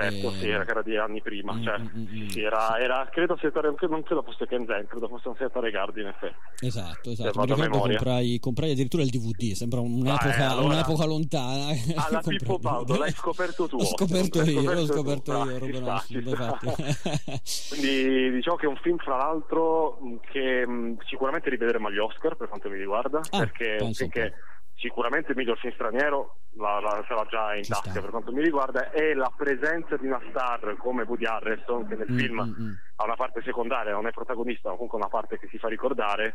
Certo, 0.00 0.28
eh... 0.28 0.32
sì, 0.32 0.48
era, 0.48 0.66
era 0.66 0.82
di 0.82 0.96
anni 0.96 1.22
prima. 1.22 1.54
Mm, 1.54 1.62
cioè, 1.62 1.78
mm, 1.78 1.86
mm, 1.96 2.26
sì, 2.28 2.42
era, 2.42 2.78
era, 2.78 3.08
credo 3.10 3.36
sia 3.38 3.50
non 3.54 4.02
credo 4.02 4.22
fosse 4.22 4.46
Kenzen, 4.46 4.86
credo 4.86 5.08
fosse 5.08 5.28
un 5.28 5.36
Seata 5.36 5.60
Regardi 5.60 6.02
in 6.02 6.08
effetti. 6.08 6.66
Esatto, 6.66 7.10
esatto. 7.10 7.40
Mi 7.40 7.46
ricordo 7.46 7.78
comprai, 7.78 8.38
comprai, 8.38 8.72
addirittura 8.72 9.02
il 9.02 9.08
DVD, 9.10 9.52
sembra 9.52 9.80
un'epoca, 9.80 10.36
ah, 10.36 10.50
allora, 10.50 10.74
un'epoca 10.74 11.04
lontana. 11.06 11.72
Alla 11.96 12.20
Pippo 12.26 12.58
Baudo, 12.58 12.98
l'hai 12.98 13.12
scoperto 13.12 13.66
tu. 13.66 13.78
L'ho 13.78 13.84
scoperto 13.84 14.42
io, 14.42 14.72
l'ho 14.72 14.86
scoperto 14.86 15.32
tu. 15.32 15.48
io, 15.48 15.58
Ruben 15.58 15.84
Quindi 17.70 18.30
diciamo 18.32 18.56
che 18.56 18.66
è 18.66 18.68
un 18.68 18.76
film, 18.76 18.98
fra 18.98 19.16
l'altro, 19.16 19.98
che 20.30 20.66
sicuramente 21.06 21.48
rivedremo 21.48 21.88
agli 21.88 21.98
Oscar 21.98 22.36
per 22.36 22.48
quanto 22.48 22.68
mi 22.68 22.76
riguarda, 22.76 23.20
ah, 23.30 23.38
perché 23.38 23.76
è 23.76 23.82
un 23.82 23.94
film 23.94 24.10
che 24.10 24.32
sicuramente 24.76 25.32
il 25.32 25.36
miglior 25.36 25.58
film 25.58 25.72
straniero 25.72 26.36
la, 26.56 26.80
la, 26.80 27.02
ce 27.06 27.14
l'ha 27.14 27.26
già 27.28 27.54
in 27.54 27.64
Ci 27.64 27.70
tasca 27.70 27.90
sta. 27.90 28.00
per 28.00 28.10
quanto 28.10 28.32
mi 28.32 28.42
riguarda 28.42 28.90
e 28.90 29.14
la 29.14 29.32
presenza 29.34 29.96
di 29.96 30.06
una 30.06 30.20
star 30.30 30.76
come 30.78 31.02
Woody 31.02 31.24
Harrelson 31.24 31.86
che 31.86 31.96
nel 31.96 32.10
mm, 32.10 32.18
film 32.18 32.42
mm, 32.42 32.62
mm. 32.62 32.72
ha 32.96 33.04
una 33.04 33.16
parte 33.16 33.42
secondaria 33.42 33.92
non 33.92 34.06
è 34.06 34.10
protagonista 34.10 34.68
ma 34.68 34.74
comunque 34.74 34.98
una 34.98 35.08
parte 35.08 35.38
che 35.38 35.48
si 35.48 35.58
fa 35.58 35.68
ricordare 35.68 36.34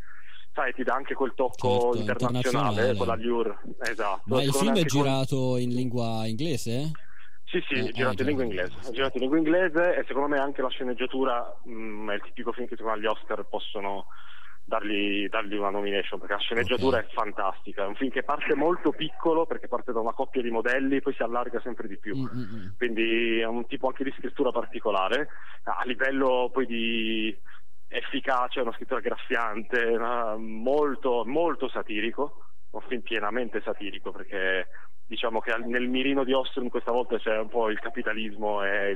sai 0.53 0.73
ti 0.73 0.83
dà 0.83 0.95
anche 0.95 1.13
quel 1.13 1.33
tocco 1.35 1.93
certo, 1.93 1.97
internazionale, 1.97 2.87
internazionale. 2.89 2.97
con 2.97 3.07
la 3.07 3.15
Lure 3.15 3.57
esatto 3.79 4.21
ma 4.25 4.41
il 4.41 4.53
film 4.53 4.75
è 4.75 4.83
girato 4.85 5.35
con... 5.35 5.59
in 5.59 5.69
lingua 5.69 6.25
inglese? 6.25 6.91
Sì, 7.45 7.61
sì, 7.67 7.73
eh, 7.73 7.89
è 7.89 7.91
girato 7.91 8.21
in 8.21 8.27
lingua 8.29 8.45
inglese. 8.45 8.73
È 8.79 8.91
girato 8.91 9.17
in 9.17 9.23
lingua 9.23 9.37
inglese 9.37 9.97
e 9.97 10.05
secondo 10.07 10.29
me 10.29 10.39
anche 10.39 10.61
la 10.61 10.69
sceneggiatura 10.69 11.59
mh, 11.65 11.71
mm, 11.73 12.09
è 12.11 12.13
il 12.13 12.21
tipico 12.21 12.53
film 12.53 12.65
che 12.65 12.77
secondo 12.77 12.97
me 12.97 13.03
gli 13.03 13.07
Oscar 13.07 13.43
possono 13.43 14.05
dargli, 14.64 15.28
dargli, 15.28 15.55
una 15.55 15.70
nomination 15.70 16.20
perché 16.20 16.36
la 16.36 16.39
sceneggiatura 16.39 16.97
okay. 16.97 17.09
è 17.09 17.14
fantastica. 17.14 17.84
È 17.84 17.88
un 17.88 17.95
film 17.95 18.12
che 18.12 18.24
parte 18.24 18.55
molto 18.55 18.91
piccolo 18.91 19.45
perché 19.45 19.68
parte 19.68 19.91
da 19.91 19.99
una 19.99 20.14
coppia 20.14 20.41
di 20.41 20.49
modelli, 20.49 21.01
poi 21.01 21.14
si 21.14 21.24
allarga 21.24 21.59
sempre 21.62 21.88
di 21.88 21.97
più. 21.97 22.16
Mm-hmm. 22.16 22.68
Quindi 22.78 23.39
è 23.39 23.45
un 23.45 23.66
tipo 23.68 23.88
anche 23.88 24.03
di 24.03 24.14
scrittura 24.18 24.51
particolare. 24.51 25.30
A 25.64 25.84
livello 25.86 26.49
poi 26.51 26.66
di 26.66 27.38
efficacia, 27.88 28.59
è 28.59 28.64
una 28.64 28.74
scrittura 28.74 29.01
graffiante, 29.01 29.97
molto, 30.38 31.24
molto 31.26 31.68
satirico. 31.70 32.45
Un 32.72 32.82
film 32.88 33.01
pienamente 33.01 33.62
satirico 33.62 34.12
perché 34.12 34.68
diciamo 35.05 35.41
che 35.41 35.53
nel 35.57 35.89
mirino 35.89 36.24
di 36.24 36.32
Austin 36.32 36.70
questa 36.70 36.93
volta 36.93 37.18
c'è 37.18 37.38
un 37.38 37.49
po' 37.49 37.70
il 37.70 37.80
capitalismo 37.80 38.64
e 38.64 38.95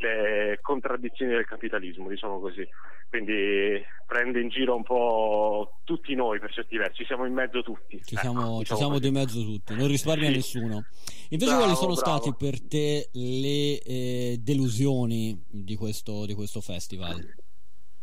le 0.00 0.58
contraddizioni 0.62 1.32
del 1.32 1.44
capitalismo, 1.44 2.08
diciamo 2.08 2.40
così. 2.40 2.66
Quindi 3.08 3.84
prende 4.06 4.40
in 4.40 4.48
giro 4.48 4.76
un 4.76 4.82
po' 4.82 5.80
tutti 5.84 6.14
noi 6.14 6.38
per 6.38 6.52
certi 6.52 6.76
versi, 6.76 7.04
siamo 7.04 7.26
in 7.26 7.32
mezzo 7.32 7.62
tutti. 7.62 8.00
Ci 8.02 8.16
siamo, 8.16 8.40
ecco, 8.40 8.58
diciamo 8.58 8.64
ci 8.64 8.76
siamo 8.76 8.98
di 8.98 9.10
mezzo 9.10 9.42
tutti, 9.42 9.74
non 9.74 9.88
risparmia 9.88 10.28
sì. 10.28 10.34
nessuno. 10.34 10.84
Invece 11.30 11.50
bravo, 11.50 11.64
quali 11.64 11.76
sono 11.76 11.94
bravo. 11.94 12.20
state 12.20 12.34
per 12.38 12.66
te 12.66 13.08
le 13.12 13.78
eh, 13.80 14.36
delusioni 14.40 15.42
di 15.48 15.76
questo, 15.76 16.24
di 16.24 16.34
questo, 16.34 16.60
festival? 16.60 17.18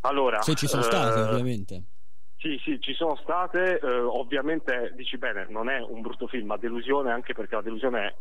Allora, 0.01 0.41
Se 0.41 0.55
ci 0.55 0.67
sono 0.67 0.81
state, 0.81 1.19
eh, 1.19 1.23
ovviamente. 1.23 1.83
Sì, 2.37 2.59
sì, 2.63 2.79
ci 2.79 2.93
sono 2.93 3.15
state, 3.15 3.79
eh, 3.79 3.87
ovviamente 3.87 4.93
dici 4.95 5.17
bene, 5.17 5.47
non 5.49 5.69
è 5.69 5.79
un 5.79 6.01
brutto 6.01 6.27
film, 6.27 6.47
ma 6.47 6.57
delusione 6.57 7.11
anche 7.11 7.33
perché 7.33 7.55
la 7.55 7.61
delusione 7.61 8.07
è 8.07 8.15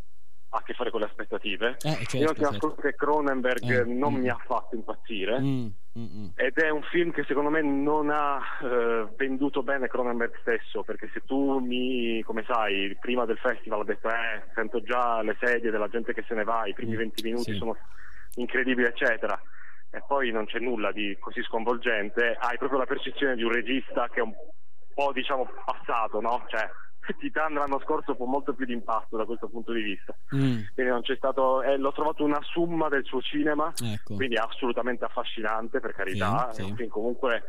ha 0.57 0.61
a 0.61 0.63
che 0.63 0.75
fare 0.75 0.91
con 0.91 1.01
le 1.01 1.07
aspettative. 1.07 1.77
Eh, 1.83 2.05
certo, 2.07 2.17
Io 2.17 2.33
ti 2.33 2.43
certo. 2.43 2.75
che 2.75 2.95
Cronenberg 2.95 3.81
eh, 3.81 3.85
non 3.85 4.15
mm. 4.15 4.17
mi 4.17 4.29
ha 4.29 4.39
fatto 4.45 4.75
impazzire 4.75 5.41
mm, 5.41 5.67
mm, 5.99 6.03
mm, 6.03 6.27
ed 6.35 6.57
è 6.57 6.71
un 6.71 6.83
film 6.83 7.13
che 7.13 7.25
secondo 7.25 7.51
me 7.51 7.63
non 7.63 8.11
ha 8.11 8.41
eh, 8.63 9.07
venduto 9.17 9.63
bene 9.63 9.89
Cronenberg 9.89 10.39
stesso 10.41 10.83
perché 10.83 11.11
se 11.13 11.23
tu 11.25 11.59
mi, 11.59 12.23
come 12.23 12.45
sai, 12.47 12.97
prima 13.01 13.25
del 13.25 13.39
festival 13.39 13.81
ho 13.81 13.85
detto 13.85 14.09
eh, 14.09 14.45
sento 14.55 14.83
già 14.83 15.23
le 15.23 15.37
sedie 15.39 15.71
della 15.71 15.89
gente 15.89 16.13
che 16.13 16.25
se 16.27 16.35
ne 16.35 16.45
va, 16.45 16.67
i 16.67 16.75
primi 16.75 16.97
20 16.97 17.23
mm, 17.23 17.25
minuti 17.25 17.53
sì. 17.53 17.59
sono 17.59 17.77
incredibili 18.37 18.87
eccetera 18.87 19.41
e 19.91 20.03
poi 20.07 20.31
non 20.31 20.47
c'è 20.47 20.59
nulla 20.59 20.93
di 20.93 21.17
così 21.19 21.43
sconvolgente, 21.43 22.37
hai 22.39 22.59
proprio 22.59 22.81
la 22.81 22.87
percezione 22.87 23.35
di 23.35 23.43
un 23.43 23.53
regista 23.53 24.09
che 24.09 24.21
è 24.21 24.23
un 24.23 24.35
po' 24.93 25.13
diciamo 25.13 25.49
passato, 25.65 26.21
no? 26.21 26.45
Cioè, 26.49 26.69
Titan 27.15 27.55
l'anno 27.55 27.81
scorso 27.81 28.15
fu 28.15 28.25
molto 28.25 28.55
più 28.55 28.67
d'impatto 28.67 29.17
da 29.17 29.25
questo 29.25 29.49
punto 29.49 29.73
di 29.73 29.83
vista. 29.83 30.15
Mm. 30.35 30.75
Quindi 30.75 30.93
non 30.93 31.03
c'è 31.03 31.17
stato, 31.17 31.63
eh, 31.63 31.77
l'ho 31.77 31.93
trovato 31.93 32.25
una 32.25 32.41
summa 32.43 32.89
del 32.89 33.05
suo 33.05 33.21
cinema, 33.21 33.73
ecco. 33.83 34.15
quindi 34.15 34.37
assolutamente 34.37 35.05
affascinante 35.05 35.81
per 35.81 35.93
carità. 35.93 36.51
Sì, 36.53 36.75
sì. 36.77 36.89
comunque 36.89 37.43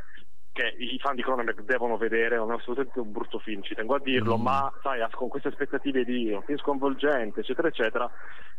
che 0.58 0.76
i 0.76 0.98
fan 0.98 1.14
di 1.14 1.22
Cronenberg 1.22 1.64
devono 1.66 1.98
vedere, 1.98 2.36
non 2.36 2.52
è 2.52 2.56
assolutamente 2.56 3.00
un 3.00 3.12
brutto 3.12 3.38
film, 3.38 3.62
ci 3.62 3.76
tengo 3.76 3.94
a 3.94 4.00
dirlo, 4.00 4.40
mm. 4.40 4.42
ma 4.42 4.74
sai, 4.82 5.06
con 5.12 5.28
queste 5.28 5.50
aspettative 5.50 6.04
di 6.04 6.32
un 6.32 6.42
film 6.42 6.58
sconvolgente, 6.58 7.42
eccetera, 7.42 7.68
eccetera, 7.68 8.10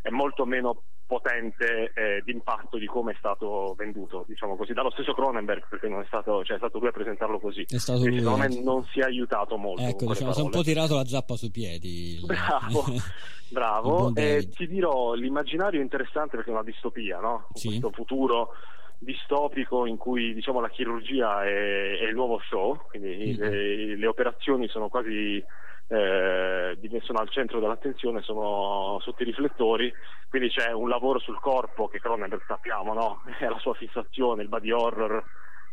è 0.01 0.09
molto 0.09 0.45
meno 0.45 0.83
potente 1.05 1.91
eh, 1.93 2.21
d'impatto 2.23 2.77
di 2.77 2.85
come 2.85 3.11
è 3.11 3.15
stato 3.19 3.73
venduto, 3.77 4.23
diciamo 4.25 4.55
così, 4.55 4.71
dallo 4.71 4.91
stesso 4.91 5.13
Cronenberg, 5.13 5.67
perché 5.67 5.89
non 5.89 5.99
è 5.99 6.05
stato, 6.05 6.41
cioè, 6.45 6.55
è 6.55 6.59
stato 6.59 6.79
lui 6.79 6.87
a 6.87 6.91
presentarlo 6.91 7.37
così. 7.37 7.65
È 7.67 7.77
stato 7.77 8.05
lui, 8.05 8.19
secondo 8.19 8.37
me 8.37 8.61
non 8.61 8.85
si 8.93 9.01
è 9.01 9.03
aiutato 9.03 9.57
molto. 9.57 9.81
Ecco, 9.81 10.05
diciamo, 10.05 10.31
si 10.31 10.39
è 10.39 10.43
un 10.43 10.51
po' 10.51 10.63
tirato 10.63 10.95
la 10.95 11.05
zappa 11.05 11.35
sui 11.35 11.51
piedi. 11.51 12.21
Bravo, 12.23 12.85
bravo. 13.51 14.15
e 14.15 14.47
ti 14.55 14.67
dirò, 14.67 15.15
l'immaginario 15.15 15.81
è 15.81 15.83
interessante 15.83 16.37
perché 16.37 16.51
è 16.51 16.53
una 16.53 16.63
distopia, 16.63 17.19
no? 17.19 17.47
Sì. 17.55 17.67
Questo 17.67 17.91
futuro 17.91 18.51
distopico 18.99 19.85
in 19.85 19.97
cui 19.97 20.33
diciamo, 20.33 20.59
la 20.59 20.69
chirurgia 20.69 21.43
è, 21.43 21.99
è, 21.99 22.03
il 22.03 22.15
nuovo 22.15 22.39
show, 22.49 22.77
quindi 22.89 23.37
mm-hmm. 23.37 23.51
le, 23.51 23.95
le, 23.95 24.07
operazioni 24.07 24.67
sono 24.67 24.89
quasi 24.89 25.43
eh, 25.87 27.01
sono 27.01 27.19
al 27.19 27.29
centro 27.29 27.59
dell'attenzione, 27.59 28.21
sono 28.21 28.99
sotto 29.01 29.23
i 29.23 29.25
riflettori, 29.25 29.91
quindi 30.29 30.49
c'è 30.49 30.71
un 30.71 30.89
lavoro 30.89 31.19
sul 31.19 31.39
corpo 31.39 31.87
che 31.87 31.99
Cronenberg 31.99 32.43
sappiamo, 32.45 32.93
no? 32.93 33.21
è 33.39 33.47
la 33.47 33.59
sua 33.59 33.73
fissazione, 33.73 34.43
il 34.43 34.49
body 34.49 34.71
horror, 34.71 35.23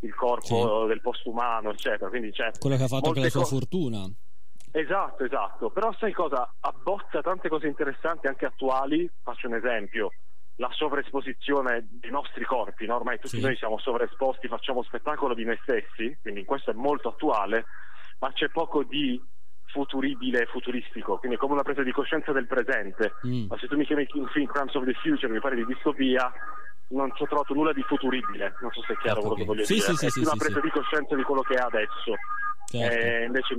il 0.01 0.15
corpo 0.15 0.83
sì. 0.83 0.87
del 0.87 1.01
postumano, 1.01 1.71
eccetera. 1.71 2.09
Quindi 2.09 2.31
c'è 2.31 2.51
Quello 2.59 2.77
che 2.77 2.85
ha 2.85 2.89
fatto 2.89 3.13
per 3.13 3.23
la 3.23 3.29
sua 3.29 3.43
co- 3.43 3.47
fortuna. 3.47 4.09
Esatto, 4.71 5.25
esatto, 5.25 5.71
però 5.71 5.91
sai 5.99 6.13
cosa? 6.13 6.53
Abbozza 6.61 7.23
tante 7.23 7.49
cose 7.49 7.67
interessanti 7.67 8.27
anche 8.27 8.45
attuali, 8.45 9.11
faccio 9.23 9.47
un 9.47 9.55
esempio, 9.55 10.11
la 10.57 10.71
sovraesposizione 10.73 11.87
dei 11.91 12.11
nostri 12.11 12.45
corpi, 12.45 12.87
no? 12.87 12.97
ormai 12.97 13.19
tutti 13.19 13.37
sì. 13.37 13.43
noi 13.43 13.57
siamo 13.57 13.79
sovraesposti, 13.79 14.49
facciamo 14.49 14.83
spettacolo 14.83 15.35
di 15.35 15.45
noi 15.45 15.59
stessi, 15.63 16.17
quindi 16.23 16.45
questo 16.45 16.71
è 16.71 16.75
molto 16.75 17.09
attuale, 17.09 17.67
ma 18.21 18.33
c'è 18.33 18.49
poco 18.49 18.83
di 18.83 19.21
futuribile 19.67 20.43
e 20.43 20.47
futuristico, 20.47 21.19
quindi 21.19 21.37
è 21.37 21.41
come 21.41 21.53
una 21.53 21.63
presa 21.63 21.83
di 21.83 21.93
coscienza 21.93 22.33
del 22.33 22.47
presente. 22.47 23.15
Mm. 23.27 23.47
Ma 23.49 23.59
se 23.59 23.67
tu 23.67 23.77
mi 23.77 23.85
chiami 23.85 24.07
un 24.15 24.27
film 24.29 24.47
Crimes 24.47 24.75
of 24.75 24.85
the 24.85 24.95
Future, 24.95 25.31
mi 25.31 25.41
pare 25.41 25.57
di 25.57 25.67
distopia, 25.67 26.33
non 26.89 27.13
ci 27.15 27.23
ho 27.23 27.27
trovato 27.27 27.53
nulla 27.53 27.73
di 27.73 27.83
futuribile, 27.83 28.55
non 28.61 28.71
so 28.71 28.81
se 28.83 28.95
è 28.95 28.97
chiaro 28.97 29.21
quello 29.21 29.35
che 29.35 29.45
voglio 29.45 29.65
sì, 29.65 29.75
dire. 29.75 29.95
Sì, 29.95 30.07
è 30.07 30.11
sì, 30.11 30.21
una 30.21 30.31
sì, 30.31 30.39
presa 30.39 30.61
di 30.61 30.71
coscienza 30.71 31.15
di 31.15 31.23
quello 31.23 31.43
che 31.43 31.55
è 31.55 31.61
adesso. 31.61 32.15
Certo. 32.69 32.97
Eh, 32.97 33.25
invece 33.25 33.55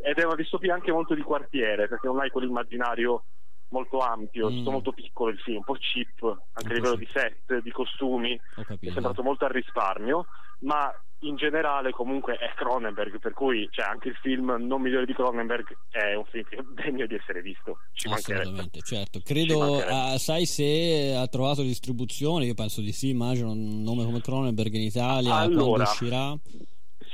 ed 0.00 0.16
è 0.16 0.24
una 0.24 0.36
distopia 0.36 0.74
anche 0.74 0.92
molto 0.92 1.14
di 1.14 1.22
quartiere, 1.22 1.88
perché 1.88 2.06
non 2.06 2.20
hai 2.20 2.30
quell'immaginario 2.30 3.24
molto 3.70 3.98
ampio, 3.98 4.50
mm. 4.50 4.56
tutto 4.56 4.70
molto 4.70 4.92
piccolo 4.92 5.30
il 5.30 5.38
film, 5.38 5.58
un 5.58 5.64
po' 5.64 5.76
cheap, 5.78 6.22
anche 6.52 6.72
a 6.72 6.74
livello 6.74 6.96
di 6.96 7.08
set, 7.12 7.60
di 7.62 7.70
costumi, 7.70 8.38
è 8.56 8.90
sembrato 8.90 9.22
molto 9.22 9.44
al 9.44 9.52
risparmio, 9.52 10.26
ma 10.60 10.92
in 11.22 11.34
generale 11.36 11.90
comunque 11.90 12.36
è 12.36 12.52
Cronenberg, 12.54 13.18
per 13.18 13.32
cui 13.32 13.68
cioè, 13.72 13.86
anche 13.86 14.08
il 14.08 14.14
film 14.16 14.54
non 14.60 14.80
migliore 14.80 15.04
di 15.04 15.14
Cronenberg 15.14 15.76
è 15.90 16.14
un 16.14 16.24
film 16.26 16.44
che 16.44 16.56
è 16.56 16.62
degno 16.62 17.06
di 17.06 17.14
essere 17.14 17.42
visto. 17.42 17.78
Ci 17.92 18.08
Assolutamente, 18.08 18.80
certo. 18.82 19.20
Credo, 19.24 19.78
uh, 19.78 20.16
sai 20.16 20.46
se 20.46 21.16
ha 21.16 21.26
trovato 21.26 21.62
distribuzione, 21.62 22.44
io 22.44 22.54
penso 22.54 22.80
di 22.80 22.92
sì, 22.92 23.08
immagino 23.08 23.50
un 23.50 23.82
nome 23.82 24.04
come 24.04 24.20
Cronenberg 24.20 24.72
in 24.74 24.82
Italia, 24.82 25.34
allora, 25.34 25.64
quando 25.64 25.82
uscirà? 25.82 26.38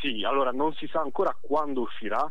Sì, 0.00 0.22
allora 0.24 0.50
non 0.50 0.74
si 0.74 0.86
sa 0.86 1.00
ancora 1.00 1.34
quando 1.40 1.80
uscirà, 1.80 2.30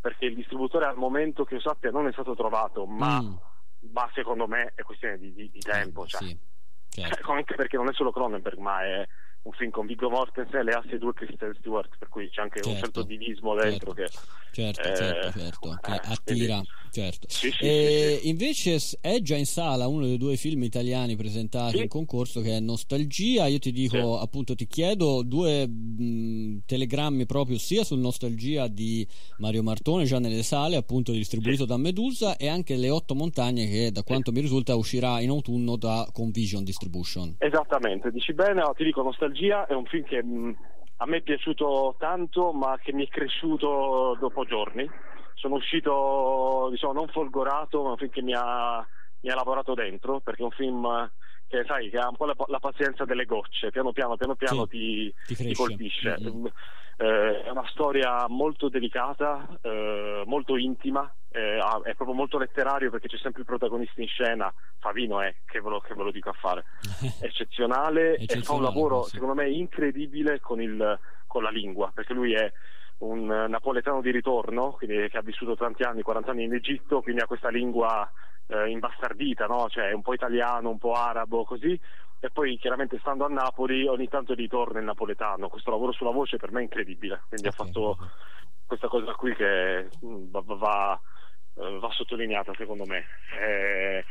perché 0.00 0.26
il 0.26 0.34
distributore 0.34 0.86
al 0.86 0.96
momento 0.96 1.44
che 1.44 1.54
io 1.54 1.60
sappia 1.60 1.90
non 1.90 2.08
è 2.08 2.12
stato 2.12 2.34
trovato, 2.34 2.84
ma, 2.84 3.22
mm. 3.22 3.34
Ma 3.90 4.08
secondo 4.14 4.46
me 4.46 4.72
è 4.74 4.82
questione 4.82 5.18
di, 5.18 5.32
di, 5.32 5.50
di 5.50 5.60
tempo. 5.60 6.06
Cioè. 6.06 6.22
Sì, 6.22 6.38
certo. 6.88 7.30
Anche 7.32 7.54
perché 7.54 7.76
non 7.76 7.88
è 7.88 7.92
solo 7.92 8.12
Cronenberg, 8.12 8.58
ma 8.58 8.82
è 8.82 9.06
un 9.42 9.52
film 9.52 9.70
con 9.70 9.86
Viggo 9.86 10.08
Mortensen 10.08 10.60
e 10.60 10.62
le 10.62 10.72
asse 10.72 10.98
due 10.98 11.12
Kristen 11.14 11.52
Stewart, 11.58 11.90
per 11.98 12.08
cui 12.08 12.28
c'è 12.28 12.42
anche 12.42 12.60
certo, 12.60 12.70
un 12.70 12.76
certo 12.76 13.02
divismo 13.02 13.54
dentro 13.56 13.92
certo, 13.92 14.20
che, 14.52 14.52
certo, 14.52 14.80
eh, 14.80 14.96
certo, 14.96 15.38
certo, 15.38 15.78
che 15.80 15.92
eh, 15.92 16.00
attira. 16.04 16.54
Quindi, 16.54 16.68
certo. 16.92 17.26
Sì, 17.28 17.50
sì, 17.50 17.64
e 17.64 18.18
sì, 18.22 18.28
invece 18.28 18.78
è 19.00 19.20
già 19.20 19.36
in 19.36 19.46
sala 19.46 19.88
uno 19.88 20.06
dei 20.06 20.16
due 20.16 20.36
film 20.36 20.62
italiani 20.62 21.16
presentati 21.16 21.80
in 21.80 21.88
concorso 21.88 22.40
che 22.40 22.56
è 22.56 22.60
Nostalgia. 22.60 23.46
Io 23.46 23.58
ti 23.58 23.72
dico, 23.72 24.20
appunto, 24.20 24.54
ti 24.54 24.68
chiedo 24.68 25.22
due 25.24 25.66
mh, 25.66 26.62
telegrammi 26.66 27.26
proprio 27.26 27.58
sia 27.58 27.82
sul 27.82 27.98
Nostalgia 27.98 28.68
di 28.68 29.04
Mario 29.38 29.64
Martone, 29.64 30.04
già 30.04 30.20
nelle 30.20 30.44
sale, 30.44 30.76
appunto 30.76 31.10
distribuito 31.10 31.64
da 31.64 31.76
Medusa, 31.76 32.36
e 32.36 32.46
anche 32.46 32.76
Le 32.76 32.90
Otto 32.90 33.16
Montagne 33.16 33.68
che 33.68 33.90
da 33.90 34.04
quanto 34.04 34.30
mi 34.30 34.40
risulta 34.40 34.76
uscirà 34.76 35.20
in 35.20 35.30
autunno 35.30 35.74
da 35.76 36.08
Convision 36.12 36.62
Distribution. 36.62 37.34
Esattamente, 37.38 38.12
dici 38.12 38.32
bene, 38.34 38.62
ti 38.76 38.84
dico 38.84 39.02
Nostalgia 39.02 39.30
Nostalgia 39.32 39.66
è 39.66 39.72
un 39.72 39.86
film 39.86 40.04
che 40.04 40.22
mh, 40.22 40.28
mm, 40.28 40.52
a 40.98 41.06
me 41.06 41.16
è 41.16 41.22
piaciuto 41.22 41.96
tanto, 41.98 42.52
ma 42.52 42.78
che 42.80 42.92
mi 42.92 43.06
è 43.06 43.08
cresciuto 43.08 44.16
dopo 44.20 44.44
giorni. 44.44 44.88
Sono 45.34 45.56
uscito, 45.56 46.68
diciamo, 46.70 46.92
non 46.92 47.08
folgorato, 47.08 47.82
ma 47.82 47.90
un 47.90 47.96
film 47.96 48.10
che 48.10 48.22
mi 48.22 48.34
ha, 48.34 48.86
mi 49.20 49.30
ha 49.30 49.34
lavorato 49.34 49.74
dentro, 49.74 50.20
perché 50.20 50.42
è 50.42 50.44
un 50.44 50.50
film 50.52 51.10
che 51.48 51.64
sai 51.66 51.90
che 51.90 51.98
ha 51.98 52.08
un 52.08 52.16
po' 52.16 52.26
la, 52.26 52.34
la 52.46 52.60
pazienza 52.60 53.04
delle 53.04 53.24
gocce, 53.24 53.70
piano 53.70 53.92
piano, 53.92 54.16
piano 54.16 54.36
piano 54.36 54.66
sì, 54.70 55.12
ti, 55.26 55.34
ti, 55.34 55.46
ti, 55.48 55.54
colpisce. 55.54 56.16
Mm-hmm. 56.20 56.46
Eh, 56.98 57.42
è 57.42 57.50
una 57.50 57.66
storia 57.68 58.26
molto 58.28 58.68
delicata, 58.68 59.58
eh, 59.60 60.22
molto 60.26 60.56
intima, 60.56 61.12
eh, 61.32 61.58
è 61.58 61.94
proprio 61.94 62.12
molto 62.14 62.38
letterario 62.38 62.90
perché 62.90 63.08
c'è 63.08 63.16
sempre 63.16 63.40
il 63.40 63.46
protagonista 63.46 64.00
in 64.00 64.08
scena, 64.08 64.52
Favino 64.78 65.20
è, 65.20 65.34
che 65.46 65.60
ve 65.60 65.70
lo, 65.70 65.80
che 65.80 65.94
ve 65.94 66.02
lo 66.02 66.10
dico 66.10 66.28
a 66.28 66.34
fare, 66.34 66.64
eccezionale, 67.20 68.16
e 68.16 68.42
fa 68.42 68.52
un 68.52 68.62
lavoro 68.62 69.04
sì. 69.04 69.12
secondo 69.12 69.34
me 69.34 69.48
incredibile 69.48 70.40
con, 70.40 70.60
il, 70.60 70.98
con 71.26 71.42
la 71.42 71.50
lingua, 71.50 71.90
perché 71.92 72.12
lui 72.12 72.34
è 72.34 72.52
un 72.98 73.24
napoletano 73.26 74.00
di 74.00 74.10
ritorno, 74.10 74.72
quindi, 74.72 75.08
che 75.08 75.18
ha 75.18 75.22
vissuto 75.22 75.56
tanti 75.56 75.82
anni, 75.82 76.02
40 76.02 76.30
anni 76.30 76.44
in 76.44 76.54
Egitto, 76.54 77.00
quindi 77.00 77.22
ha 77.22 77.26
questa 77.26 77.48
lingua 77.48 78.08
eh, 78.46 78.68
imbastardita, 78.68 79.46
no? 79.46 79.68
cioè 79.68 79.92
un 79.92 80.02
po' 80.02 80.14
italiano, 80.14 80.70
un 80.70 80.78
po' 80.78 80.92
arabo, 80.92 81.44
così. 81.44 81.78
E 82.20 82.30
poi 82.30 82.56
chiaramente 82.56 82.98
stando 83.00 83.24
a 83.24 83.28
Napoli 83.28 83.84
ogni 83.88 84.06
tanto 84.06 84.34
ritorna 84.34 84.78
il 84.78 84.84
napoletano. 84.84 85.48
Questo 85.48 85.70
lavoro 85.70 85.90
sulla 85.90 86.12
voce 86.12 86.36
per 86.36 86.52
me 86.52 86.60
è 86.60 86.62
incredibile, 86.62 87.22
quindi 87.28 87.48
okay. 87.48 87.60
ha 87.60 87.64
fatto 87.64 87.98
questa 88.64 88.86
cosa 88.86 89.12
qui 89.14 89.34
che 89.34 89.88
mm, 90.04 90.30
va, 90.30 90.42
va, 90.44 91.00
va 91.54 91.90
sottolineata 91.90 92.52
secondo 92.56 92.84
me. 92.84 93.04
Eh, 93.40 94.04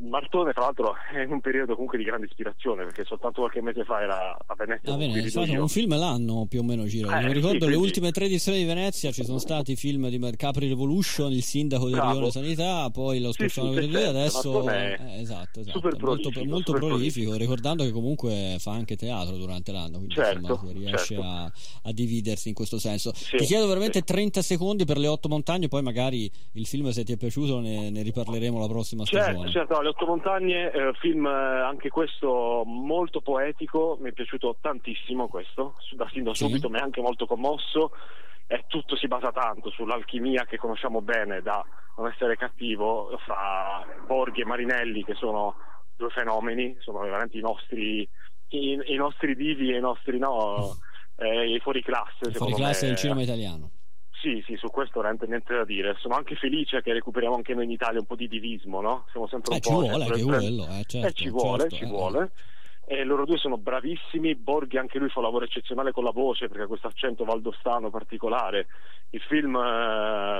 Martone, 0.00 0.52
tra 0.52 0.62
l'altro, 0.62 0.94
è 1.12 1.20
in 1.22 1.32
un 1.32 1.40
periodo 1.40 1.74
comunque 1.74 1.98
di 1.98 2.04
grande 2.04 2.26
ispirazione 2.26 2.84
perché 2.84 3.04
soltanto 3.04 3.40
qualche 3.40 3.60
mese 3.60 3.84
fa 3.84 4.00
era 4.00 4.36
a 4.46 4.54
Venezia. 4.54 4.92
A 4.92 4.96
Venezia, 4.96 5.42
è 5.42 5.58
un 5.58 5.68
film 5.68 5.96
l'anno 5.96 6.46
più 6.48 6.60
o 6.60 6.62
meno 6.62 6.84
giro. 6.86 7.10
Eh, 7.10 7.24
Mi 7.24 7.32
ricordo 7.32 7.64
sì, 7.64 7.70
le 7.70 7.76
ultime 7.76 8.10
tre 8.10 8.26
edizioni 8.26 8.58
di 8.58 8.64
Venezia 8.64 9.10
ci 9.10 9.24
sono 9.24 9.38
stati 9.38 9.72
i 9.72 9.76
film 9.76 10.08
di 10.08 10.18
Capri 10.36 10.68
Revolution, 10.68 11.32
Il 11.32 11.42
sindaco 11.42 11.88
del 11.88 12.00
Rione 12.00 12.30
Sanità, 12.30 12.90
poi 12.90 13.20
lo 13.20 13.32
scorso 13.32 13.62
anno 13.62 13.80
sì, 13.80 13.90
sì, 13.90 13.96
adesso 13.96 14.70
eh, 14.70 15.20
esatto, 15.20 15.60
esatto. 15.60 15.78
Super 15.78 16.02
molto, 16.02 16.28
prolifico, 16.30 16.44
molto 16.44 16.72
super 16.72 16.88
prolifico, 16.88 17.34
ricordando 17.36 17.84
che 17.84 17.90
comunque 17.90 18.56
fa 18.58 18.72
anche 18.72 18.96
teatro 18.96 19.36
durante 19.36 19.72
l'anno, 19.72 19.98
quindi 19.98 20.14
certo, 20.14 20.52
insomma, 20.52 20.72
riesce 20.72 21.14
certo. 21.14 21.22
a, 21.22 21.52
a, 21.82 21.92
dividersi 21.92 22.48
in 22.48 22.54
questo 22.54 22.78
senso. 22.78 23.12
Ti 23.12 23.44
chiedo 23.44 23.66
veramente 23.66 24.02
30 24.02 24.42
secondi 24.42 24.84
per 24.84 24.98
le 24.98 25.06
otto 25.06 25.28
montagne, 25.28 25.68
poi 25.68 25.82
magari 25.82 26.30
il 26.52 26.66
film 26.66 26.90
se 26.90 27.04
ti 27.04 27.12
è 27.12 27.16
piaciuto 27.16 27.60
ne, 27.60 27.90
ne 27.90 28.02
riparleremo 28.02 28.58
la 28.58 28.66
prossima 28.66 29.04
certo, 29.04 29.24
stagione. 29.24 29.50
Certo, 29.50 29.74
le 29.86 29.92
otto 29.92 30.06
montagne, 30.06 30.70
eh, 30.72 30.92
film 30.98 31.26
eh, 31.26 31.30
anche 31.30 31.90
questo 31.90 32.64
molto 32.64 33.20
poetico, 33.20 33.96
mi 34.00 34.10
è 34.10 34.12
piaciuto 34.12 34.56
tantissimo 34.60 35.28
questo, 35.28 35.74
da 35.92 36.08
sin 36.10 36.24
da 36.24 36.34
subito 36.34 36.66
sì. 36.66 36.72
mi 36.72 36.78
ha 36.78 36.82
anche 36.82 37.00
molto 37.00 37.26
commosso 37.26 37.92
e 38.48 38.64
tutto 38.66 38.96
si 38.96 39.06
basa 39.06 39.30
tanto 39.30 39.70
sull'alchimia 39.70 40.44
che 40.44 40.56
conosciamo 40.56 41.00
bene 41.02 41.40
da 41.40 41.64
non 41.96 42.08
essere 42.08 42.36
cattivo 42.36 43.16
fra 43.24 43.84
Borghi 44.06 44.40
e 44.40 44.44
Marinelli 44.44 45.04
che 45.04 45.14
sono 45.14 45.54
due 45.96 46.10
fenomeni, 46.10 46.76
sono 46.80 46.98
veramente 46.98 47.38
i 47.38 47.40
nostri, 47.40 48.08
i, 48.48 48.78
i 48.86 48.96
nostri 48.96 49.36
divi 49.36 49.72
e 49.72 49.78
i 49.78 49.80
nostri 49.80 50.18
no, 50.18 50.76
eh, 51.16 51.54
i 51.54 51.60
fuori 51.60 51.82
classe. 51.82 52.32
Fuori 52.32 52.54
classe 52.54 52.86
del 52.86 52.96
cinema 52.96 53.22
italiano. 53.22 53.70
Sì, 54.26 54.42
sì, 54.44 54.56
su 54.56 54.66
questo 54.70 54.98
veramente 54.98 55.28
niente 55.28 55.54
da 55.54 55.64
dire. 55.64 55.94
Sono 56.00 56.16
anche 56.16 56.34
felice 56.34 56.82
che 56.82 56.92
recuperiamo 56.92 57.36
anche 57.36 57.54
noi 57.54 57.62
in 57.62 57.70
Italia 57.70 58.00
un 58.00 58.06
po' 58.06 58.16
di 58.16 58.26
divismo, 58.26 58.80
no? 58.80 59.04
Siamo 59.12 59.28
sempre 59.28 59.52
un 59.52 59.56
eh, 59.58 59.60
po'. 59.60 59.68
Ci 59.68 59.88
vuole, 59.88 60.04
che 60.04 60.22
quello, 60.22 60.66
eh, 60.66 60.82
certo, 60.84 61.06
eh, 61.06 61.12
ci 61.12 61.28
vuole, 61.28 61.60
certo, 61.60 61.76
ci 61.76 61.84
eh. 61.84 61.86
vuole. 61.86 62.30
E 62.88 63.02
loro 63.02 63.24
due 63.24 63.36
sono 63.36 63.58
bravissimi. 63.58 64.36
Borghi 64.36 64.78
anche 64.78 64.98
lui 64.98 65.08
fa 65.08 65.18
un 65.18 65.24
lavoro 65.24 65.44
eccezionale 65.44 65.90
con 65.90 66.04
la 66.04 66.12
voce 66.12 66.46
perché 66.46 66.62
ha 66.62 66.66
questo 66.68 66.86
accento 66.86 67.24
valdostano 67.24 67.90
particolare. 67.90 68.68
Il 69.10 69.20
film 69.22 69.58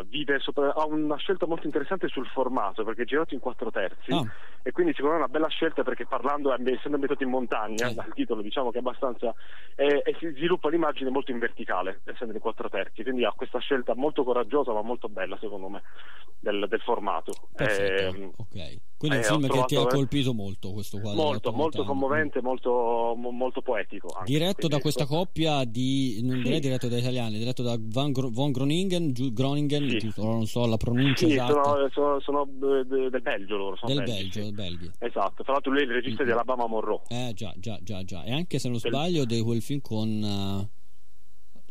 vive 0.04 0.38
sopra, 0.38 0.72
ha 0.74 0.86
una 0.86 1.16
scelta 1.16 1.46
molto 1.46 1.66
interessante 1.66 2.08
sul 2.08 2.26
formato 2.26 2.84
perché 2.84 3.02
è 3.02 3.04
girato 3.04 3.34
in 3.34 3.40
quattro 3.40 3.70
terzi 3.70 4.12
oh. 4.12 4.28
e 4.62 4.70
quindi 4.72 4.92
secondo 4.92 5.16
me 5.16 5.22
è 5.22 5.24
una 5.24 5.32
bella 5.32 5.48
scelta 5.48 5.82
perché 5.82 6.06
parlando, 6.06 6.52
essendo 6.52 6.94
ambientato 6.94 7.22
in 7.22 7.30
montagna, 7.30 7.88
eh. 7.88 7.94
dal 7.94 8.12
titolo 8.12 8.42
diciamo 8.42 8.70
che 8.70 8.76
è 8.76 8.80
abbastanza 8.80 9.34
e, 9.74 10.02
si 10.18 10.28
sviluppa 10.30 10.68
l'immagine 10.68 11.10
molto 11.10 11.30
in 11.30 11.38
verticale 11.38 12.00
essendo 12.04 12.34
in 12.34 12.40
quattro 12.40 12.68
terzi, 12.68 13.02
quindi 13.02 13.24
ha 13.24 13.32
questa 13.36 13.58
scelta 13.58 13.94
molto 13.94 14.24
coraggiosa 14.24 14.72
ma 14.72 14.82
molto 14.82 15.08
bella 15.08 15.36
secondo 15.40 15.68
me 15.68 15.82
del, 16.38 16.66
del 16.68 16.80
formato. 16.80 17.32
Perfetto, 17.54 18.16
eh, 18.16 18.30
ok. 18.36 18.78
Quindi 18.98 19.18
è 19.18 19.30
un 19.30 19.44
eh, 19.44 19.48
film 19.48 19.60
che 19.60 19.64
ti 19.66 19.76
ha 19.76 19.86
colpito 19.86 20.32
molto 20.32 20.72
questo 20.72 20.98
quadro. 20.98 21.22
Molto, 21.22 21.52
molto 21.52 21.84
commovente, 21.84 22.35
molto, 22.40 23.14
molto 23.16 23.62
poetico. 23.62 24.08
Anche, 24.16 24.30
diretto 24.30 24.68
da 24.68 24.78
questa 24.78 25.06
coppia 25.06 25.64
di, 25.64 26.20
non 26.22 26.42
direi 26.42 26.60
diretto 26.60 26.88
da 26.88 26.98
italiani, 26.98 27.38
diretto 27.38 27.62
da 27.62 27.76
Van 27.78 28.12
Gro- 28.12 28.30
von 28.30 28.52
Groningen, 28.52 29.12
Groningen 29.32 29.98
sì. 29.98 30.12
non 30.16 30.46
so 30.46 30.66
la 30.66 30.76
pronuncia 30.76 31.26
sì, 31.26 31.32
esatta. 31.32 31.62
Sono, 31.62 31.88
sono, 31.90 32.20
sono 32.20 32.48
del 32.48 33.20
Belgio 33.22 33.56
loro. 33.56 33.76
Sono 33.76 33.94
del 33.94 34.04
belgi, 34.04 34.22
Belgio, 34.22 34.40
del 34.40 34.52
Belgio. 34.52 34.90
Esatto, 34.98 35.42
tra 35.42 35.52
l'altro 35.52 35.72
lui 35.72 35.80
è 35.80 35.84
il 35.84 35.90
regista 35.90 36.22
mm-hmm. 36.22 36.32
di 36.32 36.38
Alabama 36.38 36.66
Monroe. 36.66 37.00
Eh 37.08 37.32
già, 37.34 37.52
già, 37.56 37.78
già, 37.82 38.02
già. 38.04 38.24
E 38.24 38.32
anche 38.32 38.58
se 38.58 38.68
non 38.68 38.78
sbaglio 38.78 39.24
di 39.24 39.40
quel 39.40 39.62
film 39.62 39.80
con... 39.80 40.08
Uh, 40.22 40.74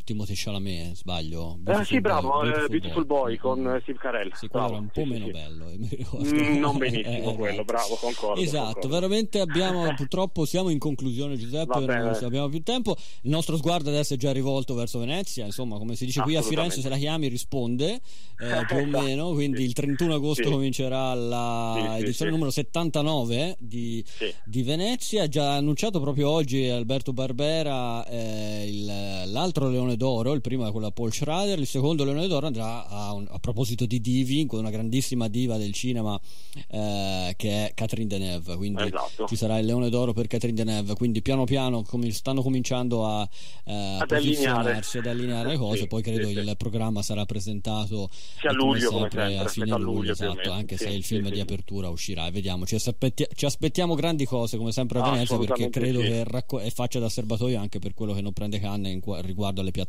Timothée 0.06 0.36
Chalamet, 0.38 0.94
sbaglio. 0.94 1.58
Eh, 1.66 1.84
sì, 1.84 2.00
bravo, 2.00 2.30
Boy, 2.30 2.44
Beautiful, 2.44 2.70
Beautiful 2.70 3.06
Boy, 3.06 3.22
Boy 3.22 3.38
con 3.38 3.60
mm. 3.60 3.78
Steve 3.82 3.98
Carell. 3.98 4.32
Sì, 4.34 4.48
quello 4.48 4.68
era 4.68 4.78
un 4.78 4.88
po' 4.88 5.02
sì, 5.02 5.10
meno 5.10 5.26
sì. 5.26 5.32
bello. 5.32 5.66
Mm, 5.66 6.58
non 6.60 6.78
benissimo 6.78 7.32
eh, 7.34 7.36
quello, 7.36 7.64
bravo, 7.64 7.96
concordo. 7.96 8.40
Esatto, 8.40 8.66
concordo. 8.66 8.88
veramente 8.88 9.40
abbiamo, 9.40 9.92
purtroppo 9.98 10.46
siamo 10.46 10.70
in 10.70 10.78
conclusione 10.78 11.38
Giuseppe, 11.38 11.80
non 11.80 12.18
abbiamo 12.22 12.48
più 12.50 12.62
tempo. 12.62 12.96
Il 13.24 13.32
nostro 13.32 13.58
sguardo 13.58 13.90
adesso 13.90 14.14
è 14.14 14.18
già 14.18 14.32
rivolto 14.32 14.76
verso 14.76 15.00
Venezia, 15.00 15.44
insomma, 15.44 15.78
come 15.78 15.96
si 15.96 16.06
dice 16.06 16.22
qui 16.22 16.36
a 16.36 16.44
Firenze 16.44 16.82
se 16.82 16.90
la 16.90 16.98
chiami 16.98 17.28
risponde, 17.28 17.94
eh, 17.94 18.66
più 18.68 18.78
o 18.78 18.86
meno, 18.86 19.32
quindi 19.32 19.64
il 19.64 19.74
31 19.74 20.14
agosto 20.14 20.52
comincerà 20.52 21.16
la 21.16 21.98
edizione 21.98 22.30
numero 22.30 22.52
79 22.52 23.58
di, 23.60 24.06
di, 24.44 24.62
Venezia, 24.62 25.28
già 25.28 25.56
annunciato 25.56 26.00
proprio 26.00 26.30
oggi 26.30 26.68
Alberto 26.68 27.12
Barbera 27.12 28.06
eh, 28.06 28.66
il, 28.68 29.32
l'altro 29.32 29.68
Leone 29.70 29.95
d'Oro, 29.96 30.34
il 30.34 30.42
primo 30.42 30.68
è 30.68 30.72
quello 30.72 30.88
a 30.88 30.92
Paul 30.92 31.12
Schrader, 31.12 31.60
il 31.60 31.68
secondo 31.68 32.04
Leone 32.04 32.28
d'Oro 32.28 32.48
andrà 32.48 32.88
a, 32.88 33.14
un, 33.14 33.28
a 33.30 33.40
proposito 33.40 33.86
di 33.86 34.00
divi, 34.02 34.46
con 34.46 34.60
una 34.60 34.70
grandissima 34.70 35.28
diva 35.28 35.58
del 35.58 35.74
cinema 35.74 36.20
eh, 36.68 37.34
che 37.38 37.68
è 37.68 37.74
Catherine 37.74 38.08
Deneuve, 38.08 38.56
quindi 38.56 38.84
esatto. 38.84 39.26
ci 39.28 39.36
sarà 39.36 39.58
il 39.58 39.66
Leone 39.66 39.90
d'Oro 39.90 40.14
per 40.14 40.28
Catherine 40.28 40.58
Deneuve, 40.58 40.96
quindi 40.96 41.22
piano 41.22 41.44
piano 41.46 41.84
com- 41.84 42.08
stanno 42.10 42.42
cominciando 42.42 43.06
a, 43.06 43.28
eh, 43.66 43.74
ad 43.74 44.08
posizionarsi, 44.08 44.98
ad 45.00 45.08
allineare 45.08 45.50
le 45.50 45.58
cose, 45.58 45.82
sì, 45.82 45.88
poi 45.88 46.02
credo 46.02 46.28
sì, 46.28 46.34
il 46.34 46.48
sì. 46.48 46.56
programma 46.56 47.02
sarà 47.02 47.26
presentato 47.26 48.10
a 48.44 48.54
luglio, 48.54 48.92
sempre, 48.92 49.38
a 49.38 49.48
fine 49.48 49.66
luglio, 49.78 49.78
luglio 49.78 50.12
esatto, 50.12 50.52
anche 50.52 50.78
se 50.78 50.90
il 50.90 51.04
film 51.04 51.30
di 51.30 51.40
apertura 51.40 51.90
uscirà. 51.90 52.28
E 52.28 52.32
vediamo, 52.32 52.66
ci, 52.66 52.76
aspetti- 52.76 53.28
ci, 53.34 53.46
aspettiamo 53.46 53.96
grandi 53.96 54.26
cose 54.26 54.58
come 54.58 54.72
sempre 54.72 55.00
a 55.00 55.10
Venezia 55.10 55.38
perché 55.38 55.70
credo 55.70 56.00
che 56.00 56.24
racco- 56.24 56.60
faccia 56.70 57.00
da 57.00 57.10
serbatoio 57.10 57.60
anche 57.60 57.80
per 57.80 57.94
quello 57.94 58.14
che 58.14 58.22
non 58.22 58.34
prende 58.34 58.60
canne 58.60 59.00
qu- 59.00 59.20
riguardo 59.22 59.62
alle 59.62 59.72
piattaforme, 59.72 59.85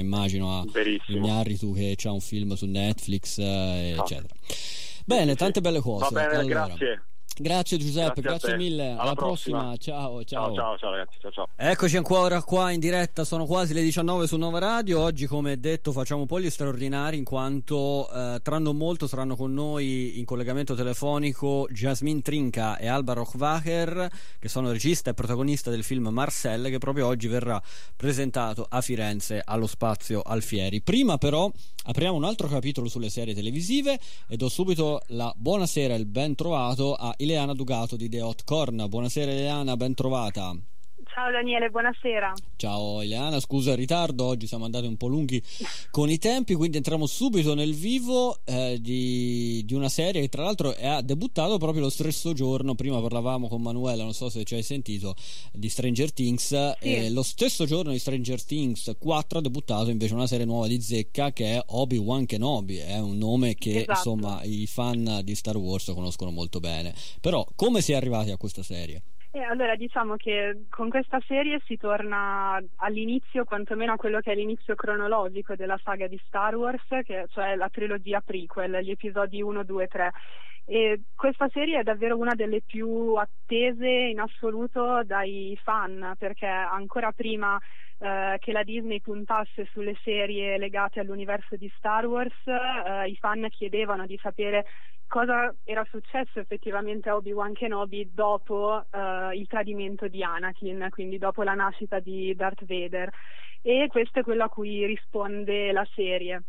immagino 0.00 0.58
a 0.58 0.64
Ignarritu 1.06 1.72
che 1.72 1.94
c'ha 1.96 2.12
un 2.12 2.20
film 2.20 2.54
su 2.54 2.66
Netflix, 2.66 3.38
eh, 3.38 3.94
ah. 3.96 4.00
eccetera. 4.00 4.34
Bene, 5.04 5.34
tante 5.36 5.60
belle 5.60 5.80
cose. 5.80 6.04
Va 6.04 6.10
bene, 6.10 6.34
allora. 6.36 6.66
grazie. 6.66 7.02
Grazie 7.40 7.78
Giuseppe, 7.78 8.20
grazie, 8.20 8.50
grazie 8.50 8.56
mille. 8.56 8.90
Alla, 8.90 9.00
Alla 9.02 9.14
prossima. 9.14 9.58
prossima. 9.58 9.76
Ciao, 9.76 10.24
ciao. 10.24 10.44
Ciao, 10.46 10.54
ciao, 10.54 10.78
ciao 10.78 10.90
ragazzi. 10.90 11.18
Ciao, 11.20 11.30
ciao. 11.30 11.48
Eccoci 11.56 11.96
ancora 11.96 12.42
qua 12.42 12.70
in 12.70 12.80
diretta, 12.80 13.24
sono 13.24 13.46
quasi 13.46 13.74
le 13.74 13.82
19 13.82 14.26
su 14.26 14.36
Nova 14.36 14.58
Radio. 14.58 15.00
Oggi, 15.00 15.26
come 15.26 15.58
detto, 15.58 15.92
facciamo 15.92 16.22
un 16.22 16.26
po' 16.26 16.40
gli 16.40 16.50
straordinari 16.50 17.16
in 17.16 17.24
quanto 17.24 18.10
eh, 18.12 18.40
tra 18.42 18.58
non 18.58 18.76
molto 18.76 19.06
saranno 19.06 19.36
con 19.36 19.52
noi 19.54 20.18
in 20.18 20.24
collegamento 20.24 20.74
telefonico 20.74 21.68
Jasmine 21.70 22.22
Trinca 22.22 22.76
e 22.76 22.88
Alba 22.88 23.12
Rochwacher, 23.12 24.10
che 24.38 24.48
sono 24.48 24.70
regista 24.72 25.10
e 25.10 25.14
protagonista 25.14 25.70
del 25.70 25.84
film 25.84 26.08
Marcel, 26.08 26.68
che 26.68 26.78
proprio 26.78 27.06
oggi 27.06 27.28
verrà 27.28 27.60
presentato 27.96 28.66
a 28.68 28.80
Firenze 28.80 29.42
allo 29.44 29.66
Spazio 29.66 30.22
Alfieri. 30.22 30.80
Prima 30.80 31.18
però 31.18 31.50
apriamo 31.84 32.16
un 32.16 32.24
altro 32.24 32.48
capitolo 32.48 32.88
sulle 32.88 33.08
serie 33.08 33.34
televisive 33.34 33.98
e 34.28 34.36
do 34.36 34.48
subito 34.48 35.02
la 35.08 35.32
buonasera 35.36 35.94
e 35.94 35.98
il 35.98 36.06
ben 36.06 36.34
trovato 36.34 36.94
a 36.94 37.14
Ileana 37.28 37.52
Dugato 37.52 37.96
di 37.96 38.08
The 38.08 38.22
Hot 38.22 38.44
Corn. 38.44 38.86
Buonasera 38.88 39.30
Ileana, 39.30 39.76
ben 39.76 39.92
trovata. 39.92 40.56
Ciao 41.18 41.32
Daniele, 41.32 41.68
buonasera. 41.68 42.32
Ciao 42.54 43.02
Ileana, 43.02 43.40
scusa 43.40 43.72
il 43.72 43.76
ritardo, 43.76 44.24
oggi 44.24 44.46
siamo 44.46 44.66
andati 44.66 44.86
un 44.86 44.96
po' 44.96 45.08
lunghi 45.08 45.42
con 45.90 46.08
i 46.08 46.16
tempi, 46.16 46.54
quindi 46.54 46.76
entriamo 46.76 47.06
subito 47.06 47.54
nel 47.54 47.74
vivo 47.74 48.38
eh, 48.44 48.78
di, 48.80 49.64
di, 49.64 49.74
una 49.74 49.88
serie 49.88 50.20
che 50.20 50.28
tra 50.28 50.44
l'altro 50.44 50.72
ha 50.80 51.02
debuttato 51.02 51.58
proprio 51.58 51.82
lo 51.82 51.90
stesso 51.90 52.34
giorno, 52.34 52.76
prima 52.76 53.00
parlavamo 53.00 53.48
con 53.48 53.60
Manuela, 53.60 54.04
non 54.04 54.14
so 54.14 54.28
se 54.28 54.44
ci 54.44 54.54
hai 54.54 54.62
sentito, 54.62 55.16
di 55.50 55.68
Stranger 55.68 56.12
Things, 56.12 56.46
sì. 56.78 56.94
e 56.94 57.10
lo 57.10 57.24
stesso 57.24 57.66
giorno 57.66 57.90
di 57.90 57.98
Stranger 57.98 58.40
Things 58.40 58.94
4 58.96 59.38
ha 59.40 59.42
debuttato 59.42 59.90
invece 59.90 60.14
una 60.14 60.28
serie 60.28 60.46
nuova 60.46 60.68
di 60.68 60.80
zecca 60.80 61.32
che 61.32 61.56
è 61.56 61.62
Obi-Wan 61.66 62.26
Kenobi, 62.26 62.76
è 62.76 63.00
un 63.00 63.18
nome 63.18 63.56
che 63.56 63.80
esatto. 63.80 63.90
insomma 63.90 64.40
i 64.44 64.68
fan 64.68 65.22
di 65.24 65.34
Star 65.34 65.56
Wars 65.56 65.90
conoscono 65.92 66.30
molto 66.30 66.60
bene. 66.60 66.94
Però 67.20 67.44
come 67.56 67.80
si 67.80 67.90
è 67.90 67.96
arrivati 67.96 68.30
a 68.30 68.36
questa 68.36 68.62
serie? 68.62 69.02
Eh, 69.30 69.40
allora 69.42 69.76
diciamo 69.76 70.16
che 70.16 70.64
con 70.70 70.88
questa 70.88 71.20
serie 71.26 71.60
si 71.66 71.76
torna 71.76 72.58
all'inizio, 72.76 73.44
quantomeno 73.44 73.92
a 73.92 73.96
quello 73.96 74.20
che 74.20 74.32
è 74.32 74.34
l'inizio 74.34 74.74
cronologico 74.74 75.54
della 75.54 75.78
saga 75.84 76.06
di 76.06 76.18
Star 76.26 76.54
Wars, 76.56 76.82
che, 77.04 77.26
cioè 77.28 77.54
la 77.54 77.68
trilogia 77.68 78.22
prequel, 78.22 78.78
gli 78.78 78.90
episodi 78.90 79.42
1, 79.42 79.64
2, 79.64 79.86
3. 79.86 80.12
E 80.70 81.00
questa 81.16 81.48
serie 81.48 81.80
è 81.80 81.82
davvero 81.82 82.18
una 82.18 82.34
delle 82.34 82.60
più 82.60 83.14
attese 83.14 83.88
in 83.88 84.20
assoluto 84.20 85.02
dai 85.02 85.58
fan, 85.62 86.12
perché 86.18 86.44
ancora 86.44 87.10
prima 87.12 87.58
eh, 87.98 88.36
che 88.38 88.52
la 88.52 88.62
Disney 88.64 89.00
puntasse 89.00 89.66
sulle 89.72 89.96
serie 90.04 90.58
legate 90.58 91.00
all'universo 91.00 91.56
di 91.56 91.72
Star 91.78 92.04
Wars, 92.04 92.36
eh, 92.44 93.08
i 93.08 93.16
fan 93.16 93.46
chiedevano 93.48 94.04
di 94.04 94.18
sapere 94.20 94.66
cosa 95.06 95.54
era 95.64 95.86
successo 95.88 96.38
effettivamente 96.38 97.08
a 97.08 97.16
Obi-Wan 97.16 97.54
Kenobi 97.54 98.10
dopo 98.12 98.84
uh, 98.90 99.32
il 99.32 99.46
tradimento 99.46 100.06
di 100.06 100.22
Anakin, 100.22 100.88
quindi 100.90 101.16
dopo 101.16 101.42
la 101.42 101.54
nascita 101.54 101.98
di 101.98 102.34
Darth 102.34 102.66
Vader. 102.66 103.10
E 103.62 103.86
questo 103.88 104.18
è 104.18 104.22
quello 104.22 104.44
a 104.44 104.50
cui 104.50 104.84
risponde 104.84 105.72
la 105.72 105.86
serie. 105.94 106.42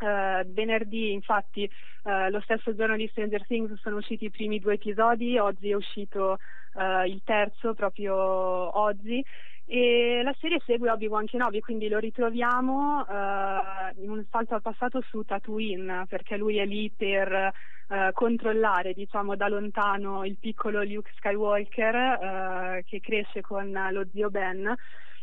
Uh, 0.00 0.50
venerdì, 0.52 1.12
infatti, 1.12 1.70
uh, 2.04 2.30
lo 2.30 2.40
stesso 2.40 2.74
giorno 2.74 2.96
di 2.96 3.06
Stranger 3.08 3.44
Things 3.46 3.78
sono 3.80 3.96
usciti 3.96 4.24
i 4.24 4.30
primi 4.30 4.58
due 4.58 4.74
episodi, 4.74 5.38
oggi 5.38 5.70
è 5.70 5.74
uscito 5.74 6.38
il 6.72 7.20
terzo 7.24 7.74
proprio 7.74 8.14
oggi 8.14 9.24
e 9.72 10.20
la 10.24 10.34
serie 10.40 10.60
segue 10.66 10.90
Obi-Wan 10.90 11.26
Kenobi, 11.26 11.60
quindi 11.60 11.88
lo 11.88 11.98
ritroviamo 11.98 13.04
uh, 13.06 14.02
in 14.02 14.10
un 14.10 14.24
salto 14.28 14.54
al 14.54 14.62
passato 14.62 15.00
su 15.00 15.22
Tatooine, 15.22 16.06
perché 16.08 16.36
lui 16.36 16.58
è 16.58 16.66
lì 16.66 16.90
per 16.90 17.52
uh, 17.86 17.94
controllare, 18.12 18.94
diciamo, 18.94 19.36
da 19.36 19.46
lontano 19.46 20.24
il 20.24 20.36
piccolo 20.40 20.82
Luke 20.82 21.12
Skywalker 21.14 21.94
uh, 21.94 22.84
che 22.84 23.00
cresce 23.00 23.42
con 23.42 23.70
lo 23.92 24.04
zio 24.12 24.28
Ben 24.28 24.74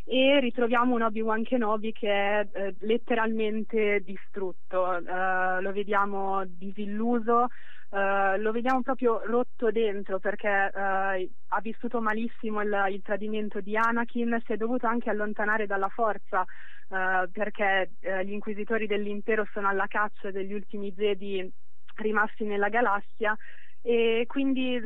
e 0.10 0.39
ritroviamo 0.39 0.95
un 0.95 1.01
Obi-Wan 1.01 1.43
Kenobi 1.43 1.91
che 1.91 2.10
è 2.10 2.47
eh, 2.49 2.76
letteralmente 2.80 4.01
distrutto, 4.05 4.84
uh, 4.84 5.62
lo 5.62 5.74
vediamo 5.74 6.45
disilluso, 6.45 7.47
uh, 7.89 8.38
lo 8.38 8.51
vediamo 8.53 8.82
proprio 8.82 9.22
rotto 9.26 9.70
dentro 9.70 10.20
perché 10.20 10.72
uh, 10.74 10.80
ha 10.80 11.62
vissuto 11.62 11.99
malissimo 11.99 12.62
il, 12.62 12.86
il, 12.89 13.01
tradimento 13.01 13.60
di 13.60 13.76
Anakin, 13.76 14.41
si 14.45 14.53
è 14.53 14.55
dovuto 14.55 14.88
anche 14.88 15.10
allontanare 15.10 15.66
dalla 15.68 15.89
forza 15.89 16.45
perché 16.89 17.89
gli 18.24 18.32
inquisitori 18.32 18.88
dell'impero 18.88 19.45
sono 19.51 19.68
alla 19.68 19.88
caccia 19.88 20.32
degli 20.32 20.53
ultimi 20.53 20.93
Jedi 20.93 21.51
rimasti 21.95 22.45
nella 22.45 22.70
galassia 22.70 23.38
e 23.82 24.24
quindi 24.26 24.82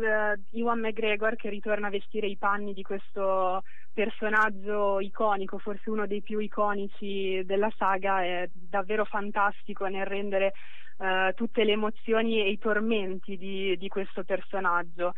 Iwan 0.53 0.79
McGregor 0.79 1.35
che 1.35 1.49
ritorna 1.49 1.85
a 1.85 1.91
vestire 1.91 2.25
i 2.25 2.37
panni 2.37 2.73
di 2.73 2.81
questo 2.81 3.61
personaggio 3.93 4.99
iconico, 4.99 5.57
forse 5.57 5.89
uno 5.89 6.07
dei 6.07 6.21
più 6.21 6.39
iconici 6.39 7.41
della 7.45 7.71
saga, 7.77 8.23
è 8.23 8.49
davvero 8.51 9.05
fantastico 9.05 9.85
nel 9.85 10.05
rendere 10.05 10.53
uh, 10.97 11.33
tutte 11.33 11.63
le 11.63 11.73
emozioni 11.73 12.39
e 12.39 12.49
i 12.49 12.57
tormenti 12.57 13.37
di, 13.37 13.77
di 13.77 13.87
questo 13.87 14.23
personaggio. 14.23 15.13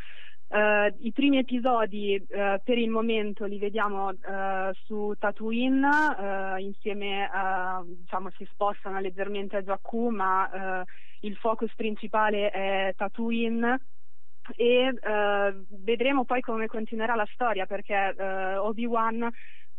Uh, 0.47 0.93
I 0.99 1.11
primi 1.11 1.39
episodi 1.39 2.15
uh, 2.15 2.61
per 2.63 2.77
il 2.77 2.89
momento 2.89 3.45
li 3.45 3.57
vediamo 3.57 4.09
uh, 4.09 4.71
su 4.85 5.13
Tatooine, 5.17 6.59
insieme 6.59 7.27
a, 7.31 7.81
diciamo, 7.83 8.29
si 8.37 8.47
spostano 8.51 8.99
leggermente 8.99 9.57
a 9.57 9.63
Jakku, 9.63 10.09
ma 10.09 10.85
il 11.21 11.35
focus 11.37 11.73
principale 11.75 12.49
è 12.49 12.93
Tatooine 12.95 13.79
e 14.55 14.89
uh, 14.89 15.65
vedremo 15.83 16.25
poi 16.25 16.41
come 16.41 16.67
continuerà 16.67 17.15
la 17.15 17.27
storia 17.33 17.65
perché 17.65 18.13
uh, 18.17 18.65
Obi-Wan 18.65 19.29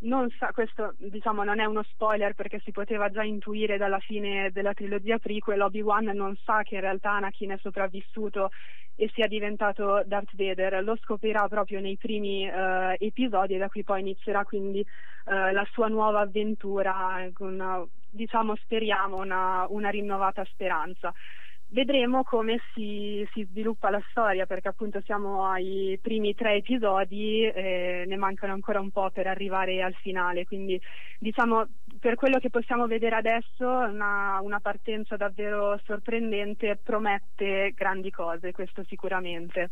non 0.01 0.29
sa, 0.39 0.51
questo 0.53 0.95
diciamo 0.99 1.45
non 1.45 1.61
è 1.61 1.65
uno 1.65 1.83
spoiler 1.83 2.35
perché 2.35 2.61
si 2.61 2.73
poteva 2.73 3.11
già 3.11 3.23
intuire 3.23 3.77
dalla 3.77 3.99
fine 4.01 4.51
della 4.53 4.75
trilogia 4.75 5.19
prequel, 5.19 5.61
Obi-Wan 5.61 6.05
non 6.07 6.37
sa 6.45 6.63
che 6.63 6.75
in 6.75 6.81
realtà 6.83 7.13
Anakin 7.13 7.53
è 7.53 7.59
sopravvissuto 7.59 8.51
e 8.97 9.11
sia 9.13 9.27
diventato 9.27 10.03
Darth 10.07 10.37
Vader, 10.37 10.85
lo 10.85 10.97
scoprirà 10.97 11.49
proprio 11.49 11.81
nei 11.81 11.97
primi 11.97 12.47
uh, 12.47 12.95
episodi 12.99 13.55
e 13.55 13.59
da 13.59 13.69
qui 13.69 13.83
poi 13.83 14.01
inizierà 14.01 14.45
quindi 14.45 14.85
la 15.27 15.67
sua 15.73 15.89
nuova 15.89 16.21
avventura 16.21 17.27
con 17.33 17.89
diciamo 18.11 18.55
speriamo 18.57 19.17
una, 19.17 19.67
una 19.69 19.89
rinnovata 19.89 20.45
speranza. 20.45 21.13
Vedremo 21.75 22.23
come 22.23 22.61
si, 22.73 23.27
si, 23.33 23.45
sviluppa 23.51 23.91
la 23.91 24.01
storia 24.11 24.47
perché 24.47 24.69
appunto 24.69 25.03
siamo 25.05 25.45
ai 25.45 25.99
primi 26.01 26.33
tre 26.33 26.55
episodi 26.55 27.43
e 27.43 28.05
ne 28.07 28.17
mancano 28.17 28.53
ancora 28.53 28.79
un 28.79 28.93
po' 28.93 29.11
per 29.11 29.27
arrivare 29.27 29.83
al 29.83 29.93
finale, 29.95 30.45
quindi 30.45 30.81
diciamo 31.19 31.67
per 31.99 32.15
quello 32.15 32.39
che 32.39 32.49
possiamo 32.49 32.87
vedere 32.87 33.17
adesso 33.17 33.67
una, 33.67 34.39
una 34.41 34.61
partenza 34.61 35.17
davvero 35.17 35.81
sorprendente 35.85 36.79
promette 36.81 37.73
grandi 37.75 38.13
cose, 38.13 38.53
questo 38.53 38.85
sicuramente. 38.87 39.71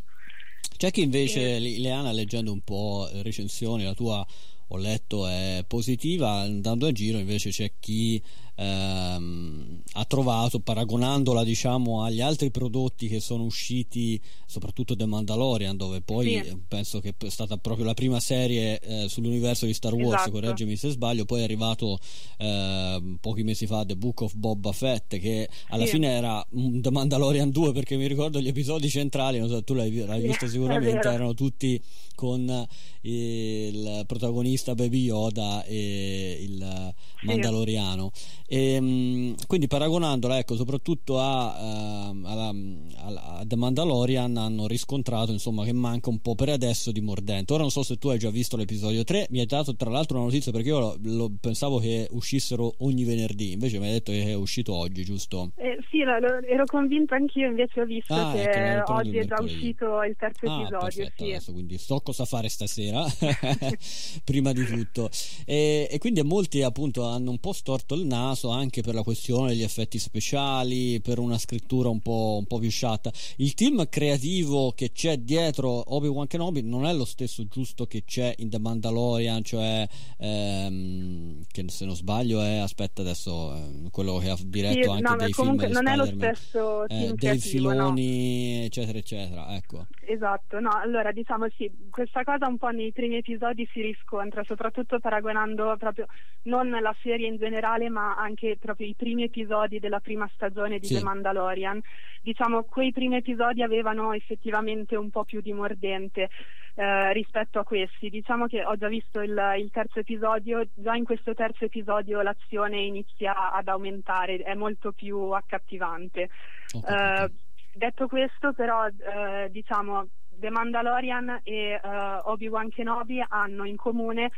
C'è 0.77 0.91
chi 0.91 1.03
invece. 1.03 1.61
Leana, 1.61 2.11
leggendo 2.11 2.51
un 2.51 2.63
po' 2.63 3.09
recensioni, 3.23 3.85
la 3.85 3.95
tua 3.95 4.27
ho 4.75 4.77
letto 4.77 5.29
è 5.29 5.65
positiva, 5.69 6.31
andando 6.41 6.87
a 6.87 6.93
giro 6.93 7.19
invece 7.19 7.51
c'è 7.51 7.71
chi 7.79 8.21
ehm, 8.63 9.83
ha 9.95 10.05
trovato, 10.05 10.61
paragonandola 10.61 11.45
diciamo 11.45 12.03
agli 12.03 12.21
altri 12.21 12.51
prodotti 12.51 13.09
che 13.09 13.21
sono 13.21 13.45
usciti, 13.45 14.21
soprattutto 14.47 14.97
The 14.97 15.05
Mandalorian, 15.05 15.77
dove 15.77 16.01
poi 16.01 16.43
sì. 16.43 16.59
penso 16.67 17.01
che 17.01 17.15
è 17.19 17.29
stata 17.29 17.57
proprio 17.59 17.85
la 17.85 17.95
prima 17.95 18.21
serie 18.21 18.79
eh, 18.79 19.09
sull'universo 19.09 19.67
di 19.67 19.75
Star 19.75 19.93
Wars, 19.93 20.23
esatto. 20.23 20.31
correggimi 20.31 20.77
se 20.77 20.91
sbaglio, 20.91 21.25
poi 21.25 21.41
è 21.41 21.45
arrivato 21.45 21.99
eh, 22.39 23.17
pochi 23.21 23.43
mesi 23.43 23.67
fa 23.67 23.85
The 23.85 23.97
Book 23.97 24.23
of 24.23 24.35
Boba 24.35 24.73
Fett, 24.73 25.19
che 25.19 25.49
alla 25.69 25.85
sì. 25.85 25.93
fine 25.93 26.09
era 26.09 26.47
The 26.51 26.91
Mandalorian 26.91 27.51
2, 27.51 27.73
perché 27.73 27.97
mi 27.97 28.07
ricordo 28.07 28.41
gli 28.41 28.49
episodi 28.49 28.89
centrali, 28.89 29.39
non 29.39 29.49
so, 29.49 29.63
tu 29.63 29.75
l'hai, 29.75 29.95
l'hai 29.95 30.23
visto 30.23 30.49
sicuramente, 30.49 31.09
erano 31.09 31.35
tutti 31.35 31.81
con 32.15 32.67
il 33.03 34.05
protagonista 34.07 34.75
Baby 34.75 35.03
Yoda 35.05 35.65
e 35.65 36.39
il 36.41 36.95
Mandaloriano. 37.23 38.11
E, 38.53 38.75
ehm, 38.75 39.35
quindi 39.47 39.67
paragonandola 39.67 40.37
ecco, 40.37 40.57
soprattutto 40.57 41.19
a, 41.19 42.11
uh, 42.11 42.25
alla, 42.27 42.53
a, 42.99 43.45
The 43.47 43.57
Mandalorian 43.57 44.37
hanno 44.37 44.67
riscontrato 44.67 45.33
insomma, 45.33 45.65
che 45.65 45.73
manca 45.73 46.11
un 46.11 46.21
po' 46.21 46.35
per 46.35 46.51
adesso 46.51 46.93
di 46.93 47.01
mordente. 47.01 47.55
Ora 47.55 47.63
non 47.63 47.71
so 47.71 47.83
se 47.83 47.97
tu 47.97 48.09
hai 48.09 48.19
già 48.19 48.29
visto 48.29 48.59
l'episodio 48.59 49.05
3, 49.05 49.29
mi 49.31 49.39
hai 49.41 49.47
dato 49.47 49.75
tra 49.75 49.89
l'altro 49.89 50.19
una 50.19 50.27
notizia 50.27 50.53
perché 50.53 50.69
io 50.69 50.79
lo, 50.79 50.97
lo 51.01 51.33
pensavo 51.41 51.79
che 51.79 52.07
uscissero 52.11 52.75
ogni 52.81 53.05
venerdì, 53.05 53.53
invece 53.53 53.79
mi 53.79 53.87
hai 53.87 53.93
detto 53.93 54.13
che 54.13 54.23
è 54.23 54.35
uscito 54.35 54.75
oggi, 54.75 55.03
giusto? 55.03 55.53
Eh, 55.57 55.79
sì, 55.89 56.03
lo, 56.03 56.13
ero 56.47 56.67
convinta 56.67 57.15
anch'io, 57.15 57.49
invece 57.49 57.81
ho 57.81 57.87
visto 57.87 58.13
ah, 58.13 58.33
che 58.33 58.51
ecco, 58.51 58.93
oggi 58.93 59.17
è 59.17 59.25
già 59.25 59.37
uscito 59.41 60.03
il 60.03 60.15
terzo 60.19 60.45
ah, 60.45 60.61
episodio. 60.61 60.79
Perfetto, 60.79 61.25
sì. 61.25 61.31
adesso, 61.31 61.53
quindi 61.53 61.79
so 61.79 62.01
cosa 62.01 62.27
fare 62.27 62.51
stasera, 62.51 63.03
prima 64.25 64.53
di 64.53 64.67
tutto. 64.67 65.09
E, 65.47 65.89
e 65.91 65.99
quindi 65.99 66.23
molti 66.23 66.61
appunto 66.61 67.07
hanno 67.07 67.31
un 67.31 67.39
po' 67.39 67.55
storto 67.55 67.95
il 67.95 68.05
naso 68.05 68.41
anche 68.51 68.83
per 68.83 68.95
la 68.95 69.03
questione 69.03 69.51
degli 69.51 69.63
effetti 69.63 69.99
speciali, 69.99 71.01
per 71.01 71.19
una 71.19 71.39
scrittura 71.39 71.89
un 71.89 72.01
po', 72.01 72.37
un 72.39 72.47
po 72.47 72.59
più 72.59 72.71
sciatta. 72.71 73.13
Il 73.37 73.55
team 73.55 73.89
creativo 73.89 74.73
che 74.73 74.93
c'è 74.93 75.19
dietro 75.19 75.95
Obi-Wan 75.95 76.27
Kenobi 76.27 76.63
non 76.63 76.87
è 76.87 76.93
lo 76.95 77.05
stesso 77.05 77.47
giusto 77.49 77.87
che 77.87 78.05
c'è 78.05 78.35
in 78.39 78.49
The 78.49 78.59
Mandalorian, 78.59 79.43
cioè 79.43 79.87
ehm, 80.19 81.12
che 81.53 81.69
se 81.69 81.85
non 81.85 81.95
sbaglio 81.95 82.41
è 82.41 82.57
aspetta 82.57 83.03
adesso 83.03 83.55
eh, 83.55 83.91
quello 83.91 84.19
che 84.19 84.31
ha 84.31 84.37
diretto 84.45 84.83
sì, 84.83 84.89
anche 84.89 85.03
no, 85.03 85.17
dei 85.17 85.33
film 85.33 85.67
non 85.71 85.87
è 85.87 85.97
lo 85.97 86.07
stesso 86.07 86.85
team 86.89 87.11
eh, 87.11 87.15
Dave 87.15 87.39
Filoni 87.39 88.59
no. 88.59 88.65
eccetera 88.65 88.99
eccetera 88.99 89.55
ecco 89.55 89.87
esatto 90.01 90.59
no 90.59 90.71
allora 90.71 91.13
diciamo 91.13 91.47
sì 91.57 91.71
questa 91.91 92.25
cosa 92.25 92.47
un 92.47 92.57
po' 92.57 92.71
nei 92.71 92.91
primi 92.93 93.17
episodi 93.17 93.69
si 93.73 93.83
riscontra 93.83 94.43
soprattutto 94.45 94.99
paragonando 94.99 95.77
proprio 95.79 96.07
non 96.45 96.71
la 96.71 96.95
serie 97.03 97.29
in 97.29 97.37
generale 97.37 97.89
ma 97.89 98.17
anche 98.17 98.57
proprio 98.59 98.87
i 98.87 98.95
primi 98.97 99.25
episodi 99.25 99.79
della 99.79 100.01
prima 100.01 100.29
stagione 100.35 100.79
di 100.79 100.87
sì. 100.87 100.95
The 100.95 101.03
Mandalorian 101.03 101.81
diciamo 102.23 102.65
quei 102.65 102.93
primi 102.93 103.17
episodi 103.17 103.63
avevano 103.63 104.13
effettivamente 104.13 104.97
un 104.97 105.11
po' 105.11 105.25
più 105.25 105.41
di 105.41 105.53
mordente 105.53 106.31
eh, 106.75 107.13
rispetto 107.13 107.59
a 107.59 107.65
questi. 107.65 108.09
Diciamo 108.09 108.47
che 108.47 108.65
ho 108.65 108.77
già 108.77 108.89
visto 108.89 109.21
il, 109.21 109.39
il, 109.59 109.71
terzo 109.71 109.99
episodio, 109.99 110.67
già 110.75 110.95
in 110.95 111.05
questo 111.05 111.35
terzo 111.43 111.65
episodio 111.65 112.23
l'azione 112.23 112.83
inizia 112.83 113.51
ad 113.51 113.67
aumentare, 113.67 114.37
è 114.37 114.55
molto 114.55 114.93
più 114.93 115.31
accattivante. 115.31 116.29
Eh, 116.73 117.31
detto 117.75 118.07
questo, 118.07 118.53
però, 118.53 118.87
eh, 118.87 119.49
diciamo, 119.51 120.07
The 120.29 120.51
Mandalorian 120.51 121.41
e 121.43 121.73
eh, 121.73 121.81
Obi-Wan 122.23 122.69
Kenobi 122.71 123.25
hanno 123.27 123.65
in 123.65 123.75
comune 123.75 124.31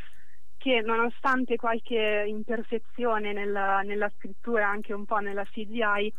che 0.57 0.81
nonostante 0.81 1.57
qualche 1.57 2.25
imperfezione 2.27 3.35
nella, 3.35 3.83
nella 3.83 4.11
scrittura, 4.17 4.67
anche 4.67 4.95
un 4.95 5.05
po' 5.05 5.19
nella 5.19 5.45
CGI, 5.45 6.11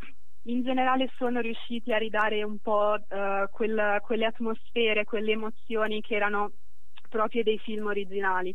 in 0.44 0.62
generale 0.62 1.10
sono 1.18 1.40
riusciti 1.40 1.92
a 1.94 1.98
ridare 1.98 2.44
un 2.44 2.60
po' 2.60 2.96
uh, 2.96 3.50
quel, 3.50 4.00
quelle 4.04 4.26
atmosfere, 4.26 5.04
quelle 5.04 5.32
emozioni 5.32 6.02
che 6.02 6.14
erano 6.14 6.52
proprie 7.10 7.42
dei 7.42 7.58
film 7.58 7.88
originali. 7.88 8.54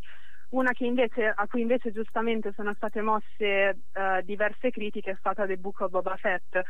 Una 0.51 0.73
invece, 0.79 1.33
a 1.35 1.47
cui 1.47 1.61
invece 1.61 1.93
giustamente 1.93 2.53
sono 2.57 2.75
state 2.75 3.01
mosse 3.03 3.79
uh, 3.95 4.21
diverse 4.25 4.71
critiche 4.71 5.13
è 5.13 5.17
stata 5.19 5.47
The 5.47 5.57
Book 5.57 5.81
of 5.81 5.91
Boba 5.91 6.17
Fett, 6.17 6.61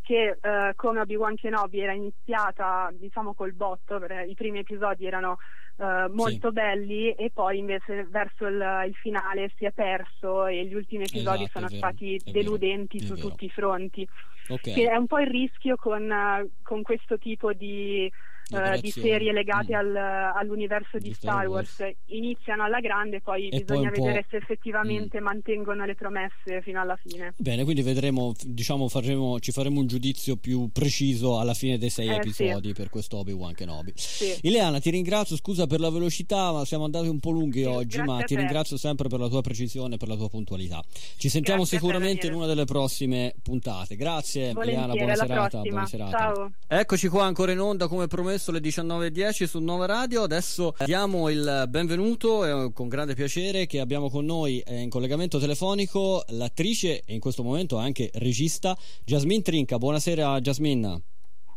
che 0.00 0.38
uh, 0.40 0.74
come 0.74 1.00
Obi-Wan 1.00 1.34
Kenobi 1.34 1.80
era 1.80 1.92
iniziata 1.92 2.90
diciamo 2.92 3.34
col 3.34 3.52
botto, 3.52 4.00
i 4.26 4.34
primi 4.34 4.60
episodi 4.60 5.04
erano 5.04 5.36
uh, 5.76 6.10
molto 6.12 6.48
sì. 6.48 6.54
belli 6.54 7.12
e 7.12 7.30
poi 7.34 7.58
invece 7.58 8.06
verso 8.08 8.46
il, 8.46 8.84
il, 8.86 8.94
finale 8.94 9.50
si 9.56 9.64
è 9.64 9.72
perso 9.72 10.46
e 10.46 10.64
gli 10.64 10.74
ultimi 10.74 11.04
episodi 11.04 11.42
esatto, 11.42 11.58
sono 11.58 11.68
stati 11.68 12.18
deludenti 12.24 13.00
vero, 13.00 13.16
su 13.16 13.20
tutti 13.20 13.44
i 13.46 13.50
fronti. 13.50 14.08
Okay. 14.48 14.74
Che 14.74 14.88
è 14.88 14.96
un 14.96 15.06
po' 15.06 15.18
il 15.18 15.26
rischio 15.26 15.74
con, 15.76 16.48
con 16.62 16.82
questo 16.82 17.18
tipo 17.18 17.52
di 17.52 18.10
uh, 18.50 18.80
di 18.80 18.90
serie 18.90 19.32
legate 19.32 19.74
mm. 19.74 19.78
al, 19.78 19.96
all'universo 20.36 20.98
di, 20.98 21.08
di 21.08 21.14
Star 21.14 21.46
Wars. 21.46 21.78
Wars. 21.78 21.94
iniziano 22.06 22.64
alla 22.64 22.80
grande, 22.80 23.20
poi 23.20 23.48
e 23.48 23.60
bisogna 23.60 23.90
poi 23.90 24.00
vedere 24.00 24.26
se 24.28 24.36
effettivamente 24.36 25.20
mm. 25.20 25.24
mantengono 25.24 25.84
le 25.84 25.94
promesse 25.94 26.62
fino 26.62 26.80
alla 26.80 26.96
fine. 26.96 27.34
Bene, 27.36 27.64
quindi 27.64 27.82
vedremo, 27.82 28.32
diciamo, 28.44 28.88
faremo, 28.88 29.40
ci 29.40 29.52
faremo 29.52 29.80
un 29.80 29.86
giudizio 29.86 30.36
più 30.36 30.70
preciso 30.72 31.38
alla 31.38 31.54
fine 31.54 31.78
dei 31.78 31.90
sei 31.90 32.08
eh, 32.08 32.16
episodi 32.16 32.68
sì. 32.68 32.74
per 32.74 32.88
questo 32.90 33.18
Obi-Wan 33.18 33.54
Kenobi. 33.54 33.92
Sì. 33.96 34.38
Ileana, 34.42 34.78
ti 34.78 34.90
ringrazio, 34.90 35.36
scusa 35.36 35.66
per 35.66 35.80
la 35.80 35.90
velocità, 35.90 36.52
ma 36.52 36.64
siamo 36.64 36.84
andati 36.84 37.08
un 37.08 37.18
po' 37.18 37.30
lunghi 37.30 37.62
sì, 37.62 37.68
oggi, 37.68 38.02
ma 38.02 38.22
ti 38.22 38.36
ringrazio 38.36 38.76
sempre 38.76 39.08
per 39.08 39.18
la 39.18 39.28
tua 39.28 39.40
precisione 39.40 39.94
e 39.94 39.98
per 39.98 40.08
la 40.08 40.16
tua 40.16 40.28
puntualità. 40.28 40.82
Ci 41.16 41.28
sentiamo 41.28 41.62
grazie 41.62 41.78
sicuramente 41.78 42.26
in 42.26 42.34
una 42.34 42.46
delle 42.46 42.64
prossime 42.64 43.34
puntate. 43.42 43.96
Grazie, 43.96 44.50
Ileana, 44.50 44.94
buona 44.94 45.14
serata, 45.14 45.60
buona 45.60 45.86
serata. 45.86 46.16
Ciao. 46.16 46.52
Eccoci 46.68 47.08
qua 47.08 47.24
ancora 47.24 47.52
in 47.52 47.60
onda 47.60 47.88
come 47.88 48.06
promesso 48.06 48.35
promesso 48.36 48.52
le 48.52 48.60
19.10 48.60 49.46
su 49.46 49.58
Nova 49.60 49.86
Radio. 49.86 50.22
Adesso 50.22 50.74
diamo 50.84 51.28
il 51.30 51.64
benvenuto 51.68 52.66
eh, 52.66 52.72
con 52.72 52.88
grande 52.88 53.14
piacere 53.14 53.66
che 53.66 53.80
abbiamo 53.80 54.10
con 54.10 54.24
noi 54.24 54.60
eh, 54.60 54.80
in 54.80 54.90
collegamento 54.90 55.38
telefonico 55.38 56.22
l'attrice 56.28 57.02
e 57.04 57.14
in 57.14 57.20
questo 57.20 57.42
momento 57.42 57.78
anche 57.78 58.10
regista 58.14 58.76
Jasmine 59.04 59.42
Trinca. 59.42 59.78
Buonasera 59.78 60.40
Jasmine. 60.40 61.15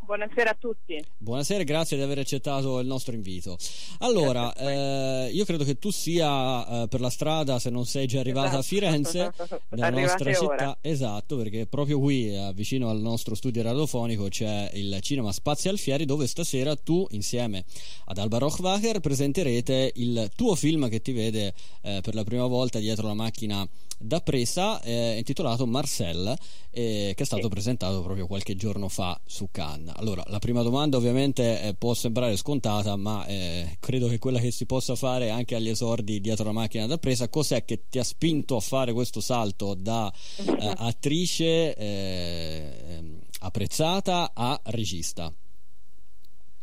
Buonasera 0.10 0.50
a 0.50 0.56
tutti. 0.58 1.06
Buonasera, 1.20 1.62
grazie 1.62 1.96
di 1.96 2.02
aver 2.02 2.18
accettato 2.18 2.80
il 2.80 2.88
nostro 2.88 3.14
invito. 3.14 3.58
Allora, 4.00 4.52
eh, 4.56 5.30
io 5.32 5.46
credo 5.46 5.64
che 5.64 5.78
tu 5.78 5.92
sia 5.92 6.66
eh, 6.66 6.88
per 6.88 7.00
la 7.00 7.12
strada, 7.12 7.60
se 7.60 7.70
non 7.70 7.86
sei 7.86 8.08
già 8.08 8.20
arrivata 8.20 8.48
esatto. 8.48 8.60
a 8.60 8.64
Firenze, 8.64 9.32
nella 9.70 9.92
nostra 9.92 10.34
città. 10.34 10.46
Ora. 10.46 10.78
Esatto, 10.82 11.38
perché 11.38 11.68
proprio 11.68 12.00
qui, 12.00 12.36
eh, 12.36 12.52
vicino 12.56 12.90
al 12.90 13.00
nostro 13.00 13.36
studio 13.36 13.62
radiofonico, 13.62 14.30
c'è 14.30 14.72
il 14.74 14.98
Cinema 15.02 15.32
Spazi 15.32 15.70
Alfieri, 15.70 16.06
dove 16.06 16.26
stasera 16.26 16.76
tu, 16.76 17.06
insieme 17.12 17.64
ad 18.06 18.18
Alba 18.18 18.40
Rochwacher, 18.40 19.02
presenterete 19.02 19.92
il 19.94 20.32
tuo 20.36 20.56
film 20.56 20.90
che 20.90 21.04
ti 21.04 21.12
vede 21.12 21.54
eh, 21.84 22.00
per 22.02 22.16
la 22.16 22.24
prima 22.24 22.48
volta 22.48 22.80
dietro 22.80 23.06
la 23.06 23.14
macchina 23.14 23.64
da 24.00 24.22
presa, 24.22 24.82
eh, 24.82 25.18
intitolato 25.18 25.68
Marcel, 25.68 26.34
eh, 26.72 27.14
che 27.16 27.24
è 27.24 27.26
stato 27.26 27.44
sì. 27.44 27.50
presentato 27.50 28.02
proprio 28.02 28.28
qualche 28.28 28.56
giorno 28.56 28.88
fa 28.88 29.20
su 29.26 29.50
Cannes. 29.52 29.94
Allora, 29.98 30.24
la 30.28 30.40
prima 30.40 30.62
domanda 30.62 30.96
ovviamente 30.96 31.62
eh, 31.62 31.74
può 31.74 31.94
sembrare 31.94 32.38
scontata, 32.38 32.96
ma 32.96 33.26
eh, 33.26 33.76
credo 33.80 34.08
che 34.08 34.18
quella 34.18 34.40
che 34.40 34.52
si 34.52 34.66
possa 34.66 34.96
fare 34.96 35.30
anche 35.30 35.56
agli 35.56 35.70
esordi 35.70 36.22
dietro 36.22 36.46
la 36.46 36.54
macchina 36.54 36.88
da 36.88 36.98
presa, 36.98 37.28
cos'è 37.28 37.66
che 37.66 37.90
ti 37.90 38.00
ha 38.00 38.04
spinto 38.04 38.56
a 38.56 38.62
fare 38.62 38.94
questo 38.94 39.20
salto 39.20 39.74
da 39.74 40.12
eh, 40.38 40.74
attrice 40.78 41.76
eh, 41.76 43.04
apprezzata 43.42 44.32
a 44.34 44.60
regista? 44.66 45.32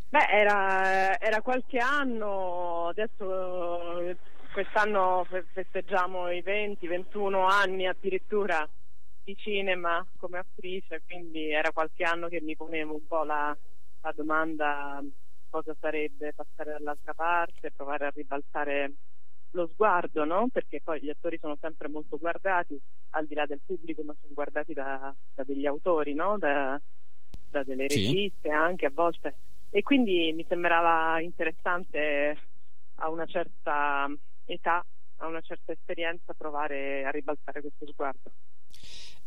Beh, 0.09 0.26
era, 0.30 1.20
era 1.20 1.43
qualche 1.43 1.78
anno, 1.78 2.89
adesso 2.89 4.16
quest'anno 4.57 5.27
festeggiamo 5.53 6.31
i 6.31 6.43
20-21 6.43 7.47
anni 7.47 7.87
addirittura 7.87 8.67
di 9.23 9.37
cinema 9.37 10.03
come 10.17 10.39
attrice, 10.39 11.03
quindi 11.07 11.51
era 11.51 11.73
qualche 11.73 12.05
anno 12.05 12.29
che 12.29 12.41
mi 12.41 12.57
ponevo 12.57 12.95
un 12.95 13.07
po' 13.07 13.23
la, 13.23 13.55
la 14.01 14.13
domanda 14.17 15.05
cosa 15.51 15.77
sarebbe 15.79 16.33
passare 16.33 16.73
dall'altra 16.73 17.13
parte, 17.13 17.71
provare 17.71 18.07
a 18.07 18.13
ribaltare 18.15 18.93
lo 19.51 19.69
sguardo, 19.75 20.25
no? 20.25 20.49
perché 20.51 20.81
poi 20.83 21.03
gli 21.03 21.11
attori 21.11 21.37
sono 21.39 21.59
sempre 21.61 21.89
molto 21.89 22.17
guardati, 22.17 22.81
al 23.11 23.27
di 23.27 23.35
là 23.35 23.45
del 23.45 23.61
pubblico, 23.63 24.03
ma 24.05 24.17
sono 24.19 24.33
guardati 24.33 24.73
da, 24.73 25.15
da 25.35 25.45
degli 25.45 25.67
autori, 25.67 26.15
no? 26.15 26.39
da, 26.39 26.81
da, 27.51 27.63
delle 27.63 27.91
sì. 27.91 28.07
registe 28.07 28.49
anche 28.49 28.87
a 28.87 28.91
volte. 28.91 29.35
E 29.69 29.83
quindi 29.83 30.33
mi 30.35 30.47
sembrava 30.49 31.21
interessante 31.21 32.39
a 32.95 33.11
una 33.11 33.27
certa 33.27 34.09
età, 34.47 34.84
a 35.18 35.26
una 35.26 35.40
certa 35.40 35.72
esperienza, 35.72 36.34
provare 36.36 37.05
a 37.05 37.11
ribaltare 37.11 37.61
questo 37.61 37.86
sguardo. 37.86 38.30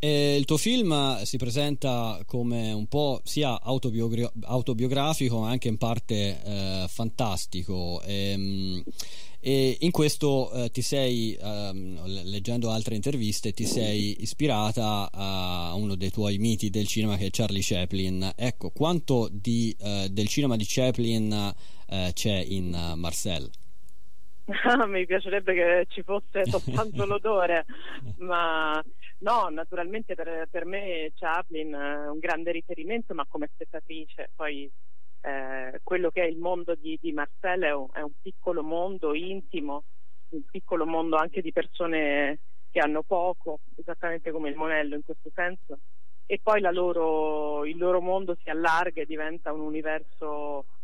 E 0.01 0.37
il 0.37 0.45
tuo 0.45 0.55
film 0.55 1.21
si 1.23 1.37
presenta 1.37 2.21
come 2.25 2.71
un 2.71 2.87
po' 2.87 3.19
sia 3.25 3.61
autobiogra- 3.61 4.31
autobiografico 4.43 5.41
ma 5.41 5.49
anche 5.49 5.67
in 5.67 5.77
parte 5.77 6.41
eh, 6.41 6.85
fantastico. 6.87 8.01
E, 8.03 8.31
ehm, 8.31 8.83
e 9.41 9.77
in 9.81 9.91
questo 9.91 10.51
eh, 10.51 10.69
ti 10.69 10.81
sei, 10.81 11.33
ehm, 11.33 12.05
leggendo 12.29 12.71
altre 12.71 12.95
interviste, 12.95 13.51
ti 13.51 13.65
sei 13.65 14.21
ispirata 14.21 15.09
a 15.11 15.73
uno 15.75 15.95
dei 15.95 16.11
tuoi 16.11 16.37
miti 16.37 16.69
del 16.69 16.87
cinema 16.87 17.17
che 17.17 17.27
è 17.27 17.29
Charlie 17.29 17.61
Chaplin. 17.61 18.33
Ecco, 18.35 18.69
quanto 18.69 19.29
di, 19.31 19.75
eh, 19.79 20.07
del 20.11 20.27
cinema 20.27 20.55
di 20.55 20.65
Chaplin 20.65 21.53
eh, 21.87 22.11
c'è 22.13 22.37
in 22.47 22.73
uh, 22.73 22.97
Marcel? 22.97 23.49
Mi 24.87 25.05
piacerebbe 25.05 25.53
che 25.53 25.85
ci 25.89 26.01
fosse 26.01 26.45
soltanto 26.45 27.05
l'odore, 27.05 27.65
ma 28.17 28.83
no, 29.19 29.47
naturalmente 29.49 30.15
per, 30.15 30.47
per, 30.49 30.65
me 30.65 31.11
Chaplin 31.15 31.71
è 31.71 32.09
un 32.09 32.19
grande 32.19 32.51
riferimento, 32.51 33.13
ma 33.13 33.25
come 33.27 33.49
spettatrice, 33.53 34.31
poi 34.35 34.69
eh, 35.21 35.79
quello 35.83 36.09
che 36.09 36.23
è 36.23 36.25
il 36.25 36.37
mondo 36.37 36.75
di, 36.75 36.97
di 36.99 37.11
Marcel 37.11 37.61
è 37.61 37.73
un, 37.73 37.87
è 37.93 38.01
un, 38.01 38.11
piccolo 38.21 38.63
mondo 38.63 39.13
intimo, 39.13 39.83
un 40.29 40.41
piccolo 40.49 40.85
mondo 40.85 41.15
anche 41.15 41.41
di 41.41 41.51
persone 41.51 42.39
che 42.71 42.79
hanno 42.79 43.03
poco, 43.03 43.59
esattamente 43.75 44.31
come 44.31 44.49
il 44.49 44.55
Monello 44.55 44.95
in 44.95 45.03
questo 45.03 45.29
senso, 45.33 45.79
e 46.25 46.39
poi 46.41 46.61
loro, 46.61 47.65
il 47.65 47.77
loro 47.77 48.01
mondo 48.01 48.35
si 48.41 48.49
allarga 48.49 49.01
e 49.01 49.05
diventa 49.05 49.51
un 49.51 49.61
universo 49.61 50.59
eh, 50.61 50.78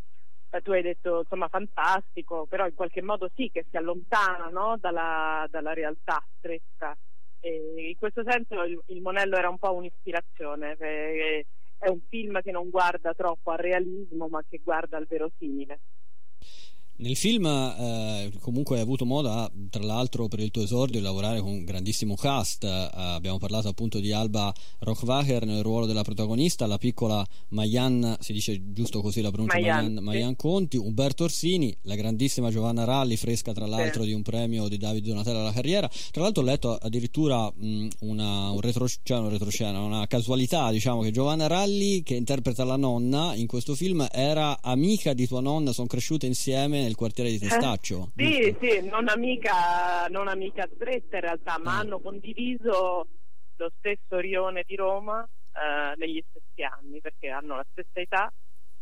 tu 0.62 0.72
hai 0.72 0.82
detto 0.82 1.20
insomma 1.20 1.48
fantastico, 1.48 2.46
però 2.48 2.66
in 2.66 2.74
qualche 2.74 3.02
modo 3.02 3.30
sì 3.36 3.50
che 3.52 3.66
si 3.70 3.78
allontana 3.78 4.48
no? 4.48 4.78
dalla, 4.80 5.48
dalla, 5.50 5.74
realtà 5.74 6.24
stretta. 6.38 6.96
E 7.40 7.90
in 7.90 7.98
questo 7.98 8.24
senso 8.28 8.64
il, 8.64 8.82
il, 8.88 9.02
Monello 9.02 9.38
era 9.38 9.50
un 9.50 9.58
po' 9.58 9.74
un'ispirazione, 9.74 10.76
è 10.78 11.90
un 11.90 12.00
film 12.10 12.42
che 12.42 12.52
non 12.52 12.70
guarda 12.70 13.14
troppo 13.14 13.52
al 13.52 13.58
realismo 13.58 14.28
ma 14.28 14.44
che 14.48 14.62
guarda 14.64 14.98
al 14.98 15.06
verosimile. 15.08 15.80
Nel 16.98 17.18
film 17.18 17.46
eh, 17.46 18.32
comunque 18.40 18.78
hai 18.78 18.82
avuto 18.82 19.06
modo, 19.06 19.30
a, 19.30 19.52
tra 19.70 19.84
l'altro 19.84 20.30
per 20.30 20.40
il 20.40 20.50
tuo 20.50 20.64
esordio, 20.64 21.00
di 21.00 21.06
lavorare 21.06 21.42
con 21.42 21.52
un 21.52 21.66
grandissimo 21.66 22.16
cast. 22.16 22.64
Eh, 22.64 22.90
abbiamo 22.94 23.38
parlato 23.38 23.68
appunto 23.68 24.00
di 24.00 24.14
Alba 24.14 24.54
Rockwacher 24.80 25.46
nel 25.46 25.62
ruolo 25.62 25.88
della 25.88 26.04
protagonista, 26.04 26.66
la 26.68 26.78
piccola 26.78 27.26
Mayan, 27.50 28.16
si 28.22 28.32
dice 28.32 28.72
giusto 28.72 29.02
così 29.02 29.20
la 29.20 29.30
pronuncia, 29.30 29.60
Mayan, 29.60 29.86
Mayan, 29.86 30.04
Mayan 30.04 30.36
Conti, 30.38 30.78
Umberto 30.78 31.26
Orsini, 31.26 31.76
la 31.82 31.96
grandissima 31.96 32.50
Giovanna 32.50 32.86
Ralli, 32.86 33.18
fresca 33.18 33.52
tra 33.52 33.66
l'altro 33.66 34.04
sì. 34.04 34.08
di 34.08 34.14
un 34.14 34.22
premio 34.22 34.70
di 34.70 34.78
Davide 34.78 35.10
Donatella 35.10 35.42
alla 35.42 35.52
carriera. 35.52 35.90
Tra 36.12 36.22
l'altro 36.22 36.44
ho 36.44 36.46
letto 36.46 36.76
addirittura 36.76 37.52
mh, 37.54 37.88
una, 38.00 38.52
un 38.52 38.62
retro, 38.62 38.88
cioè 39.04 39.20
un 39.20 39.30
retroscena, 39.30 39.82
una 39.82 40.08
casualità, 40.08 40.72
diciamo 40.72 41.02
che 41.02 41.12
Giovanna 41.12 41.48
Ralli, 41.48 42.04
che 42.04 42.16
interpreta 42.16 42.64
la 42.64 42.78
nonna 42.78 43.36
in 43.36 43.48
questo 43.48 43.76
film, 43.76 44.08
era 44.12 44.62
amica 44.62 45.14
di 45.14 45.28
tua 45.28 45.42
nonna, 45.42 45.74
sono 45.74 45.88
cresciute 45.88 46.26
insieme 46.26 46.84
nel 46.86 46.96
quartiere 46.96 47.30
di 47.30 47.40
Testaccio. 47.40 48.12
Eh, 48.16 48.56
sì, 48.60 48.68
sì, 48.68 48.88
non 48.88 49.10
amica, 49.10 50.08
non 50.10 50.28
amica 50.28 50.68
stretta 50.74 51.18
in 51.18 51.22
realtà, 51.22 51.60
ma 51.62 51.76
eh. 51.76 51.80
hanno 51.82 52.00
condiviso 52.00 53.08
lo 53.58 53.72
stesso 53.78 54.20
rione 54.20 54.64
di 54.66 54.76
Roma 54.76 55.24
eh, 55.24 55.96
negli 55.98 56.24
stessi 56.30 56.64
anni 56.64 57.00
perché 57.00 57.30
hanno 57.30 57.56
la 57.56 57.66
stessa 57.72 58.00
età 58.00 58.34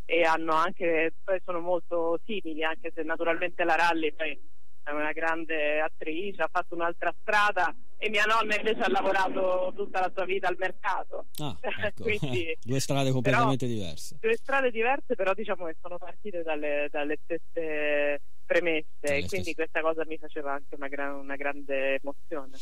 e 0.06 0.24
hanno 0.24 0.54
anche, 0.54 1.14
poi 1.24 1.42
sono 1.46 1.60
molto 1.60 2.20
simili, 2.26 2.64
anche 2.64 2.92
se 2.94 3.04
naturalmente 3.04 3.64
la 3.64 3.76
Ralli 3.76 4.14
poi 4.14 4.38
è 4.84 4.92
una 4.92 5.14
grande 5.14 5.80
attrice, 5.80 6.42
ha 6.42 6.50
fatto 6.52 6.76
un'altra 6.76 7.14
strada 7.22 7.74
e 8.04 8.10
mia 8.10 8.26
nonna 8.26 8.58
invece 8.58 8.82
ha 8.82 8.90
lavorato 8.90 9.72
tutta 9.78 10.02
la 10.02 10.12
sua 10.14 10.26
vita 10.26 10.50
al 10.50 10.58
mercato. 10.60 11.28
Ah, 11.38 11.58
ecco. 11.88 12.04
Quindi, 12.04 12.54
due 12.62 12.82
strade 12.82 13.12
completamente 13.12 13.66
però, 13.66 13.80
diverse. 13.80 14.18
Due 14.20 14.36
strade 14.36 14.72
diverse, 14.72 15.16
però 15.16 15.34
diciamo 15.34 15.68
che 15.68 15.78
sono 15.82 15.98
partite 15.98 16.44
dalle, 16.44 16.90
dalle 16.92 17.18
stesse 17.24 18.22
premesse 18.46 18.88
dalle 19.00 19.20
e 19.20 19.28
quindi 19.28 19.52
stesse. 19.52 19.54
questa 19.54 19.80
cosa 19.80 20.04
mi 20.06 20.18
faceva 20.18 20.52
anche 20.52 20.76
una, 20.76 20.90
gran, 20.90 21.16
una 21.16 21.38
grande 21.38 22.00
emozione. 22.02 22.58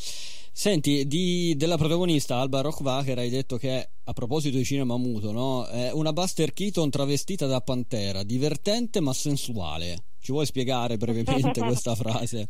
Senti, 0.53 1.07
di, 1.07 1.55
della 1.57 1.77
protagonista 1.77 2.35
Alba 2.35 2.61
Rockwacher 2.61 3.17
hai 3.17 3.29
detto 3.29 3.57
che 3.57 3.89
a 4.03 4.13
proposito 4.13 4.57
di 4.57 4.63
cinema 4.63 4.95
muto, 4.97 5.31
no? 5.31 5.65
è 5.65 5.89
una 5.91 6.13
Buster 6.13 6.53
Keaton 6.53 6.91
travestita 6.91 7.47
da 7.47 7.61
pantera, 7.61 8.21
divertente 8.21 8.99
ma 8.99 9.13
sensuale. 9.13 10.03
Ci 10.19 10.31
vuoi 10.31 10.45
spiegare 10.45 10.97
brevemente 10.97 11.61
questa 11.65 11.95
frase? 11.95 12.47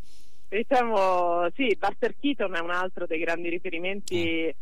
Diciamo, 0.52 1.50
sì, 1.56 1.78
Buster 1.80 2.14
Keaton 2.20 2.54
è 2.54 2.60
un 2.60 2.72
altro 2.72 3.06
dei 3.06 3.20
grandi 3.20 3.48
riferimenti 3.48 4.48
eh. 4.48 4.56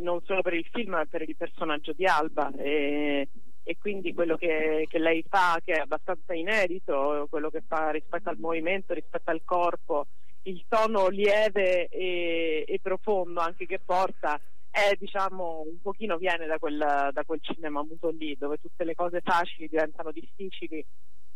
non 0.00 0.22
solo 0.24 0.40
per 0.40 0.54
il 0.54 0.66
film 0.72 0.92
ma 0.92 1.04
per 1.04 1.28
il 1.28 1.36
personaggio 1.36 1.92
di 1.92 2.06
Alba 2.06 2.50
e, 2.56 3.28
e 3.62 3.76
quindi 3.78 4.14
quello 4.14 4.38
che, 4.38 4.86
che, 4.88 4.98
lei 4.98 5.22
fa 5.28 5.60
che 5.62 5.74
è 5.74 5.80
abbastanza 5.80 6.32
inedito, 6.32 7.26
quello 7.28 7.50
che 7.50 7.62
fa 7.66 7.90
rispetto 7.90 8.30
al 8.30 8.38
movimento, 8.38 8.94
rispetto 8.94 9.30
al 9.30 9.42
corpo, 9.44 10.06
il 10.44 10.64
tono 10.68 11.08
lieve 11.08 11.88
e, 11.88 12.64
e 12.66 12.78
profondo 12.80 13.40
anche 13.40 13.66
che 13.66 13.78
porta 13.84 14.40
è 14.70 14.96
diciamo 14.98 15.64
un 15.66 15.82
pochino 15.82 16.16
viene 16.16 16.46
da 16.46 16.58
quel, 16.58 16.78
da 17.12 17.24
quel 17.26 17.40
cinema 17.42 17.82
muto 17.82 18.08
lì 18.08 18.34
dove 18.38 18.56
tutte 18.56 18.84
le 18.84 18.94
cose 18.94 19.20
facili 19.20 19.68
diventano 19.68 20.12
difficili 20.12 20.82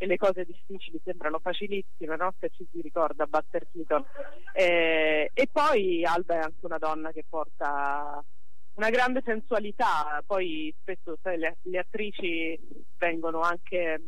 e 0.03 0.07
le 0.07 0.17
cose 0.17 0.47
difficili 0.47 0.99
sembrano 1.05 1.41
facilissime, 1.41 2.17
no? 2.17 2.33
se 2.41 2.49
ci 2.57 2.67
si 2.73 2.81
ricorda 2.81 3.27
Buster 3.27 3.67
Keaton. 3.71 4.03
Eh, 4.55 5.31
e 5.31 5.49
poi 5.53 6.03
Alba 6.07 6.37
è 6.37 6.39
anche 6.39 6.65
una 6.65 6.79
donna 6.79 7.13
che 7.13 7.23
porta 7.29 8.25
una 8.77 8.89
grande 8.89 9.21
sensualità, 9.23 10.23
poi 10.25 10.75
spesso 10.81 11.19
sai, 11.21 11.37
le, 11.37 11.59
le, 11.65 11.79
attrici 11.81 12.59
vengono 12.97 13.41
anche 13.41 14.01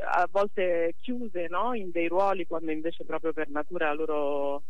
a 0.00 0.28
volte 0.28 0.96
chiuse 1.00 1.46
no? 1.48 1.72
in 1.72 1.92
dei 1.92 2.08
ruoli 2.08 2.44
quando 2.44 2.72
invece 2.72 3.04
proprio 3.04 3.32
per 3.32 3.48
natura 3.48 3.94
loro 3.94 4.64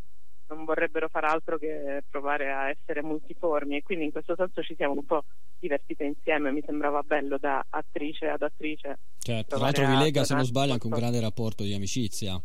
non 0.48 0.64
vorrebbero 0.64 1.08
far 1.08 1.24
altro 1.24 1.58
che 1.58 2.02
provare 2.08 2.52
a 2.52 2.68
essere 2.68 3.02
multiformi 3.02 3.76
e 3.76 3.82
quindi 3.82 4.04
in 4.04 4.12
questo 4.12 4.34
senso 4.36 4.62
ci 4.62 4.74
siamo 4.76 4.94
un 4.94 5.04
po' 5.04 5.24
divertite 5.58 6.04
insieme, 6.04 6.52
mi 6.52 6.62
sembrava 6.64 7.02
bello 7.02 7.38
da 7.38 7.64
attrice 7.68 8.26
ad 8.28 8.42
attrice. 8.42 8.98
Certo, 9.18 9.56
tra 9.56 9.64
l'altro 9.64 9.86
vi 9.86 9.96
lega 9.96 10.24
se 10.24 10.34
non 10.34 10.44
sbaglio 10.44 10.72
anche 10.72 10.86
un 10.86 10.94
grande 10.94 11.20
rapporto 11.20 11.62
di 11.62 11.74
amicizia. 11.74 12.40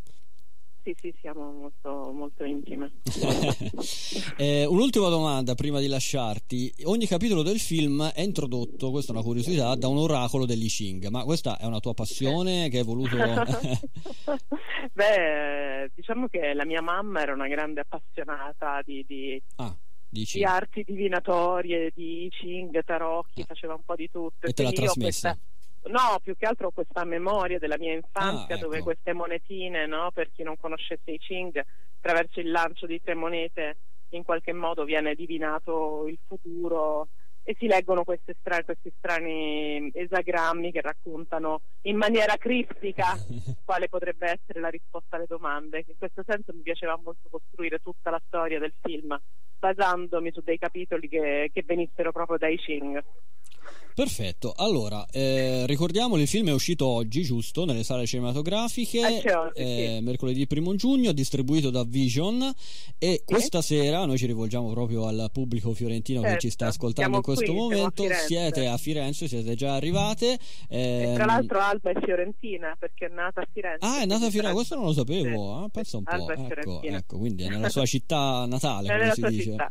Sì, 0.84 0.94
sì, 1.00 1.14
siamo 1.18 1.50
molto, 1.50 2.12
molto 2.12 2.44
intime. 2.44 2.92
eh, 4.36 4.66
un'ultima 4.66 5.08
domanda 5.08 5.54
prima 5.54 5.80
di 5.80 5.86
lasciarti. 5.86 6.74
Ogni 6.84 7.06
capitolo 7.06 7.40
del 7.40 7.58
film 7.58 8.06
è 8.10 8.20
introdotto, 8.20 8.90
questa 8.90 9.12
è 9.12 9.14
una 9.14 9.24
curiosità, 9.24 9.76
da 9.76 9.88
un 9.88 9.96
oracolo 9.96 10.44
dell'I 10.44 10.66
Ching, 10.66 11.06
ma 11.06 11.24
questa 11.24 11.56
è 11.56 11.64
una 11.64 11.80
tua 11.80 11.94
passione 11.94 12.68
che 12.68 12.80
hai 12.80 12.84
voluto... 12.84 13.16
Beh, 14.92 15.90
diciamo 15.94 16.28
che 16.28 16.52
la 16.52 16.66
mia 16.66 16.82
mamma 16.82 17.22
era 17.22 17.32
una 17.32 17.48
grande 17.48 17.80
appassionata 17.80 18.82
di... 18.84 19.02
di... 19.08 19.42
Ah. 19.56 19.74
Di 20.10 20.44
arti 20.44 20.84
divinatorie, 20.86 21.90
di 21.92 22.28
Ching, 22.30 22.84
tarocchi, 22.84 23.40
ah. 23.40 23.46
faceva 23.46 23.72
un 23.72 23.82
po' 23.84 23.96
di 23.96 24.08
tutto. 24.12 24.46
E, 24.46 24.50
e 24.50 24.52
te 24.52 24.62
l'ha 24.62 24.70
trasmessa? 24.70 25.30
Questa 25.30 25.53
No, 25.86 26.18
più 26.22 26.34
che 26.36 26.46
altro 26.46 26.70
questa 26.70 27.04
memoria 27.04 27.58
della 27.58 27.78
mia 27.78 27.92
infanzia 27.92 28.54
ah, 28.54 28.58
ecco. 28.58 28.66
dove 28.66 28.80
queste 28.80 29.12
monetine, 29.12 29.86
no, 29.86 30.10
per 30.12 30.30
chi 30.32 30.42
non 30.42 30.56
conoscesse 30.58 31.10
i 31.10 31.18
Ching, 31.18 31.62
attraverso 31.98 32.40
il 32.40 32.50
lancio 32.50 32.86
di 32.86 33.00
tre 33.02 33.14
monete 33.14 33.76
in 34.10 34.22
qualche 34.22 34.52
modo 34.52 34.84
viene 34.84 35.14
divinato 35.14 36.06
il 36.06 36.18
futuro 36.26 37.08
e 37.42 37.54
si 37.58 37.66
leggono 37.66 38.04
stra- 38.40 38.64
questi 38.64 38.90
strani 38.96 39.90
esagrammi 39.92 40.72
che 40.72 40.80
raccontano 40.80 41.60
in 41.82 41.96
maniera 41.96 42.36
criptica 42.38 43.14
quale 43.64 43.88
potrebbe 43.88 44.30
essere 44.30 44.60
la 44.60 44.68
risposta 44.68 45.16
alle 45.16 45.26
domande. 45.28 45.84
In 45.86 45.98
questo 45.98 46.22
senso 46.26 46.52
mi 46.54 46.62
piaceva 46.62 46.98
molto 47.02 47.28
costruire 47.30 47.80
tutta 47.80 48.10
la 48.10 48.20
storia 48.26 48.58
del 48.58 48.72
film 48.80 49.18
basandomi 49.58 50.30
su 50.32 50.40
dei 50.42 50.58
capitoli 50.58 51.08
che, 51.08 51.50
che 51.52 51.62
venissero 51.64 52.12
proprio 52.12 52.38
dai 52.38 52.56
Ching. 52.56 53.02
Perfetto, 53.94 54.52
allora 54.56 55.06
eh, 55.12 55.66
ricordiamolo, 55.66 56.20
il 56.20 56.26
film 56.26 56.48
è 56.48 56.52
uscito 56.52 56.84
oggi, 56.84 57.22
giusto, 57.22 57.64
nelle 57.64 57.84
sale 57.84 58.06
cinematografiche, 58.06 59.22
ah, 59.24 59.52
eh, 59.54 60.00
mercoledì 60.02 60.48
1 60.50 60.74
giugno, 60.74 61.12
distribuito 61.12 61.70
da 61.70 61.84
Vision 61.84 62.42
e 62.98 63.12
sì. 63.12 63.22
questa 63.24 63.62
sera 63.62 64.04
noi 64.04 64.18
ci 64.18 64.26
rivolgiamo 64.26 64.68
proprio 64.70 65.06
al 65.06 65.30
pubblico 65.32 65.72
fiorentino 65.74 66.22
certo. 66.22 66.34
che 66.34 66.40
ci 66.40 66.50
sta 66.50 66.64
certo, 66.64 66.86
ascoltando 66.86 67.02
Siamo 67.02 67.16
in 67.18 67.22
questo 67.22 67.52
qui, 67.52 67.76
momento, 67.76 68.04
siete 68.26 68.66
a 68.66 68.76
Firenze, 68.78 69.28
siete 69.28 69.54
già 69.54 69.74
arrivate. 69.74 70.38
Eh, 70.68 71.12
tra 71.14 71.26
l'altro 71.26 71.60
Alba 71.60 71.90
è 71.90 72.00
fiorentina 72.02 72.74
perché 72.76 73.06
è 73.06 73.14
nata 73.14 73.42
a 73.42 73.46
Firenze. 73.52 73.86
Ah, 73.86 74.02
è 74.02 74.06
nata 74.06 74.26
a 74.26 74.30
Firenze, 74.30 74.54
questo 74.54 74.74
non 74.74 74.86
lo 74.86 74.92
sapevo, 74.92 75.58
sì. 75.60 75.64
eh? 75.66 75.68
pensa 75.70 75.96
un 75.98 76.02
po', 76.02 76.32
ecco, 76.32 76.82
ecco, 76.82 77.18
quindi 77.18 77.44
è 77.44 77.48
nella 77.48 77.68
sua 77.70 77.86
città 77.86 78.44
natale, 78.44 78.88
come 78.88 79.12
si 79.12 79.36
dice. 79.36 79.50
Città. 79.50 79.68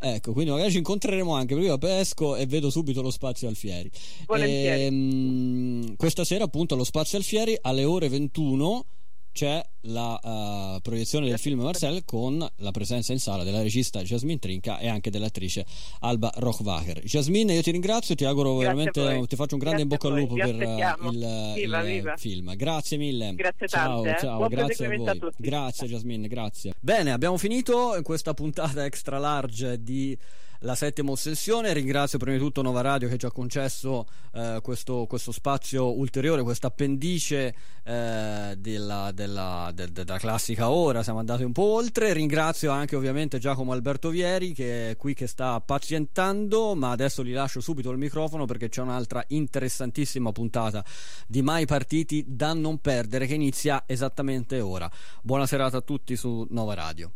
ecco, 0.00 0.32
quindi 0.32 0.50
magari 0.50 0.70
ci 0.70 0.78
incontreremo 0.78 1.34
anche, 1.34 1.52
perché 1.52 1.68
io 1.68 1.76
pesco 1.76 2.36
e 2.36 2.46
vedo 2.46 2.70
subito 2.70 3.02
lo 3.02 3.10
spazio 3.10 3.19
Alfieri. 3.28 3.90
E, 4.36 4.84
ehm, 4.84 5.96
questa 5.96 6.24
sera 6.24 6.44
appunto 6.44 6.74
allo 6.74 6.84
Spazio 6.84 7.18
Alfieri 7.18 7.56
alle 7.60 7.84
ore 7.84 8.08
21 8.08 8.84
c'è 9.32 9.62
la 9.82 10.18
uh, 10.22 10.80
proiezione 10.80 11.28
del 11.28 11.38
film 11.38 11.60
Marcel 11.60 12.04
con 12.04 12.46
la 12.56 12.70
presenza 12.72 13.12
in 13.12 13.20
sala 13.20 13.44
della 13.44 13.62
regista 13.62 14.02
Jasmine 14.02 14.38
Trinca 14.38 14.78
e 14.78 14.88
anche 14.88 15.10
dell'attrice 15.10 15.64
Alba 16.00 16.32
Rochwacher. 16.36 17.00
Jasmine, 17.02 17.54
io 17.54 17.62
ti 17.62 17.70
ringrazio, 17.70 18.14
ti 18.14 18.24
auguro 18.24 18.56
Grazie 18.56 18.92
veramente, 18.92 19.26
ti 19.28 19.36
faccio 19.36 19.54
un 19.54 19.60
grande 19.60 19.84
Grazie 19.84 19.84
in 19.84 19.88
bocca 19.88 20.08
al 20.08 20.14
lupo 20.14 20.34
per 20.34 20.54
uh, 20.54 21.10
il, 21.10 21.52
viva, 21.54 21.80
il 21.80 21.86
viva. 21.86 22.16
film. 22.16 22.54
Grazie 22.56 22.96
mille. 22.96 23.34
Grazie 23.34 23.68
ciao, 23.68 24.02
tante, 24.02 24.20
ciao, 24.20 24.44
eh. 24.44 24.48
grazie 24.48 24.86
a 24.86 24.96
voi. 24.96 25.08
A 25.08 25.32
grazie 25.36 25.86
Jasmine, 25.86 26.28
grazie. 26.28 26.74
Bene, 26.80 27.12
abbiamo 27.12 27.36
finito 27.36 27.96
in 27.96 28.02
questa 28.02 28.34
puntata 28.34 28.84
extra 28.84 29.18
large 29.18 29.82
di 29.82 30.16
la 30.60 30.74
settima 30.74 31.10
ossessione. 31.10 31.72
Ringrazio 31.72 32.18
prima 32.18 32.36
di 32.36 32.42
tutto 32.42 32.62
Nova 32.62 32.80
Radio 32.80 33.08
che 33.08 33.16
ci 33.16 33.26
ha 33.26 33.30
concesso 33.30 34.06
eh, 34.32 34.58
questo, 34.62 35.06
questo, 35.06 35.32
spazio 35.32 35.96
ulteriore, 35.96 36.42
questa 36.42 36.68
appendice 36.68 37.54
eh, 37.84 38.54
della, 38.58 39.10
della, 39.12 39.70
de, 39.72 39.90
della, 39.92 40.18
classica 40.18 40.70
ora. 40.70 41.02
Siamo 41.02 41.18
andati 41.18 41.42
un 41.44 41.52
po' 41.52 41.74
oltre. 41.74 42.12
Ringrazio 42.12 42.70
anche 42.70 42.96
ovviamente 42.96 43.38
Giacomo 43.38 43.72
Alberto 43.72 44.10
Vieri 44.10 44.52
che 44.52 44.90
è 44.90 44.96
qui 44.96 45.14
che 45.14 45.26
sta 45.26 45.60
pazientando, 45.60 46.74
ma 46.74 46.90
adesso 46.90 47.24
gli 47.24 47.32
lascio 47.32 47.60
subito 47.60 47.90
il 47.90 47.98
microfono 47.98 48.44
perché 48.44 48.68
c'è 48.68 48.82
un'altra 48.82 49.24
interessantissima 49.28 50.32
puntata 50.32 50.84
di 51.26 51.42
Mai 51.42 51.66
Partiti 51.66 52.24
da 52.26 52.52
non 52.52 52.78
perdere 52.78 53.26
che 53.26 53.34
inizia 53.34 53.84
esattamente 53.86 54.60
ora. 54.60 54.90
Buona 55.22 55.46
serata 55.46 55.78
a 55.78 55.82
tutti 55.82 56.16
su 56.16 56.46
Nova 56.50 56.74
Radio. 56.74 57.12